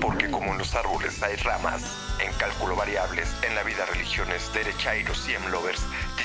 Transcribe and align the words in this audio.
Porque 0.00 0.30
como 0.30 0.52
en 0.52 0.58
los 0.58 0.74
árboles 0.74 1.22
hay 1.22 1.36
ramas, 1.36 1.82
en 2.20 2.32
cálculo 2.34 2.76
variables, 2.76 3.28
en 3.42 3.54
la 3.54 3.62
vida 3.62 3.84
religiones, 3.86 4.52
derechairos 4.52 5.28
y 5.28 5.50
lovers, 5.50 5.82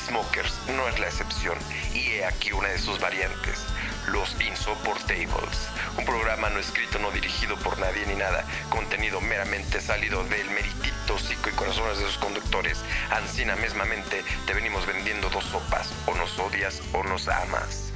Smokers 0.08 0.54
no 0.76 0.88
es 0.88 1.00
la 1.00 1.08
excepción. 1.08 1.58
Y 1.94 2.00
he 2.14 2.26
aquí 2.26 2.52
una 2.52 2.70
de 2.70 2.80
sus 2.80 3.00
variantes, 3.00 3.66
los 4.08 4.40
Insoportables. 4.42 5.70
Un 5.98 6.06
programa 6.06 6.50
no 6.50 6.60
escrito, 6.60 7.00
no 7.00 7.12
dirigido 7.12 7.56
por 7.58 7.78
nadie 7.80 8.06
ni 8.08 8.16
nada, 8.16 8.46
contenido 8.70 9.22
meramente 9.22 9.80
salido 9.80 10.24
del 10.26 10.50
meritito, 10.50 11.18
psico 11.18 11.50
y 11.50 11.54
corazones 11.54 12.00
de 12.00 12.06
sus 12.06 12.18
conductores. 12.18 12.80
Ancina 13.12 13.56
mismamente 13.56 14.24
te 14.46 14.54
venimos 14.54 14.86
vendiendo 14.86 15.30
dos 15.30 15.46
sopas, 15.46 15.94
o 16.06 16.16
nos 16.16 16.38
odias 16.40 16.82
o 16.94 17.04
nos 17.04 17.28
amas. 17.28 17.92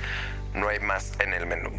No 0.53 0.69
hay 0.69 0.79
más 0.79 1.13
en 1.19 1.33
el 1.33 1.45
menú. 1.45 1.71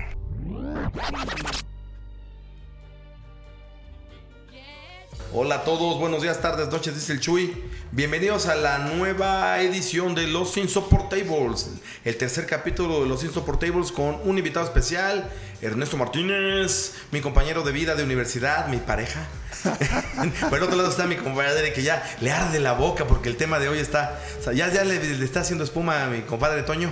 Hola 5.35 5.57
a 5.57 5.65
todos, 5.65 5.99
buenos 5.99 6.23
días, 6.23 6.41
tardes, 6.41 6.69
noches, 6.71 6.95
dice 6.95 7.13
el 7.13 7.21
Chuy. 7.21 7.55
Bienvenidos 7.93 8.47
a 8.47 8.55
la 8.55 8.79
nueva 8.79 9.61
edición 9.61 10.15
de 10.15 10.27
Los 10.27 10.57
Insoportables, 10.57 11.69
el 12.07 12.17
tercer 12.17 12.47
capítulo 12.47 13.03
de 13.03 13.09
Los 13.09 13.23
Insoportables 13.25 13.93
con 13.93 14.19
un 14.25 14.39
invitado 14.39 14.65
especial, 14.65 15.29
Ernesto 15.61 15.99
Martínez, 15.99 16.95
mi 17.13 17.21
compañero 17.21 17.63
de 17.63 17.73
vida 17.73 17.95
de 17.95 18.05
universidad, 18.05 18.69
mi 18.69 18.79
pareja. 18.79 19.21
Por 20.49 20.57
el 20.57 20.65
otro 20.65 20.77
lado 20.79 20.89
está 20.89 21.07
mi 21.07 21.17
compadre 21.17 21.75
que 21.75 21.83
ya 21.83 22.03
le 22.23 22.33
arde 22.33 22.59
la 22.59 22.73
boca 22.73 23.07
porque 23.07 23.29
el 23.29 23.37
tema 23.37 23.59
de 23.59 23.69
hoy 23.69 23.81
está, 23.81 24.19
o 24.41 24.43
sea, 24.43 24.55
ya, 24.55 24.73
ya 24.73 24.83
le, 24.83 24.99
le 24.99 25.25
está 25.25 25.41
haciendo 25.41 25.63
espuma 25.63 26.05
a 26.05 26.07
mi 26.09 26.23
compadre 26.23 26.63
Toño. 26.63 26.89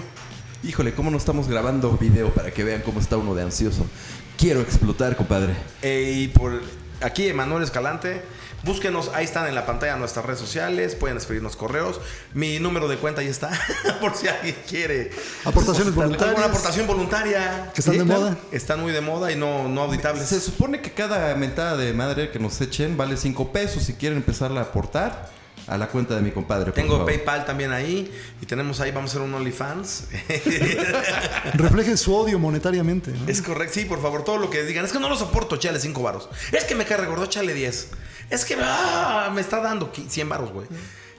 Híjole, 0.63 0.93
¿cómo 0.93 1.11
no 1.11 1.16
estamos 1.16 1.49
grabando 1.49 1.97
video 1.97 2.35
para 2.35 2.51
que 2.51 2.65
vean 2.65 2.83
cómo 2.83 3.01
está 3.01 3.16
uno 3.16 3.35
de 3.35 3.45
ansioso? 3.45 3.87
Quiero 4.37 4.61
explotar, 4.61 5.16
compadre. 5.16 5.55
Y 5.83 6.29
por 6.29 6.61
aquí 7.01 7.29
Emanuel 7.29 7.63
Escalante. 7.63 8.23
Búsquenos, 8.63 9.11
ahí 9.15 9.25
están 9.25 9.47
en 9.47 9.55
la 9.55 9.65
pantalla 9.65 9.95
nuestras 9.97 10.25
redes 10.25 10.41
sociales, 10.41 10.97
pueden 10.97 11.19
escribirnos 11.19 11.55
correos. 11.57 12.01
Mi 12.35 12.59
número 12.59 12.88
de 12.88 12.97
cuenta 12.97 13.21
ahí 13.21 13.29
está, 13.29 13.51
por 14.01 14.16
si 14.16 14.27
alguien 14.27 14.57
quiere. 14.69 15.13
Aportaciones 15.45 15.95
voluntarias. 15.95 16.30
Alguna 16.30 16.47
aportación 16.47 16.87
voluntaria. 16.87 17.71
Que 17.75 17.80
están 17.80 17.95
Sí, 17.95 18.01
de 18.01 18.07
claro. 18.07 18.21
moda. 18.23 18.37
Están 18.51 18.80
muy 18.80 18.93
de 18.93 19.01
moda 19.03 19.30
y 19.30 19.37
no, 19.37 19.69
no 19.69 19.83
auditables. 19.83 20.27
Se 20.27 20.41
supone 20.41 20.80
que 20.80 20.91
cada 20.93 21.33
mentada 21.37 21.77
de 21.77 21.93
madre 21.93 22.30
que 22.33 22.38
nos 22.41 22.61
echen 22.61 22.97
vale 22.97 23.16
5 23.16 23.53
pesos 23.53 23.85
si 23.85 23.93
quieren 23.95 24.19
empezarla 24.19 24.60
a 24.60 24.65
aportar 24.65 25.31
a 25.67 25.77
la 25.79 25.89
cuenta 25.89 26.15
de 26.17 26.23
mi 26.23 26.31
compadre. 26.31 26.67
por 26.67 26.75
Tengo 26.75 26.93
favor. 26.99 27.07
PayPal 27.07 27.45
también 27.45 27.73
ahí 27.73 28.13
y 28.41 28.47
tenemos 28.47 28.81
ahí, 28.81 28.91
vamos 28.93 29.11
a 29.11 29.13
hacer 29.13 29.23
un 29.23 29.35
OnlyFans. 29.35 30.05
Reflejen 31.55 31.97
su 31.97 32.15
odio 32.15 32.39
monetariamente. 32.39 33.13
¿no? 33.13 33.29
es 33.29 33.43
correcto, 33.43 33.75
sí, 33.75 33.85
por 33.85 34.01
favor, 34.01 34.25
todo 34.25 34.39
lo 34.39 34.51
que 34.51 34.63
digan. 34.65 34.85
Es 34.85 34.93
que 34.93 35.01
no 35.01 35.09
lo 35.09 35.17
soporto, 35.17 35.57
chale 35.57 35.81
5 35.81 36.03
varos. 36.03 36.29
Es 36.53 36.65
que 36.65 36.75
me 36.75 36.85
cae 36.85 36.99
regordo, 36.99 37.27
chale 37.27 37.55
10. 37.55 37.89
Es 38.31 38.45
que 38.45 38.57
ah, 38.61 39.31
me 39.35 39.41
está 39.41 39.61
dando 39.61 39.93
qui- 39.93 40.09
100 40.09 40.29
varos, 40.29 40.53
güey. 40.53 40.67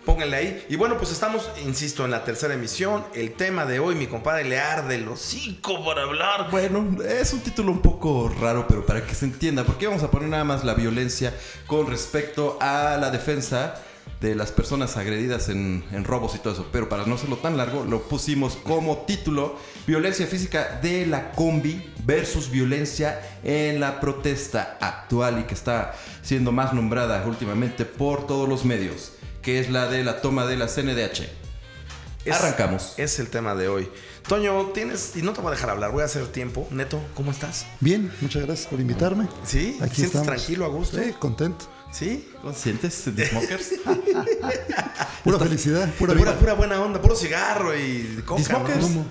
Pónganle 0.05 0.37
ahí. 0.37 0.65
Y 0.69 0.77
bueno, 0.77 0.97
pues 0.97 1.11
estamos, 1.11 1.49
insisto, 1.65 2.05
en 2.05 2.11
la 2.11 2.23
tercera 2.23 2.53
emisión. 2.53 3.03
El 3.13 3.33
tema 3.33 3.65
de 3.65 3.79
hoy, 3.79 3.93
mi 3.95 4.07
compadre 4.07 4.45
le 4.45 4.57
arde 4.57 4.95
el 4.95 5.05
hocico 5.09 5.83
para 5.83 6.03
hablar. 6.03 6.49
Bueno, 6.49 6.97
es 7.03 7.33
un 7.33 7.41
título 7.41 7.73
un 7.73 7.81
poco 7.81 8.33
raro, 8.39 8.65
pero 8.69 8.85
para 8.85 9.05
que 9.05 9.13
se 9.13 9.25
entienda, 9.25 9.65
porque 9.65 9.85
vamos 9.85 10.03
a 10.03 10.11
poner 10.11 10.29
nada 10.29 10.45
más 10.45 10.63
la 10.63 10.75
violencia 10.75 11.33
con 11.65 11.87
respecto 11.87 12.57
a 12.61 12.95
la 13.01 13.11
defensa 13.11 13.83
de 14.21 14.33
las 14.33 14.51
personas 14.51 14.97
agredidas 14.97 15.47
en, 15.49 15.83
en 15.91 16.03
robos 16.03 16.33
y 16.35 16.39
todo 16.39 16.53
eso. 16.53 16.67
Pero 16.71 16.89
para 16.89 17.05
no 17.05 17.15
hacerlo 17.15 17.37
tan 17.37 17.55
largo, 17.57 17.85
lo 17.85 18.01
pusimos 18.03 18.55
como 18.55 18.97
título 18.99 19.55
Violencia 19.85 20.25
física 20.27 20.79
de 20.81 21.05
la 21.05 21.31
combi 21.33 21.93
versus 22.03 22.49
violencia 22.49 23.21
en 23.43 23.79
la 23.79 23.99
protesta 23.99 24.77
actual 24.81 25.39
y 25.39 25.43
que 25.43 25.53
está 25.53 25.93
siendo 26.23 26.51
más 26.51 26.73
nombrada 26.73 27.23
últimamente 27.27 27.85
por 27.85 28.25
todos 28.27 28.49
los 28.49 28.65
medios, 28.65 29.11
que 29.41 29.59
es 29.59 29.69
la 29.69 29.87
de 29.87 30.03
la 30.03 30.19
toma 30.21 30.45
de 30.45 30.57
la 30.57 30.67
CNDH. 30.67 31.29
Es- 32.25 32.35
Arrancamos. 32.35 32.93
Es 32.97 33.19
el 33.19 33.27
tema 33.29 33.55
de 33.55 33.69
hoy. 33.69 33.87
Toño, 34.27 34.71
tienes, 34.73 35.13
y 35.15 35.21
no 35.21 35.31
te 35.31 35.39
voy 35.39 35.49
a 35.49 35.51
dejar 35.55 35.69
hablar, 35.69 35.91
voy 35.93 36.01
a 36.01 36.05
hacer 36.05 36.27
tiempo. 36.27 36.67
Neto, 36.71 36.99
¿cómo 37.13 37.31
estás? 37.31 37.65
Bien, 37.79 38.11
muchas 38.19 38.45
gracias 38.45 38.67
por 38.67 38.81
invitarme. 38.81 39.27
¿Sí? 39.45 39.77
¿Te 39.79 39.89
sientes 39.95 40.21
tranquilo, 40.23 40.65
a 40.65 40.67
gusto? 40.67 40.97
Sí, 41.01 41.13
contento. 41.17 41.65
¿Sí? 41.91 42.29
¿Cómo 42.41 42.53
te 42.53 42.59
sientes, 42.59 43.03
The 43.15 43.27
Smokers? 43.27 43.71
Pura 45.23 45.39
felicidad, 45.39 45.89
pura 45.95 46.13
Pura, 46.13 46.37
pura 46.37 46.53
buena 46.53 46.81
onda, 46.81 47.01
puro 47.01 47.15
cigarro 47.15 47.77
y 47.77 48.21
coca, 48.25 48.39
Dismokers. 48.39 48.89
¿no? 48.91 49.05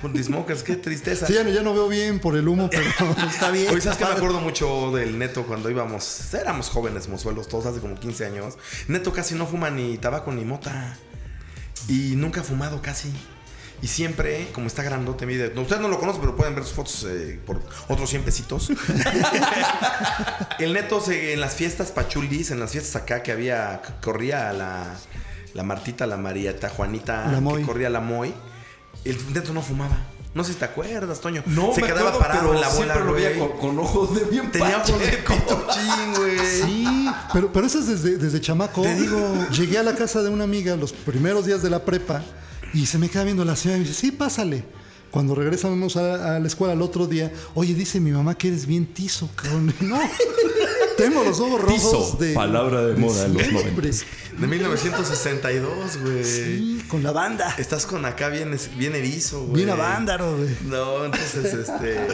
Con 0.00 0.12
Dismokers, 0.12 0.62
qué 0.62 0.76
tristeza. 0.76 1.26
Sí, 1.26 1.34
ya 1.34 1.44
no, 1.44 1.50
ya 1.50 1.62
no 1.62 1.72
veo 1.72 1.88
bien 1.88 2.20
por 2.20 2.36
el 2.36 2.46
humo, 2.46 2.68
pero 2.70 2.84
está 3.28 3.50
bien. 3.50 3.70
Oye, 3.70 3.80
¿sabes 3.80 3.98
qué 3.98 4.04
me 4.04 4.10
acuerdo 4.12 4.40
mucho 4.40 4.92
del 4.92 5.18
Neto 5.18 5.44
cuando 5.44 5.70
íbamos? 5.70 6.34
Éramos 6.34 6.68
jóvenes 6.68 7.08
mozuelos, 7.08 7.48
todos 7.48 7.66
hace 7.66 7.80
como 7.80 7.94
15 7.94 8.26
años. 8.26 8.58
Neto 8.88 9.12
casi 9.12 9.34
no 9.34 9.46
fuma 9.46 9.70
ni 9.70 9.98
tabaco 9.98 10.30
ni 10.32 10.44
mota. 10.44 10.96
Y 11.88 12.14
nunca 12.16 12.42
ha 12.42 12.44
fumado 12.44 12.80
casi. 12.82 13.12
Y 13.82 13.88
siempre, 13.88 14.48
como 14.52 14.68
está 14.68 14.82
grandote, 14.84 15.26
mide. 15.26 15.50
no, 15.54 15.62
Ustedes 15.62 15.82
no 15.82 15.88
lo 15.88 15.98
conocen, 15.98 16.20
pero 16.20 16.36
pueden 16.36 16.54
ver 16.54 16.62
sus 16.64 16.72
fotos 16.74 17.04
eh, 17.08 17.40
por 17.44 17.60
otros 17.88 18.08
100 18.08 18.22
pesitos. 18.22 18.70
El 20.58 20.72
Neto 20.72 21.00
se- 21.00 21.32
en 21.32 21.40
las 21.40 21.54
fiestas 21.54 21.90
pachulis, 21.90 22.50
en 22.50 22.60
las 22.60 22.70
fiestas 22.72 23.02
acá 23.02 23.22
que 23.22 23.32
había, 23.32 23.82
corría 24.02 24.50
a 24.50 24.52
la, 24.52 24.94
la 25.54 25.62
Martita, 25.64 26.06
la 26.06 26.16
Marieta, 26.16 26.68
Juanita, 26.68 27.26
La 27.26 27.56
que 27.56 27.62
corría 27.62 27.90
la 27.90 28.00
Moy. 28.00 28.32
El 29.04 29.18
Neto 29.32 29.52
no 29.52 29.62
fumaba. 29.62 29.96
No 30.34 30.44
sé 30.44 30.52
si 30.54 30.58
te 30.60 30.64
acuerdas, 30.64 31.20
Toño. 31.20 31.42
No, 31.44 31.74
se 31.74 31.80
me 31.82 31.88
quedaba 31.88 32.10
acuerdo, 32.10 32.18
parado 32.20 32.40
pero 32.40 32.54
en 32.54 32.60
la 32.60 32.68
bola, 32.68 32.94
lo 33.00 33.12
veía 33.12 33.38
con, 33.38 33.50
con 33.58 33.78
ojos 33.78 34.14
de 34.14 34.24
bien 34.24 34.50
Tenía 34.50 34.78
ojos 34.78 34.98
de 34.98 35.08
pituchín, 35.18 36.14
güey. 36.16 36.38
Sí, 36.62 37.08
pero, 37.34 37.52
pero 37.52 37.66
eso 37.66 37.80
es 37.80 37.86
desde, 37.88 38.16
desde 38.16 38.40
chamaco. 38.40 38.80
Te 38.82 38.94
digo. 38.94 39.46
Llegué 39.50 39.78
a 39.78 39.82
la 39.82 39.94
casa 39.94 40.22
de 40.22 40.30
una 40.30 40.44
amiga 40.44 40.74
los 40.76 40.92
primeros 40.92 41.44
días 41.44 41.62
de 41.62 41.68
la 41.68 41.84
prepa 41.84 42.22
y 42.74 42.86
se 42.86 42.98
me 42.98 43.08
queda 43.08 43.24
viendo 43.24 43.44
la 43.44 43.56
señora 43.56 43.78
y 43.78 43.80
me 43.82 43.88
dice, 43.88 44.00
sí, 44.00 44.10
pásale. 44.12 44.64
Cuando 45.10 45.34
regresamos 45.34 45.96
a, 45.96 46.36
a 46.36 46.40
la 46.40 46.46
escuela 46.46 46.72
el 46.72 46.80
otro 46.80 47.06
día, 47.06 47.30
oye, 47.54 47.74
dice 47.74 48.00
mi 48.00 48.12
mamá 48.12 48.34
que 48.34 48.48
eres 48.48 48.64
bien 48.66 48.86
tizo, 48.86 49.28
cabrón. 49.36 49.74
No, 49.80 50.00
tengo 50.96 51.22
los 51.22 51.38
ojos 51.40 51.60
rojos 51.60 51.76
Tizo, 51.76 52.16
de... 52.18 52.32
palabra 52.32 52.86
de 52.86 52.96
moda 52.96 53.26
en 53.26 53.34
los 53.34 53.42
siempre. 53.42 53.90
90s. 53.90 54.04
De 54.38 54.46
1962, 54.46 55.98
güey. 55.98 56.24
Sí, 56.24 56.82
con 56.88 57.02
la 57.02 57.12
banda. 57.12 57.54
Estás 57.58 57.84
con 57.84 58.06
acá 58.06 58.28
bien, 58.30 58.56
bien 58.78 58.94
erizo, 58.94 59.42
güey. 59.42 59.64
Bien 59.64 59.70
a 59.70 59.74
vándaro, 59.74 60.36
güey. 60.38 60.56
No, 60.64 61.04
entonces, 61.04 61.52
este. 61.52 62.06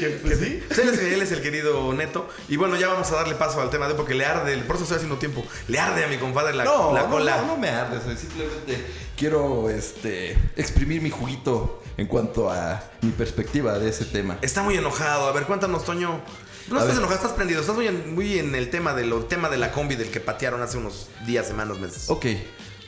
¿Qué, 0.00 0.20
qué 0.28 0.34
sí? 0.36 0.62
Pues 0.66 0.78
él, 0.80 0.88
es, 0.88 0.98
él 1.00 1.22
es 1.22 1.32
el 1.32 1.42
querido 1.42 1.92
Neto. 1.92 2.28
Y 2.48 2.56
bueno, 2.56 2.76
ya 2.76 2.88
vamos 2.88 3.10
a 3.12 3.16
darle 3.16 3.34
paso 3.34 3.60
al 3.60 3.70
tema 3.70 3.86
de 3.86 3.94
porque 3.94 4.14
le 4.14 4.24
arde, 4.24 4.56
por 4.58 4.76
eso 4.76 4.82
estoy 4.84 4.96
haciendo 4.96 5.18
tiempo. 5.18 5.44
Le 5.68 5.78
arde 5.78 6.04
a 6.04 6.08
mi 6.08 6.16
compadre 6.16 6.54
la, 6.54 6.64
No, 6.64 6.92
la 6.92 7.02
no, 7.04 7.10
cola. 7.10 7.36
no, 7.42 7.46
no 7.48 7.56
me 7.58 7.68
ardes, 7.68 8.02
eh, 8.06 8.16
simplemente 8.18 8.84
quiero 9.16 9.68
este, 9.70 10.32
exprimir 10.56 11.02
mi 11.02 11.10
juguito 11.10 11.82
en 11.98 12.06
cuanto 12.06 12.50
a 12.50 12.82
mi 13.02 13.10
perspectiva 13.10 13.78
de 13.78 13.90
ese 13.90 14.06
tema. 14.06 14.38
Está 14.42 14.62
muy 14.62 14.76
enojado. 14.76 15.28
A 15.28 15.32
ver, 15.32 15.44
cuéntanos, 15.44 15.84
Toño. 15.84 16.20
No 16.68 16.76
A 16.76 16.78
estás 16.80 16.86
ver. 16.88 16.96
enojado, 16.98 17.16
estás 17.16 17.32
prendido. 17.32 17.60
Estás 17.60 17.76
muy 17.76 17.86
en, 17.88 18.14
muy 18.14 18.38
en 18.38 18.54
el 18.54 18.70
tema 18.70 18.94
de 18.94 19.04
lo, 19.04 19.24
tema 19.26 19.48
de 19.50 19.58
la 19.58 19.72
combi 19.72 19.96
del 19.96 20.10
que 20.10 20.20
patearon 20.20 20.62
hace 20.62 20.78
unos 20.78 21.08
días, 21.26 21.46
semanas, 21.46 21.78
meses. 21.78 22.08
Ok, 22.08 22.26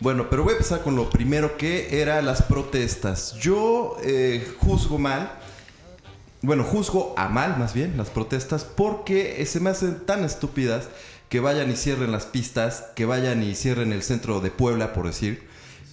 bueno, 0.00 0.29
pero 0.31 0.43
voy 0.44 0.53
a 0.53 0.56
empezar 0.56 0.83
con 0.83 0.97
lo 0.97 1.11
primero 1.11 1.56
que 1.56 2.00
era 2.00 2.23
las 2.23 2.43
protestas. 2.43 3.34
Yo 3.34 3.97
eh, 4.03 4.55
juzgo 4.59 4.99
mal, 4.99 5.39
bueno, 6.42 6.64
juzgo 6.64 7.14
a 7.16 7.28
mal 7.28 7.56
más 7.58 7.72
bien 7.72 7.97
las 7.97 8.10
protestas 8.10 8.64
porque 8.64 9.44
se 9.47 9.60
me 9.60 9.70
hacen 9.70 10.04
tan 10.04 10.25
estúpidas 10.25 10.88
que 11.28 11.41
vayan 11.41 11.70
y 11.70 11.76
cierren 11.76 12.12
las 12.12 12.26
pistas, 12.26 12.84
que 12.94 13.06
vayan 13.06 13.42
y 13.42 13.54
cierren 13.54 13.92
el 13.92 14.03
centro 14.03 14.41
de 14.41 14.50
Puebla, 14.50 14.92
por 14.92 15.06
decir, 15.06 15.48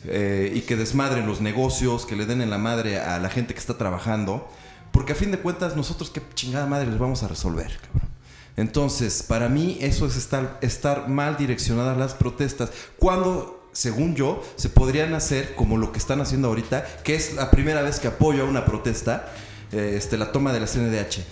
eh, 0.06 0.52
y 0.54 0.62
que 0.62 0.76
desmadren 0.76 1.28
los 1.28 1.40
negocios, 1.40 2.06
que 2.06 2.16
le 2.16 2.26
den 2.26 2.42
en 2.42 2.50
la 2.50 2.58
madre 2.58 3.00
a 3.00 3.20
la 3.20 3.30
gente 3.30 3.54
que 3.54 3.60
está 3.60 3.78
trabajando, 3.78 4.50
porque 4.92 5.14
a 5.14 5.16
fin 5.16 5.32
de 5.32 5.40
cuentas 5.40 5.78
nosotros 5.78 6.10
qué 6.10 6.22
chingada 6.34 6.66
madre 6.66 6.88
les 6.88 7.00
vamos 7.00 7.24
a 7.24 7.28
resolver, 7.28 7.80
cabrón. 7.82 8.10
Entonces, 8.58 9.24
para 9.24 9.48
mí 9.48 9.78
eso 9.80 10.06
es 10.06 10.18
estar, 10.18 10.58
estar 10.62 11.08
mal 11.08 11.38
direccionadas 11.38 11.98
las 11.98 12.14
protestas. 12.16 12.72
Cuando, 12.98 13.70
según 13.72 14.16
yo, 14.16 14.44
se 14.58 14.68
podrían 14.68 15.14
hacer 15.14 15.56
como 15.56 15.78
lo 15.78 15.94
que 15.94 16.00
están 16.00 16.20
haciendo 16.20 16.50
ahorita, 16.50 16.86
que 17.04 17.16
es 17.16 17.36
la 17.36 17.52
primera 17.52 17.82
vez 17.82 18.02
que 18.02 18.10
apoyo 18.10 18.44
a 18.44 18.50
una 18.50 18.66
protesta, 18.66 19.32
eh, 19.32 19.49
este, 19.72 20.18
la 20.18 20.32
toma 20.32 20.54
de 20.54 20.60
la 20.60 20.68
CNDH. 20.68 21.24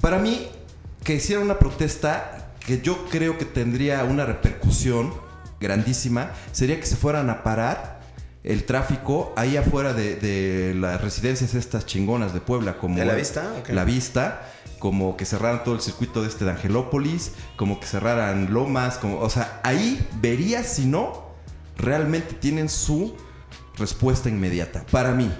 Para 0.00 0.18
mí, 0.18 0.48
que 1.02 1.14
hiciera 1.14 1.40
una 1.40 1.58
protesta 1.58 2.52
que 2.60 2.80
yo 2.80 3.06
creo 3.08 3.38
que 3.38 3.44
tendría 3.44 4.04
una 4.04 4.24
repercusión 4.24 5.12
grandísima, 5.60 6.30
sería 6.52 6.80
que 6.80 6.86
se 6.86 6.96
fueran 6.96 7.30
a 7.30 7.42
parar 7.42 8.00
el 8.42 8.64
tráfico 8.64 9.32
ahí 9.36 9.56
afuera 9.56 9.94
de, 9.94 10.16
de 10.16 10.74
las 10.74 11.00
residencias 11.00 11.54
estas 11.54 11.86
chingonas 11.86 12.34
de 12.34 12.40
Puebla, 12.40 12.76
como 12.76 12.96
¿De 12.96 13.04
la 13.04 13.14
Vista? 13.14 13.50
La 13.70 13.84
vista, 13.84 14.42
como 14.78 15.16
que 15.16 15.24
cerraran 15.24 15.64
todo 15.64 15.74
el 15.74 15.80
circuito 15.80 16.20
de 16.20 16.28
este 16.28 16.44
de 16.44 16.50
Angelópolis, 16.50 17.32
como 17.56 17.80
que 17.80 17.86
cerraran 17.86 18.52
Lomas, 18.52 18.98
como, 18.98 19.18
o 19.18 19.30
sea, 19.30 19.60
ahí 19.64 20.06
vería 20.20 20.62
si 20.62 20.84
no 20.84 21.24
realmente 21.76 22.34
tienen 22.34 22.68
su 22.68 23.16
respuesta 23.78 24.28
inmediata, 24.28 24.84
para 24.90 25.12
mí. 25.12 25.32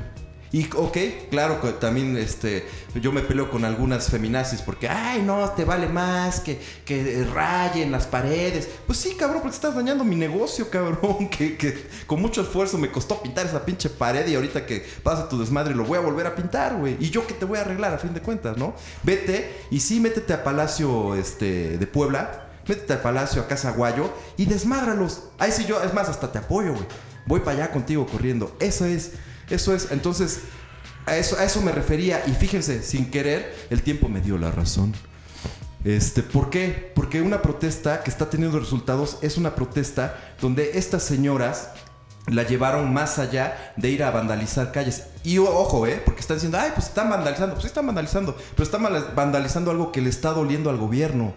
Y 0.54 0.70
ok, 0.72 0.96
claro 1.30 1.60
que 1.60 1.72
también 1.72 2.16
este, 2.16 2.64
yo 2.94 3.10
me 3.10 3.22
peleo 3.22 3.50
con 3.50 3.64
algunas 3.64 4.08
feminazis 4.08 4.62
porque, 4.62 4.88
ay, 4.88 5.20
no, 5.20 5.50
te 5.50 5.64
vale 5.64 5.88
más 5.88 6.38
que, 6.38 6.60
que 6.84 7.26
rayen 7.34 7.90
las 7.90 8.06
paredes. 8.06 8.68
Pues 8.86 9.00
sí, 9.00 9.16
cabrón, 9.16 9.42
porque 9.42 9.56
estás 9.56 9.74
dañando 9.74 10.04
mi 10.04 10.14
negocio, 10.14 10.70
cabrón. 10.70 11.28
Que, 11.34 11.56
que 11.56 11.88
con 12.06 12.20
mucho 12.20 12.42
esfuerzo 12.42 12.78
me 12.78 12.92
costó 12.92 13.20
pintar 13.20 13.46
esa 13.46 13.64
pinche 13.64 13.90
pared 13.90 14.28
y 14.28 14.36
ahorita 14.36 14.64
que 14.64 14.86
pasa 15.02 15.28
tu 15.28 15.40
desmadre 15.40 15.74
lo 15.74 15.82
voy 15.82 15.98
a 15.98 16.00
volver 16.00 16.28
a 16.28 16.36
pintar, 16.36 16.76
güey. 16.76 16.96
Y 17.00 17.10
yo 17.10 17.26
que 17.26 17.34
te 17.34 17.44
voy 17.44 17.58
a 17.58 17.62
arreglar 17.62 17.92
a 17.92 17.98
fin 17.98 18.14
de 18.14 18.20
cuentas, 18.20 18.56
¿no? 18.56 18.76
Vete 19.02 19.50
y 19.72 19.80
sí, 19.80 19.98
métete 19.98 20.34
a 20.34 20.44
Palacio 20.44 21.16
este, 21.16 21.78
de 21.78 21.86
Puebla, 21.88 22.50
métete 22.68 22.92
al 22.92 23.00
Palacio, 23.00 23.42
a 23.42 23.48
Casa 23.48 23.72
Guayo 23.72 24.08
y 24.36 24.44
desmádralos. 24.44 25.24
Ahí 25.38 25.50
sí 25.50 25.64
yo, 25.66 25.82
es 25.82 25.92
más, 25.92 26.08
hasta 26.08 26.30
te 26.30 26.38
apoyo, 26.38 26.74
güey. 26.74 26.86
Voy 27.26 27.40
para 27.40 27.56
allá 27.56 27.72
contigo 27.72 28.06
corriendo. 28.06 28.54
Eso 28.60 28.84
es. 28.84 29.14
Eso 29.50 29.74
es, 29.74 29.88
entonces, 29.90 30.40
a 31.06 31.16
eso, 31.16 31.60
me 31.62 31.72
refería. 31.72 32.22
Y 32.26 32.32
fíjense, 32.32 32.82
sin 32.82 33.10
querer, 33.10 33.54
el 33.70 33.82
tiempo 33.82 34.08
me 34.08 34.20
dio 34.20 34.38
la 34.38 34.50
razón. 34.50 34.94
Este, 35.84 36.22
¿Por 36.22 36.48
qué? 36.48 36.92
Porque 36.94 37.20
una 37.20 37.42
protesta 37.42 38.02
que 38.02 38.10
está 38.10 38.30
teniendo 38.30 38.58
resultados 38.58 39.18
es 39.20 39.36
una 39.36 39.54
protesta 39.54 40.34
donde 40.40 40.78
estas 40.78 41.02
señoras 41.02 41.68
la 42.26 42.42
llevaron 42.44 42.90
más 42.94 43.18
allá 43.18 43.74
de 43.76 43.90
ir 43.90 44.02
a 44.02 44.10
vandalizar 44.10 44.72
calles. 44.72 45.08
Y 45.24 45.36
ojo, 45.36 45.86
¿eh? 45.86 46.00
Porque 46.02 46.20
están 46.20 46.38
diciendo, 46.38 46.58
ay, 46.58 46.70
pues 46.74 46.86
están 46.86 47.10
vandalizando. 47.10 47.54
Pues 47.54 47.66
están 47.66 47.86
vandalizando. 47.86 48.34
Pero 48.34 48.62
están 48.62 48.82
vandalizando 49.14 49.70
algo 49.70 49.92
que 49.92 50.00
le 50.00 50.08
está 50.08 50.30
doliendo 50.30 50.70
al 50.70 50.78
gobierno. 50.78 51.34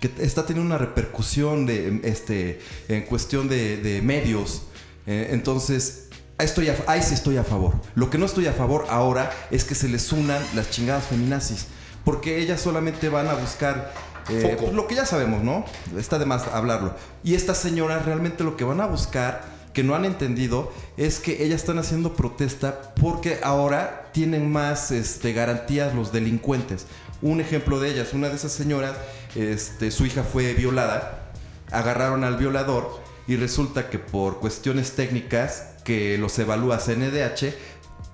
Que 0.00 0.10
está 0.18 0.46
teniendo 0.46 0.74
una 0.74 0.78
repercusión 0.78 1.66
de, 1.66 2.00
este, 2.04 2.60
en 2.88 3.02
cuestión 3.02 3.48
de, 3.48 3.76
de 3.76 4.00
medios. 4.00 4.62
Eh, 5.06 5.28
entonces, 5.32 6.08
Estoy 6.38 6.72
ahí 6.88 7.00
sí 7.00 7.14
estoy 7.14 7.36
a 7.36 7.44
favor. 7.44 7.74
Lo 7.94 8.10
que 8.10 8.18
no 8.18 8.26
estoy 8.26 8.46
a 8.46 8.52
favor 8.52 8.86
ahora 8.90 9.30
es 9.50 9.64
que 9.64 9.76
se 9.76 9.88
les 9.88 10.12
unan 10.12 10.42
las 10.54 10.70
chingadas 10.70 11.04
feminazis. 11.04 11.66
Porque 12.04 12.38
ellas 12.38 12.60
solamente 12.60 13.08
van 13.08 13.28
a 13.28 13.34
buscar 13.34 13.92
eh, 14.28 14.56
pues, 14.58 14.72
lo 14.72 14.86
que 14.88 14.96
ya 14.96 15.06
sabemos, 15.06 15.42
¿no? 15.42 15.64
Está 15.96 16.18
de 16.18 16.26
más 16.26 16.48
hablarlo. 16.48 16.94
Y 17.22 17.34
estas 17.34 17.58
señoras 17.58 18.04
realmente 18.04 18.42
lo 18.42 18.56
que 18.56 18.64
van 18.64 18.80
a 18.80 18.86
buscar, 18.86 19.42
que 19.72 19.84
no 19.84 19.94
han 19.94 20.04
entendido, 20.04 20.72
es 20.96 21.20
que 21.20 21.44
ellas 21.44 21.60
están 21.60 21.78
haciendo 21.78 22.14
protesta 22.14 22.94
porque 23.00 23.38
ahora 23.42 24.10
tienen 24.12 24.50
más 24.50 24.90
este, 24.90 25.32
garantías 25.32 25.94
los 25.94 26.12
delincuentes. 26.12 26.86
Un 27.22 27.40
ejemplo 27.40 27.78
de 27.78 27.90
ellas, 27.90 28.12
una 28.12 28.28
de 28.28 28.34
esas 28.34 28.52
señoras, 28.52 28.96
este, 29.36 29.90
su 29.92 30.04
hija 30.04 30.24
fue 30.24 30.52
violada, 30.54 31.30
agarraron 31.70 32.24
al 32.24 32.36
violador 32.36 33.02
y 33.26 33.36
resulta 33.36 33.88
que 33.88 33.98
por 33.98 34.40
cuestiones 34.40 34.92
técnicas 34.92 35.73
que 35.84 36.18
los 36.18 36.38
evalúa 36.38 36.78
CNDH, 36.78 37.54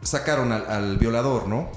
sacaron 0.03 0.53
al, 0.53 0.99
violador, 0.99 1.49
¿no? 1.49 1.71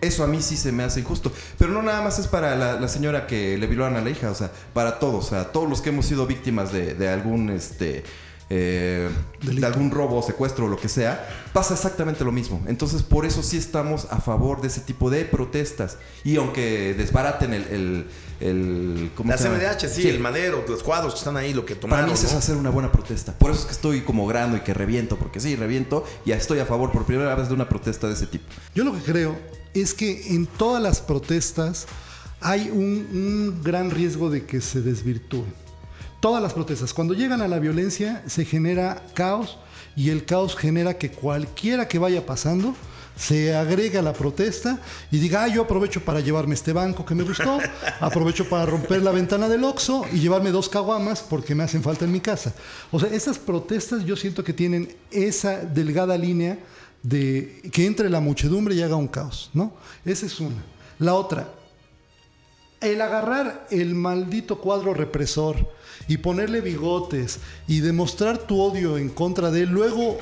Eso 0.00 0.24
a 0.24 0.26
mí 0.26 0.40
sí 0.40 0.56
se 0.56 0.72
me 0.72 0.82
hace 0.82 1.00
injusto. 1.00 1.32
Pero 1.58 1.72
no 1.72 1.82
nada 1.82 2.00
más 2.00 2.18
es 2.18 2.26
para 2.26 2.56
la, 2.56 2.88
señora 2.88 3.26
que 3.26 3.58
le 3.58 3.66
violaron 3.66 3.96
a 3.96 4.00
la 4.00 4.10
hija, 4.10 4.30
o 4.30 4.34
sea, 4.34 4.50
para 4.72 4.98
todos, 4.98 5.26
o 5.26 5.28
sea, 5.28 5.52
todos 5.52 5.68
los 5.68 5.82
que 5.82 5.90
hemos 5.90 6.06
sido 6.06 6.26
víctimas 6.26 6.72
de, 6.72 7.08
algún, 7.08 7.50
este, 7.50 8.04
eh, 8.52 9.08
de 9.42 9.64
algún 9.66 9.92
robo, 9.92 10.20
secuestro 10.22 10.66
o 10.66 10.68
lo 10.68 10.76
que 10.76 10.88
sea, 10.88 11.28
pasa 11.52 11.74
exactamente 11.74 12.24
lo 12.24 12.32
mismo. 12.32 12.60
Entonces, 12.66 13.04
por 13.04 13.24
eso 13.24 13.44
sí 13.44 13.56
estamos 13.56 14.08
a 14.10 14.20
favor 14.20 14.60
de 14.60 14.66
ese 14.66 14.80
tipo 14.80 15.08
de 15.08 15.24
protestas. 15.24 15.98
Y 16.24 16.36
aunque 16.36 16.94
desbaraten 16.94 17.54
el, 17.54 18.06
el 18.40 19.10
la 19.24 19.36
CMDH, 19.36 19.88
sí, 19.88 20.08
el 20.08 20.18
madero, 20.18 20.64
los 20.68 20.82
cuadros 20.82 21.14
que 21.14 21.18
están 21.18 21.36
ahí, 21.36 21.54
lo 21.54 21.64
que 21.64 21.76
tomaron. 21.76 22.06
Para 22.06 22.18
mí 22.18 22.26
es 22.26 22.34
hacer 22.34 22.56
una 22.56 22.70
buena 22.70 22.90
protesta. 22.90 23.32
Por 23.38 23.52
eso 23.52 23.60
es 23.60 23.66
que 23.66 23.72
estoy 23.72 24.00
como 24.00 24.26
grano 24.26 24.56
y 24.56 24.60
que 24.60 24.74
reviento, 24.74 25.16
porque 25.16 25.38
sí, 25.38 25.54
reviento 25.54 26.04
y 26.24 26.32
estoy 26.32 26.58
a 26.58 26.66
favor 26.66 26.90
por 26.90 27.04
primera 27.04 27.34
vez 27.36 27.48
de 27.48 27.54
una 27.54 27.68
protesta 27.68 28.08
de 28.08 28.14
ese 28.14 28.26
tipo. 28.26 28.46
Yo 28.74 28.82
lo 28.82 28.92
que 28.92 29.00
creo 29.00 29.38
es 29.74 29.94
que 29.94 30.34
en 30.34 30.46
todas 30.46 30.82
las 30.82 31.00
protestas 31.00 31.86
hay 32.40 32.70
un, 32.70 33.06
un 33.12 33.62
gran 33.62 33.90
riesgo 33.90 34.30
de 34.30 34.44
que 34.44 34.60
se 34.60 34.80
desvirtúen. 34.80 35.59
Todas 36.20 36.42
las 36.42 36.52
protestas, 36.52 36.92
cuando 36.92 37.14
llegan 37.14 37.40
a 37.40 37.48
la 37.48 37.58
violencia, 37.58 38.22
se 38.26 38.44
genera 38.44 39.02
caos 39.14 39.58
y 39.96 40.10
el 40.10 40.26
caos 40.26 40.54
genera 40.54 40.98
que 40.98 41.10
cualquiera 41.10 41.88
que 41.88 41.98
vaya 41.98 42.26
pasando 42.26 42.74
se 43.16 43.54
agrega 43.54 44.00
la 44.00 44.14
protesta 44.14 44.80
y 45.10 45.18
diga, 45.18 45.44
ah, 45.44 45.48
yo 45.48 45.62
aprovecho 45.62 46.02
para 46.02 46.20
llevarme 46.20 46.54
este 46.54 46.72
banco 46.72 47.04
que 47.04 47.14
me 47.14 47.22
gustó, 47.22 47.58
aprovecho 48.00 48.48
para 48.48 48.64
romper 48.64 49.02
la 49.02 49.10
ventana 49.10 49.46
del 49.46 49.62
Oxxo 49.64 50.06
y 50.10 50.20
llevarme 50.20 50.50
dos 50.50 50.70
caguamas 50.70 51.20
porque 51.20 51.54
me 51.54 51.62
hacen 51.62 51.82
falta 51.82 52.06
en 52.06 52.12
mi 52.12 52.20
casa. 52.20 52.54
O 52.90 52.98
sea, 52.98 53.10
esas 53.10 53.38
protestas 53.38 54.04
yo 54.06 54.16
siento 54.16 54.42
que 54.42 54.54
tienen 54.54 54.96
esa 55.10 55.58
delgada 55.58 56.16
línea 56.16 56.58
de 57.02 57.60
que 57.72 57.86
entre 57.86 58.08
la 58.08 58.20
muchedumbre 58.20 58.74
y 58.74 58.82
haga 58.82 58.96
un 58.96 59.08
caos, 59.08 59.50
¿no? 59.52 59.74
Esa 60.04 60.24
es 60.24 60.40
una. 60.40 60.62
La 60.98 61.14
otra, 61.14 61.48
el 62.80 63.00
agarrar 63.00 63.66
el 63.70 63.94
maldito 63.94 64.58
cuadro 64.58 64.94
represor 64.94 65.70
y 66.08 66.18
ponerle 66.18 66.60
bigotes 66.60 67.38
y 67.68 67.80
demostrar 67.80 68.38
tu 68.38 68.60
odio 68.60 68.98
en 68.98 69.10
contra 69.10 69.50
de 69.50 69.62
él, 69.62 69.70
luego 69.70 70.18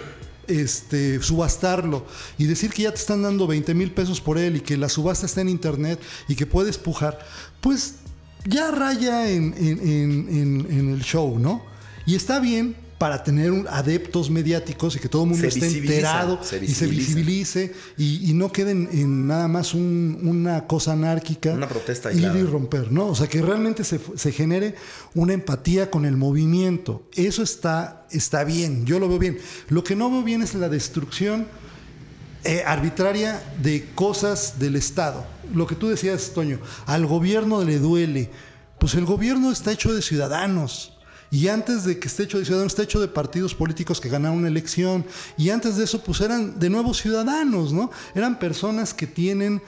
este, 0.49 1.23
subastarlo 1.23 2.07
y 2.37 2.47
decir 2.47 2.73
que 2.73 2.83
ya 2.83 2.91
te 2.91 2.99
están 2.99 3.23
dando 3.23 3.47
20 3.47 3.75
mil 3.75 3.91
pesos 3.93 4.21
por 4.21 4.39
él 4.39 4.57
y 4.57 4.61
que 4.61 4.77
la 4.77 4.89
subasta 4.89 5.27
está 5.27 5.41
en 5.41 5.49
internet 5.49 6.01
y 6.27 6.35
que 6.35 6.47
puedes 6.47 6.79
pujar, 6.79 7.19
pues 7.61 7.97
ya 8.45 8.71
raya 8.71 9.31
en, 9.31 9.55
en 9.57 10.91
el 10.91 11.03
show, 11.03 11.39
¿no? 11.39 11.65
Y 12.07 12.15
está 12.15 12.41
bien, 12.41 12.75
para 12.99 13.23
tener 13.23 13.53
adeptos 13.71 14.29
mediáticos 14.29 14.97
y 14.97 14.99
que 14.99 15.09
todo 15.09 15.23
el 15.23 15.31
mundo 15.31 15.47
esté 15.47 15.69
enterado 15.69 16.41
y 16.61 16.67
se 16.67 16.87
visibilice 16.89 17.73
y, 17.97 18.33
no 18.35 18.53
queden 18.53 18.89
en 18.93 19.27
nada 19.27 19.49
más 19.49 19.73
una 19.75 20.67
cosa 20.67 20.93
anárquica. 20.93 21.53
Una 21.53 21.69
protesta 21.69 22.13
ir 22.13 22.25
y 22.25 22.43
romper, 22.43 22.91
¿no? 22.91 23.07
O 23.07 23.15
sea, 23.15 23.29
que 23.29 23.41
realmente 23.41 23.85
se, 23.85 24.33
genere 24.33 24.75
una 25.15 25.33
empatía 25.33 25.91
con 25.91 26.05
el 26.05 26.17
movimiento. 26.17 27.05
Eso 27.15 27.43
está, 27.43 28.07
está 28.11 28.43
bien, 28.43 28.85
yo 28.85 28.99
lo 28.99 29.09
veo 29.09 29.19
bien. 29.19 29.39
Lo 29.69 29.85
que 29.85 29.95
no 29.95 30.11
veo 30.11 30.25
bien 30.25 30.43
es 30.43 30.55
la 30.55 30.69
destrucción 30.69 31.47
eh, 32.43 32.63
arbitraria 32.67 33.41
de 33.63 33.89
cosas 33.95 34.59
del 34.59 34.75
Estado. 34.75 35.25
Lo 35.55 35.69
que 35.69 35.77
tú 35.77 35.89
decías, 35.89 36.33
Toño, 36.35 36.59
al 36.87 37.07
gobierno 37.07 37.63
le 37.63 37.79
duele. 37.79 38.31
Pues 38.81 38.95
el 38.95 39.05
gobierno 39.05 39.53
está 39.53 39.73
hecho 39.73 39.93
de 39.93 40.03
ciudadanos 40.03 40.98
y 41.31 41.49
antes 41.49 41.85
de 41.85 41.99
que 41.99 42.09
esté 42.09 42.23
hecho 42.23 42.39
de 42.39 42.45
ciudadanos, 42.45 42.73
está 42.73 42.83
hecho 42.83 43.01
de 43.01 43.09
partidos 43.09 43.55
políticos 43.55 44.01
que 44.01 44.09
ganaron 44.09 44.39
una 44.39 44.49
elección. 44.49 45.05
Y 45.37 45.51
antes 45.51 45.77
de 45.77 45.85
eso, 45.85 46.03
pues 46.03 46.21
eran 46.21 46.59
de 46.59 46.71
nuevo 46.71 46.95
ciudadanos, 46.95 47.73
¿no? 47.73 47.91
Eran 48.15 48.39
personas 48.39 48.95
que 48.95 49.07
tienen 49.07 49.61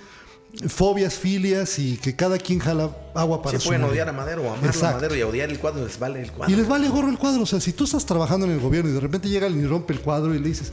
fobias, 0.68 1.14
filias 1.14 1.78
y 1.78 1.96
que 1.96 2.16
cada 2.16 2.38
quien 2.38 2.58
jala 2.58 2.90
agua 3.14 3.42
para 3.42 3.58
Se 3.58 3.66
pueden 3.66 3.84
odiar 3.84 4.08
a 4.08 4.12
Madero 4.12 4.42
o 4.42 4.52
amar 4.52 4.74
a 4.74 4.92
Madero 4.92 5.14
y 5.14 5.22
odiar 5.22 5.50
el 5.50 5.58
cuadro, 5.58 5.84
les 5.84 5.98
vale 5.98 6.22
el 6.22 6.32
cuadro. 6.32 6.52
Y 6.52 6.56
les 6.56 6.66
vale 6.66 6.88
gorro 6.88 7.08
el 7.08 7.18
cuadro. 7.18 7.42
O 7.42 7.46
sea, 7.46 7.60
si 7.60 7.72
tú 7.72 7.84
estás 7.84 8.06
trabajando 8.06 8.46
en 8.46 8.52
el 8.52 8.60
gobierno 8.60 8.90
y 8.90 8.94
de 8.94 9.00
repente 9.00 9.28
llega 9.28 9.46
alguien 9.46 9.64
y 9.64 9.68
rompe 9.68 9.92
el 9.92 10.00
cuadro 10.00 10.34
y 10.34 10.38
le 10.38 10.48
dices, 10.48 10.72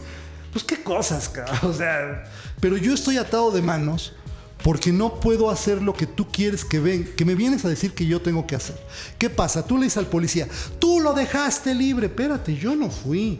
pues 0.51 0.63
qué 0.63 0.81
cosas, 0.81 1.29
cabrón. 1.29 1.57
O 1.63 1.73
sea, 1.73 2.23
pero 2.59 2.77
yo 2.77 2.93
estoy 2.93 3.17
atado 3.17 3.51
de 3.51 3.61
manos 3.61 4.13
porque 4.63 4.91
no 4.91 5.19
puedo 5.19 5.49
hacer 5.49 5.81
lo 5.81 5.93
que 5.93 6.07
tú 6.07 6.27
quieres 6.31 6.65
que 6.65 6.79
ven, 6.79 7.13
que 7.15 7.25
me 7.25 7.35
vienes 7.35 7.63
a 7.65 7.69
decir 7.69 7.93
que 7.93 8.05
yo 8.05 8.21
tengo 8.21 8.47
que 8.47 8.55
hacer. 8.55 8.77
¿Qué 9.17 9.29
pasa? 9.29 9.65
Tú 9.65 9.77
le 9.77 9.85
dices 9.85 9.97
al 9.97 10.07
policía, 10.07 10.47
tú 10.79 10.99
lo 10.99 11.13
dejaste 11.13 11.73
libre, 11.75 12.07
espérate, 12.07 12.55
yo 12.55 12.75
no 12.75 12.89
fui. 12.89 13.39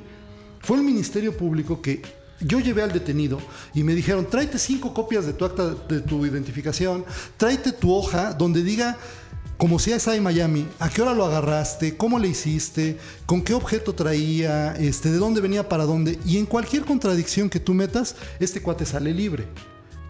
Fue 0.62 0.78
el 0.78 0.84
Ministerio 0.84 1.36
Público 1.36 1.82
que 1.82 2.02
yo 2.40 2.60
llevé 2.60 2.84
al 2.84 2.94
detenido 2.94 3.40
y 3.74 3.84
me 3.84 3.96
dijeron, 3.96 4.28
tráete 4.30 4.60
cinco 4.60 4.94
copias 4.94 5.26
de 5.26 5.34
tu 5.34 5.46
acta 5.46 5.70
de 5.70 6.02
tu 6.02 6.26
identificación, 6.26 7.04
tráete 7.38 7.72
tu 7.72 7.94
hoja 7.94 8.34
donde 8.34 8.64
diga 8.64 8.98
como 9.58 9.80
si 9.80 9.92
es 9.92 10.08
ahí 10.08 10.22
Miami, 10.22 10.68
¿a 10.78 10.88
qué 10.88 11.02
hora 11.02 11.16
lo 11.16 11.26
agarraste? 11.26 11.98
¿Cómo 11.98 12.20
le 12.20 12.28
hiciste? 12.28 13.00
¿Con 13.26 13.42
qué 13.42 13.56
objeto 13.56 13.94
traía? 13.94 14.74
Este, 14.74 15.10
¿De 15.10 15.18
dónde 15.18 15.42
venía 15.42 15.68
para 15.68 15.86
dónde? 15.86 16.20
Y 16.26 16.38
en 16.38 16.46
cualquier 16.46 16.86
contradicción 16.86 17.50
que 17.50 17.60
tú 17.60 17.74
metas, 17.74 18.16
este 18.40 18.62
cuate 18.62 18.86
sale 18.86 19.12
libre. 19.16 19.48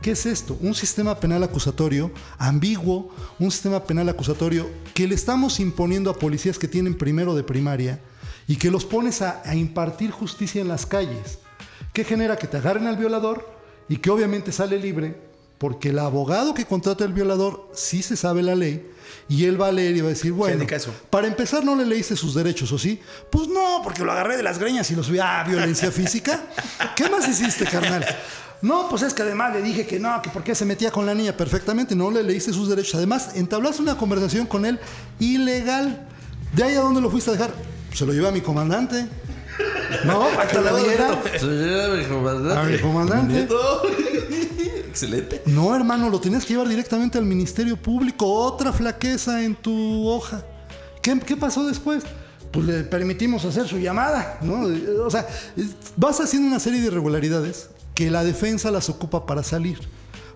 ¿Qué 0.07 0.13
es 0.13 0.25
esto? 0.25 0.57
Un 0.61 0.73
sistema 0.73 1.19
penal 1.19 1.43
acusatorio 1.43 2.13
ambiguo, 2.37 3.13
un 3.39 3.51
sistema 3.51 3.83
penal 3.83 4.07
acusatorio 4.07 4.69
que 4.93 5.05
le 5.05 5.15
estamos 5.15 5.59
imponiendo 5.59 6.09
a 6.09 6.13
policías 6.13 6.57
que 6.57 6.69
tienen 6.69 6.97
primero 6.97 7.35
de 7.35 7.43
primaria 7.43 7.99
y 8.47 8.55
que 8.55 8.71
los 8.71 8.85
pones 8.85 9.21
a, 9.21 9.43
impartir 9.53 10.11
justicia 10.11 10.61
en 10.61 10.69
las 10.69 10.85
calles. 10.85 11.39
¿Qué 11.91 12.05
genera? 12.05 12.37
Que 12.37 12.47
te 12.47 12.55
agarren 12.55 12.87
al 12.87 12.95
violador 12.95 13.53
y 13.89 13.97
que 13.97 14.09
obviamente 14.09 14.53
sale 14.53 14.79
libre 14.79 15.26
porque 15.57 15.89
el 15.89 15.99
abogado 15.99 16.53
que 16.53 16.65
contrata 16.65 17.03
al 17.03 17.13
violador 17.13 17.69
sí 17.73 18.03
se 18.03 18.15
sabe 18.15 18.43
la 18.43 18.55
ley 18.55 18.89
y 19.29 19.45
él 19.45 19.59
va 19.59 19.67
a 19.67 19.71
leer 19.71 19.95
y 19.97 20.01
va 20.01 20.07
a 20.07 20.09
decir, 20.09 20.31
bueno, 20.31 20.65
para 21.09 21.27
empezar 21.27 21.63
no 21.63 21.75
le 21.75 21.85
leíste 21.85 22.15
sus 22.15 22.33
derechos, 22.33 22.71
¿o 22.71 22.77
sí? 22.77 23.01
Pues 23.29 23.47
no, 23.47 23.81
porque 23.83 24.03
lo 24.03 24.11
agarré 24.11 24.37
de 24.37 24.43
las 24.43 24.59
greñas 24.59 24.89
y 24.91 24.95
lo 24.95 25.03
subí 25.03 25.19
a 25.19 25.43
violencia 25.43 25.91
física. 25.91 26.43
¿Qué 26.95 27.09
más 27.09 27.27
hiciste, 27.27 27.65
carnal? 27.65 28.05
No, 28.61 28.87
pues 28.89 29.03
es 29.03 29.13
que 29.13 29.21
además 29.21 29.53
le 29.53 29.61
dije 29.61 29.85
que 29.85 29.99
no, 29.99 30.21
que 30.21 30.29
por 30.29 30.43
qué 30.43 30.55
se 30.55 30.65
metía 30.65 30.89
con 30.91 31.05
la 31.05 31.13
niña 31.13 31.35
perfectamente, 31.35 31.95
no 31.95 32.09
le 32.09 32.23
leíste 32.23 32.53
sus 32.53 32.69
derechos. 32.69 32.95
Además, 32.95 33.31
entablaste 33.35 33.81
una 33.81 33.97
conversación 33.97 34.47
con 34.47 34.65
él 34.65 34.79
ilegal. 35.19 36.07
¿De 36.53 36.63
ahí 36.63 36.75
a 36.75 36.81
dónde 36.81 37.01
lo 37.01 37.11
fuiste 37.11 37.29
a 37.29 37.33
dejar? 37.33 37.51
Se 37.93 38.05
lo 38.05 38.13
llevé 38.13 38.27
a 38.29 38.31
mi 38.31 38.41
comandante. 38.41 39.07
No, 40.05 40.27
para 40.35 40.47
que 40.47 40.59
la 40.59 40.73
viera. 40.73 41.21
Soy 41.39 41.97
mi 41.97 42.05
comandante. 42.05 42.59
A 42.59 42.63
mi 42.63 42.79
comandante. 42.79 43.47
Excelente. 44.97 45.43
No, 45.45 45.75
hermano, 45.75 46.09
lo 46.09 46.19
tenías 46.19 46.43
que 46.43 46.53
llevar 46.53 46.67
directamente 46.67 47.19
al 47.19 47.25
Ministerio 47.25 47.77
Público. 47.77 48.25
Otra 48.25 48.73
flaqueza 48.73 49.43
en 49.43 49.53
tu 49.53 50.07
hoja. 50.07 50.43
¿Qué, 51.03 51.19
qué 51.19 51.37
pasó 51.37 51.67
después? 51.67 52.03
Pues 52.51 52.65
le 52.65 52.83
permitimos 52.83 53.45
hacer 53.45 53.67
su 53.67 53.77
llamada, 53.77 54.39
¿no? 54.41 54.63
O 55.05 55.09
sea, 55.11 55.27
vas 55.95 56.19
haciendo 56.19 56.47
una 56.47 56.59
serie 56.59 56.81
de 56.81 56.87
irregularidades 56.87 57.69
que 57.93 58.09
la 58.09 58.23
defensa 58.23 58.71
las 58.71 58.89
ocupa 58.89 59.27
para 59.27 59.43
salir. 59.43 59.77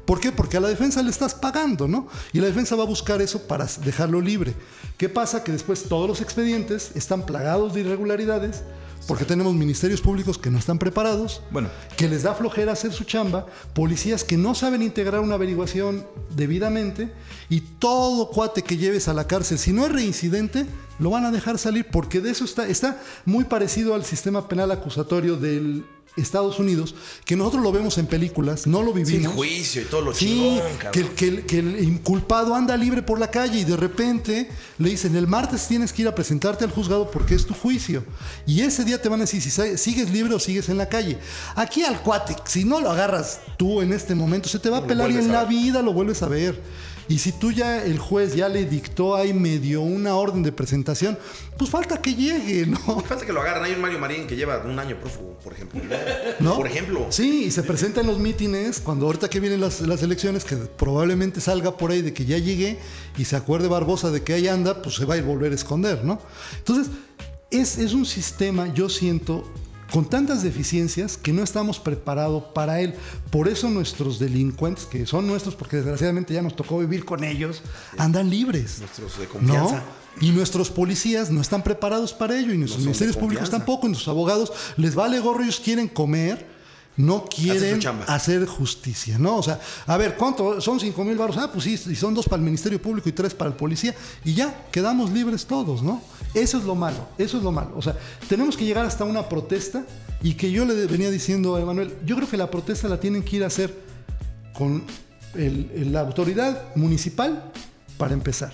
¿Por 0.06 0.20
qué? 0.20 0.32
Porque 0.32 0.58
a 0.58 0.60
la 0.60 0.68
defensa 0.68 1.02
le 1.02 1.10
estás 1.10 1.34
pagando, 1.34 1.88
¿no? 1.88 2.08
Y 2.32 2.40
la 2.40 2.46
defensa 2.46 2.76
va 2.76 2.84
a 2.84 2.88
buscar 2.88 3.20
eso 3.20 3.48
para 3.48 3.66
dejarlo 3.84 4.22
libre. 4.22 4.54
¿Qué 4.96 5.10
pasa? 5.10 5.44
Que 5.44 5.52
después 5.52 5.86
todos 5.86 6.08
los 6.08 6.22
expedientes 6.22 6.92
están 6.94 7.26
plagados 7.26 7.74
de 7.74 7.80
irregularidades 7.80 8.62
porque 9.08 9.26
tenemos 9.26 9.54
ministerios 9.54 10.02
públicos 10.02 10.38
que 10.38 10.50
no 10.50 10.58
están 10.60 10.78
preparados, 10.80 11.42
Bueno. 11.52 11.70
que 11.98 12.08
les 12.08 12.24
da 12.24 12.34
flojera 12.36 12.72
hacer 12.74 12.94
su 12.94 13.04
chamba, 13.04 13.46
policías 13.74 14.24
que 14.24 14.38
no 14.38 14.56
saben 14.56 14.82
integrar 14.82 15.20
una 15.22 15.36
averiguación 15.36 16.06
debidamente 16.36 17.12
y 17.50 17.62
todo 17.62 18.30
cuate 18.30 18.62
que 18.64 18.78
lleves 18.78 19.08
a 19.08 19.14
la 19.14 19.28
cárcel, 19.28 19.58
si 19.60 19.72
no 19.74 19.86
es 19.86 19.92
reincidente, 19.92 20.66
lo 21.00 21.10
van 21.10 21.26
a 21.26 21.32
dejar 21.32 21.58
salir 21.58 21.86
porque 21.92 22.22
de 22.22 22.32
eso 22.32 22.46
está, 22.46 22.68
está 22.68 23.02
muy 23.26 23.44
parecido 23.46 23.94
al 23.96 24.06
sistema 24.06 24.48
penal 24.48 24.72
acusatorio 24.72 25.36
del 25.38 25.84
Estados 26.18 26.60
Unidos, 26.60 26.94
que 27.24 27.38
nosotros 27.38 27.64
lo 27.64 27.72
vemos 27.72 27.98
en 27.98 28.06
películas, 28.06 28.68
no 28.68 28.84
lo 28.84 28.94
Sin 28.94 29.06
vivimos. 29.06 29.34
juicio 29.34 29.82
y 29.82 29.86
todo 29.86 30.02
lo 30.02 30.14
Sí, 30.14 30.26
chingón, 30.28 30.92
que, 30.92 31.08
que 31.14 31.46
que 31.46 31.60
el 31.60 31.82
inculpado 31.82 32.54
anda 32.54 32.76
libre 32.76 33.02
por 33.02 33.18
la 33.18 33.32
calle 33.32 33.60
y 33.60 33.64
de 33.64 33.78
repente 33.78 34.50
le 34.78 34.90
dicen, 34.90 35.16
el 35.16 35.26
martes 35.26 35.70
tienes 35.70 35.94
que 35.94 36.02
ir 36.02 36.10
a 36.10 36.14
presentarte 36.14 36.66
al 36.66 36.72
juzgado 36.72 37.10
porque 37.10 37.34
es 37.34 37.46
tu 37.46 37.54
juicio. 37.54 38.04
Y 38.46 38.60
ese 38.60 38.84
día 38.84 38.91
te 39.00 39.10
van 39.10 39.20
a 39.20 39.24
decir 39.24 39.42
si 39.42 39.78
sigues 39.78 40.10
libre 40.10 40.34
o 40.34 40.40
sigues 40.40 40.70
en 40.70 40.78
la 40.78 40.90
calle. 40.90 41.18
Aquí 41.56 41.84
al 41.84 42.02
cuate, 42.02 42.36
si 42.46 42.66
no 42.66 42.80
lo 42.80 42.90
agarras 42.90 43.42
tú 43.58 43.82
en 43.82 43.94
este 43.94 44.16
momento, 44.16 44.50
se 44.50 44.60
te 44.60 44.70
va 44.70 44.78
a 44.78 44.88
pelar 44.88 45.12
y 45.12 45.18
en 45.18 45.32
la 45.32 45.46
vida 45.46 45.82
lo 45.82 45.94
vuelves 45.94 46.24
a 46.24 46.28
ver. 46.28 46.60
Y 47.12 47.20
si 47.20 47.34
tú 47.34 47.52
ya, 47.52 47.84
el 47.84 48.00
juez 48.00 48.36
ya 48.36 48.48
le 48.48 48.66
dictó 48.66 49.18
ahí 49.18 49.34
medio 49.34 49.82
una 49.82 50.16
orden 50.16 50.44
de 50.44 50.54
presentación, 50.54 51.18
pues 51.58 51.70
falta 51.70 52.02
que 52.02 52.16
llegue, 52.16 52.66
¿no? 52.66 52.78
Falta 53.08 53.26
que 53.26 53.34
lo 53.34 53.42
agarren. 53.42 53.66
Hay 53.66 53.74
un 53.74 53.82
Mario 53.82 54.00
Marín 54.00 54.28
que 54.28 54.38
lleva 54.38 54.60
un 54.60 54.80
año 54.80 54.98
prófugo, 54.98 55.38
por 55.44 55.52
ejemplo. 55.52 55.82
¿No? 56.40 56.56
Por 56.56 56.68
ejemplo. 56.68 57.08
Sí, 57.10 57.46
y 57.46 57.52
se 57.52 57.64
presenta 57.64 58.00
en 58.00 58.08
los 58.08 58.18
mítines 58.18 58.80
cuando 58.80 59.08
ahorita 59.08 59.30
que 59.30 59.42
vienen 59.42 59.60
las, 59.60 59.82
las 59.82 60.02
elecciones, 60.04 60.46
que 60.46 60.56
probablemente 60.56 61.42
salga 61.42 61.76
por 61.76 61.92
ahí 61.92 62.02
de 62.02 62.14
que 62.14 62.24
ya 62.24 62.38
llegué 62.38 62.80
y 63.18 63.26
se 63.26 63.36
acuerde 63.36 63.68
Barbosa 63.68 64.10
de 64.10 64.24
que 64.24 64.34
ahí 64.34 64.48
anda, 64.48 64.82
pues 64.82 64.96
se 64.96 65.04
va 65.04 65.16
a 65.16 65.18
ir 65.18 65.24
a 65.24 65.28
volver 65.28 65.52
a 65.52 65.56
esconder, 65.56 66.06
¿no? 66.06 66.18
Entonces, 66.60 66.94
es, 67.52 67.78
es 67.78 67.94
un 67.94 68.06
sistema, 68.06 68.74
yo 68.74 68.90
siento, 68.90 69.44
con 69.92 70.06
tantas 70.06 70.42
deficiencias 70.42 71.18
que 71.18 71.34
no 71.34 71.44
estamos 71.44 71.80
preparados 71.80 72.44
para 72.56 72.80
él. 72.80 72.96
Por 73.30 73.48
eso 73.48 73.70
nuestros 73.70 74.18
delincuentes, 74.20 74.86
que 74.86 75.06
son 75.06 75.28
nuestros, 75.28 75.54
porque 75.54 75.78
desgraciadamente 75.78 76.34
ya 76.34 76.42
nos 76.42 76.56
tocó 76.56 76.80
vivir 76.80 77.06
con 77.06 77.24
ellos, 77.24 77.62
andan 77.98 78.30
libres. 78.30 78.80
Nuestros 78.80 79.20
de 79.20 79.28
confianza. 79.28 79.76
¿No? 79.76 80.02
Y 80.26 80.32
nuestros 80.32 80.70
policías 80.70 81.30
no 81.30 81.42
están 81.42 81.64
preparados 81.64 82.14
para 82.14 82.38
ello, 82.38 82.54
y 82.54 82.58
nuestros 82.58 82.84
ministerios 82.84 83.16
públicos 83.16 83.50
tampoco, 83.50 83.88
y 83.88 83.92
nuestros 83.92 84.10
abogados 84.10 84.52
les 84.78 84.96
vale 84.96 85.20
gorro, 85.20 85.44
ellos 85.44 85.62
quieren 85.64 85.88
comer, 85.88 86.46
no 86.98 87.26
quieren 87.26 87.80
hacer 88.08 88.46
justicia, 88.46 89.18
¿no? 89.18 89.38
O 89.38 89.44
sea, 89.44 89.60
a 89.88 89.98
ver, 89.98 90.18
¿cuánto? 90.18 90.60
Son 90.60 90.80
5 90.80 91.04
mil 91.06 91.18
baros. 91.18 91.38
Ah, 91.38 91.50
pues 91.52 91.64
sí, 91.64 91.80
y 91.90 91.96
son 91.96 92.14
dos 92.14 92.26
para 92.26 92.38
el 92.38 92.46
Ministerio 92.46 92.82
Público 92.82 93.08
y 93.08 93.14
tres 93.14 93.34
para 93.34 93.50
el 93.50 93.56
policía, 93.56 93.96
y 94.26 94.34
ya, 94.34 94.68
quedamos 94.72 95.12
libres 95.12 95.46
todos, 95.46 95.82
¿no? 95.82 96.02
Eso 96.34 96.58
es 96.58 96.64
lo 96.64 96.76
malo, 96.76 97.08
eso 97.18 97.38
es 97.38 97.44
lo 97.44 97.52
malo. 97.52 97.72
O 97.76 97.82
sea, 97.82 97.98
tenemos 98.30 98.56
que 98.56 98.66
llegar 98.66 98.86
hasta 98.86 99.04
una 99.04 99.28
protesta, 99.28 99.86
y 100.24 100.36
que 100.36 100.52
yo 100.52 100.66
le 100.66 100.86
venía 100.86 101.10
diciendo 101.10 101.56
a 101.56 101.62
Emanuel, 101.62 101.96
yo 102.06 102.16
creo 102.16 102.30
que 102.30 102.38
la 102.38 102.52
protesta 102.52 102.88
la 102.88 103.00
tienen 103.00 103.24
que 103.24 103.38
ir 103.38 103.44
a 103.44 103.48
hacer 103.48 103.76
con 104.54 104.84
la 105.34 106.02
autoridad 106.02 106.76
municipal 106.76 107.52
para 107.98 108.14
empezar. 108.14 108.52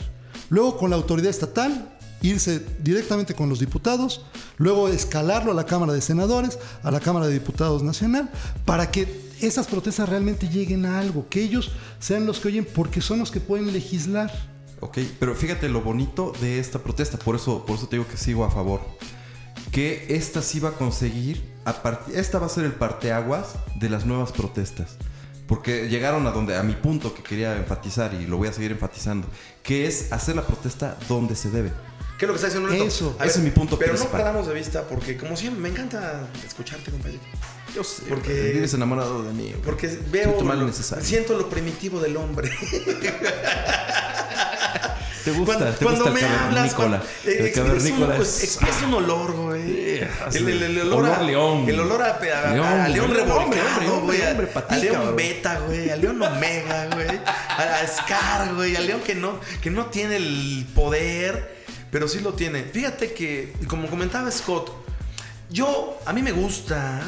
Luego 0.49 0.77
con 0.77 0.89
la 0.89 0.95
autoridad 0.95 1.29
estatal, 1.29 1.93
irse 2.21 2.65
directamente 2.81 3.33
con 3.33 3.49
los 3.49 3.59
diputados, 3.59 4.25
luego 4.57 4.87
escalarlo 4.87 5.51
a 5.51 5.55
la 5.55 5.65
Cámara 5.65 5.91
de 5.91 6.01
Senadores, 6.01 6.57
a 6.83 6.91
la 6.91 7.01
Cámara 7.01 7.27
de 7.27 7.33
Diputados 7.33 7.83
Nacional, 7.83 8.29
para 8.63 8.89
que 8.89 9.27
esas 9.41 9.67
protestas 9.67 10.07
realmente 10.07 10.47
lleguen 10.47 10.85
a 10.85 10.99
algo, 10.99 11.27
que 11.27 11.43
ellos 11.43 11.71
sean 11.99 12.25
los 12.25 12.39
que 12.39 12.47
oyen, 12.47 12.65
porque 12.65 13.01
son 13.01 13.19
los 13.19 13.29
que 13.29 13.41
pueden 13.41 13.73
legislar. 13.73 14.31
Ok, 14.79 14.99
pero 15.19 15.33
fíjate 15.35 15.69
lo 15.69 15.81
bonito 15.81 16.33
de 16.39 16.59
esta 16.59 16.79
protesta, 16.79 17.17
por 17.17 17.35
eso, 17.35 17.65
por 17.65 17.77
eso 17.77 17.87
te 17.87 17.95
digo 17.95 18.07
que 18.07 18.17
sigo 18.17 18.45
a 18.45 18.51
favor. 18.51 18.81
Que 19.71 20.05
esta 20.09 20.41
sí 20.41 20.59
va 20.59 20.69
a 20.69 20.73
conseguir, 20.73 21.43
a 21.65 21.81
part- 21.83 22.07
esta 22.13 22.37
va 22.39 22.45
a 22.45 22.49
ser 22.49 22.63
el 22.65 22.73
parteaguas 22.73 23.55
de 23.75 23.89
las 23.89 24.05
nuevas 24.05 24.31
protestas. 24.31 24.97
Porque 25.47 25.87
llegaron 25.89 26.27
a 26.27 26.31
donde, 26.31 26.55
a 26.57 26.63
mi 26.63 26.73
punto 26.75 27.13
que 27.15 27.23
quería 27.23 27.55
enfatizar 27.55 28.13
y 28.13 28.25
lo 28.27 28.37
voy 28.37 28.49
a 28.49 28.53
seguir 28.53 28.71
enfatizando, 28.71 29.27
que 29.63 29.87
es 29.87 30.11
hacer 30.11 30.35
la 30.35 30.45
protesta 30.45 30.97
donde 31.07 31.35
se 31.35 31.49
debe. 31.49 31.71
¿Qué 32.19 32.25
es 32.25 32.27
lo 32.27 32.33
que 32.33 32.45
está 32.45 32.47
diciendo? 32.59 32.85
Eso. 32.85 33.15
Ver, 33.17 33.27
Ese 33.27 33.37
es 33.39 33.43
mi 33.45 33.51
punto 33.51 33.77
Pero 33.79 33.91
principal. 33.93 34.17
no 34.19 34.25
perdamos 34.25 34.47
de 34.47 34.53
vista, 34.55 34.83
porque 34.87 35.15
como 35.17 35.35
siempre, 35.37 35.61
me 35.61 35.69
encanta 35.69 36.27
escucharte, 36.45 36.91
compañero. 36.91 37.21
Yo 37.75 37.83
sé, 37.83 38.03
Porque- 38.09 38.51
vives 38.53 38.73
enamorado 38.73 39.21
de 39.23 39.33
mí. 39.33 39.53
Porque 39.63 39.87
veo, 40.11 40.41
lo- 40.41 40.65
necesario. 40.65 41.03
siento 41.03 41.37
lo 41.37 41.49
primitivo 41.49 41.99
del 41.99 42.17
hombre. 42.17 42.49
Te 45.31 45.37
gusta, 45.37 45.55
cuando 45.57 45.71
te 45.77 45.83
cuando 45.85 46.03
gusta 46.05 46.13
me 46.13 46.19
el 46.21 46.25
hablas, 46.39 46.73
cuando- 46.73 46.97
eh, 47.25 47.53
el 47.53 47.93
un- 48.85 48.93
olor, 48.93 49.31
güey. 49.33 49.97
El, 50.33 50.47
el- 50.49 50.63
el 50.63 50.79
olor, 50.81 50.93
olor 51.05 51.11
a 51.19 51.23
león. 51.23 51.65
El 51.67 51.79
olor 51.79 52.01
a, 52.01 52.19
León, 52.53 52.65
a 52.67 52.87
león 52.87 53.07
güey. 53.07 53.19
revolcado, 53.19 54.11
a- 54.69 54.77
león 54.77 55.15
beta, 55.15 55.59
güey. 55.67 55.89
A 55.89 55.95
león 55.97 56.21
omega, 56.21 56.87
güey. 56.93 57.07
A, 57.25 57.79
a 57.81 57.87
Scar, 57.87 58.55
güey. 58.55 58.75
A 58.75 58.79
león 58.81 59.01
que 59.05 59.15
no, 59.15 59.39
que 59.61 59.69
no 59.69 59.87
tiene 59.87 60.15
el 60.15 60.65
poder, 60.73 61.57
pero 61.91 62.07
sí 62.07 62.19
lo 62.21 62.33
tiene. 62.33 62.63
Fíjate 62.63 63.11
que, 63.13 63.53
como 63.67 63.87
comentaba 63.89 64.31
Scott, 64.31 64.71
yo, 65.49 65.99
a 66.05 66.13
mí 66.13 66.21
me 66.21 66.31
gusta, 66.31 67.01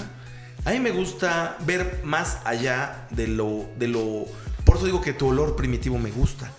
a 0.65 0.71
mí 0.71 0.79
me 0.79 0.91
gusta 0.91 1.57
ver 1.65 2.01
más 2.03 2.37
allá 2.43 3.07
de 3.11 3.27
lo, 3.27 3.65
de 3.77 3.87
lo, 3.87 4.25
por 4.65 4.75
eso 4.77 4.85
digo 4.85 5.01
que 5.01 5.13
tu 5.13 5.27
olor 5.29 5.55
primitivo 5.55 5.97
me 5.97 6.11
gusta. 6.11 6.51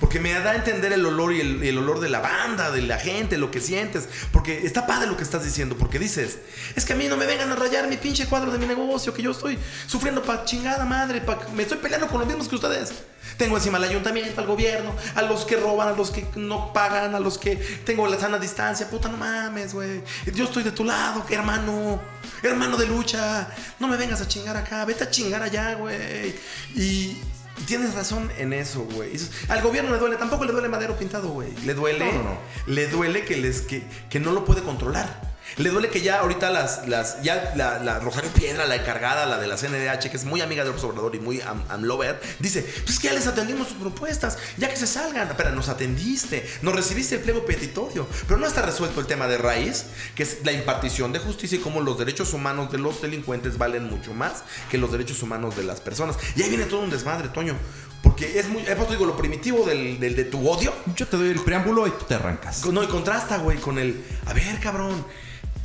Porque 0.00 0.20
me 0.20 0.32
da 0.34 0.50
a 0.50 0.56
entender 0.56 0.92
el 0.92 1.04
olor 1.06 1.32
y 1.32 1.40
el, 1.40 1.78
olor 1.78 2.00
de 2.00 2.10
la 2.10 2.20
banda, 2.20 2.70
de 2.70 2.82
la 2.82 2.98
gente, 2.98 3.38
lo 3.38 3.50
que 3.50 3.60
sientes. 3.62 4.08
Porque 4.30 4.66
está 4.66 4.86
padre 4.86 5.06
lo 5.08 5.16
que 5.16 5.22
estás 5.22 5.42
diciendo. 5.42 5.76
Porque 5.78 5.98
dices, 5.98 6.38
es 6.74 6.84
que 6.84 6.92
a 6.92 6.96
mí 6.96 7.08
no 7.08 7.16
me 7.16 7.24
vengan 7.24 7.50
a 7.50 7.56
rayar 7.56 7.88
mi 7.88 7.96
pinche 7.96 8.26
cuadro 8.26 8.50
de 8.52 8.58
mi 8.58 8.66
negocio, 8.66 9.14
que 9.14 9.22
yo 9.22 9.30
estoy 9.30 9.58
sufriendo 9.86 10.22
pa' 10.22 10.44
chingada 10.44 10.84
madre, 10.84 11.22
pa- 11.22 11.38
me 11.54 11.62
estoy 11.62 11.78
peleando 11.78 12.08
con 12.08 12.18
los 12.18 12.28
mismos 12.28 12.46
que 12.46 12.56
ustedes. 12.56 12.92
Tengo 13.38 13.56
encima 13.56 13.78
al 13.78 13.84
ayuntamiento, 13.84 14.40
al 14.40 14.46
gobierno, 14.46 14.94
a 15.14 15.22
los 15.22 15.44
que 15.44 15.56
roban, 15.56 15.88
a 15.88 15.92
los 15.92 16.10
que 16.10 16.26
no 16.36 16.72
pagan, 16.72 17.14
a 17.14 17.20
los 17.20 17.38
que 17.38 17.56
tengo 17.56 18.06
la 18.06 18.18
sana 18.18 18.38
distancia. 18.38 18.88
Puta, 18.88 19.08
no 19.08 19.16
mames, 19.16 19.74
güey. 19.74 20.02
Yo 20.34 20.44
estoy 20.44 20.62
de 20.62 20.72
tu 20.72 20.84
lado, 20.84 21.24
hermano. 21.30 22.00
Hermano 22.42 22.76
de 22.76 22.86
lucha. 22.86 23.48
No 23.80 23.88
me 23.88 23.96
vengas 23.96 24.20
a 24.20 24.28
chingar 24.28 24.56
acá. 24.56 24.84
Vete 24.84 25.04
a 25.04 25.10
chingar 25.10 25.42
allá, 25.42 25.74
güey. 25.74 26.34
Y 26.76 27.16
tienes 27.66 27.94
razón 27.94 28.30
en 28.38 28.52
eso, 28.52 28.86
güey. 28.94 29.12
Al 29.48 29.62
gobierno 29.62 29.90
le 29.92 29.98
duele. 29.98 30.16
Tampoco 30.16 30.44
le 30.44 30.52
duele 30.52 30.68
madero 30.68 30.96
pintado, 30.96 31.28
güey. 31.28 31.52
Le 31.64 31.74
duele. 31.74 32.12
No, 32.12 32.12
no, 32.12 32.22
no. 32.30 32.38
Le 32.66 32.88
duele 32.88 33.24
que, 33.24 33.36
les, 33.36 33.60
que, 33.60 33.84
que 34.08 34.20
no 34.20 34.32
lo 34.32 34.44
puede 34.44 34.62
controlar. 34.62 35.35
Le 35.58 35.70
duele 35.70 35.88
que 35.88 36.00
ya 36.02 36.20
ahorita 36.20 36.50
las, 36.50 36.86
las 36.88 37.22
ya 37.22 37.52
la, 37.56 37.78
la 37.78 37.98
Rosario 38.00 38.30
Piedra, 38.30 38.66
la 38.66 38.76
encargada, 38.76 39.26
la 39.26 39.38
de 39.38 39.46
la 39.46 39.56
CNDH, 39.56 40.10
que 40.10 40.16
es 40.16 40.24
muy 40.24 40.40
amiga 40.40 40.62
de 40.64 40.68
López 40.70 40.84
Obrador 40.84 41.14
y 41.14 41.20
muy 41.20 41.40
am, 41.40 41.62
amlover, 41.68 42.20
dice, 42.40 42.62
pues 42.62 42.90
es 42.96 42.98
que 43.00 43.08
ya 43.08 43.14
les 43.14 43.26
atendimos 43.26 43.68
sus 43.68 43.76
propuestas, 43.78 44.38
ya 44.56 44.68
que 44.68 44.76
se 44.76 44.86
salgan, 44.86 45.32
pero 45.36 45.50
nos 45.52 45.68
atendiste, 45.68 46.48
nos 46.62 46.74
recibiste 46.74 47.14
el 47.14 47.20
pliego 47.22 47.44
petitorio, 47.46 48.06
pero 48.26 48.38
no 48.38 48.46
está 48.46 48.62
resuelto 48.62 49.00
el 49.00 49.06
tema 49.06 49.26
de 49.28 49.38
raíz, 49.38 49.86
que 50.14 50.22
es 50.24 50.38
la 50.44 50.52
impartición 50.52 51.12
de 51.12 51.20
justicia 51.20 51.56
y 51.58 51.60
cómo 51.60 51.80
los 51.80 51.98
derechos 51.98 52.32
humanos 52.34 52.70
de 52.72 52.78
los 52.78 53.00
delincuentes 53.00 53.56
valen 53.56 53.84
mucho 53.88 54.12
más 54.14 54.42
que 54.70 54.78
los 54.78 54.92
derechos 54.92 55.22
humanos 55.22 55.56
de 55.56 55.64
las 55.64 55.80
personas. 55.80 56.16
Y 56.36 56.42
ahí 56.42 56.48
viene 56.50 56.64
todo 56.66 56.80
un 56.80 56.90
desmadre, 56.90 57.28
Toño, 57.28 57.56
porque 58.02 58.38
es 58.38 58.48
muy, 58.48 58.62
he 58.62 58.74
puesto 58.76 58.92
digo, 58.92 59.06
lo 59.06 59.16
primitivo 59.16 59.64
del, 59.64 59.98
del- 59.98 60.14
de 60.16 60.24
tu 60.24 60.48
odio, 60.48 60.72
Yo 60.94 61.06
te 61.08 61.16
doy 61.16 61.30
el 61.30 61.40
preámbulo 61.40 61.86
y 61.86 61.90
tú 61.90 62.04
te 62.06 62.14
arrancas. 62.14 62.64
no, 62.66 62.82
y 62.82 62.86
contrasta, 62.88 63.38
güey, 63.38 63.58
con 63.58 63.78
el. 63.78 64.04
A 64.26 64.32
ver, 64.32 64.60
cabrón. 64.60 65.04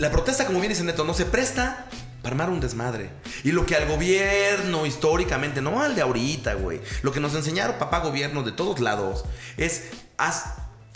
La 0.01 0.09
protesta, 0.11 0.47
como 0.47 0.59
bien 0.59 0.69
dice 0.71 0.83
Neto, 0.83 1.03
no 1.05 1.13
se 1.13 1.25
presta 1.25 1.85
para 2.23 2.33
armar 2.33 2.49
un 2.49 2.59
desmadre. 2.59 3.11
Y 3.43 3.51
lo 3.51 3.67
que 3.67 3.75
al 3.75 3.87
gobierno 3.87 4.87
históricamente, 4.87 5.61
no 5.61 5.79
al 5.79 5.93
de 5.93 6.01
ahorita, 6.01 6.55
güey. 6.55 6.81
Lo 7.03 7.11
que 7.11 7.19
nos 7.19 7.35
enseñaron 7.35 7.77
papá 7.77 7.99
gobierno 7.99 8.41
de 8.41 8.51
todos 8.51 8.79
lados 8.79 9.25
es 9.57 9.83
haz 10.17 10.45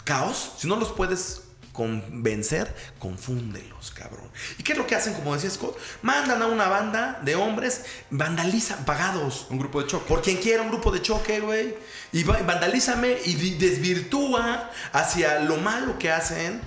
caos. 0.06 0.54
Si 0.58 0.68
no 0.68 0.76
los 0.76 0.92
puedes 0.92 1.42
convencer, 1.72 2.74
confúndelos, 2.98 3.92
cabrón. 3.92 4.28
¿Y 4.58 4.64
qué 4.64 4.72
es 4.72 4.78
lo 4.80 4.88
que 4.88 4.96
hacen, 4.96 5.14
como 5.14 5.36
decía 5.36 5.52
Scott? 5.52 5.78
Mandan 6.02 6.42
a 6.42 6.48
una 6.48 6.68
banda 6.68 7.20
de 7.24 7.36
hombres, 7.36 7.84
vandalizan, 8.10 8.86
pagados. 8.86 9.46
Un 9.52 9.60
grupo 9.60 9.82
de 9.82 9.88
choque. 9.88 10.06
Por 10.08 10.24
quien 10.24 10.38
quiera 10.38 10.64
un 10.64 10.70
grupo 10.70 10.90
de 10.90 11.02
choque, 11.04 11.42
güey. 11.42 11.76
Y 12.12 12.24
va- 12.24 12.40
vandalízame 12.42 13.18
y 13.26 13.36
desvirtúa 13.56 14.72
hacia 14.94 15.40
lo 15.42 15.58
malo 15.58 16.00
que 16.00 16.12
hacen. 16.12 16.62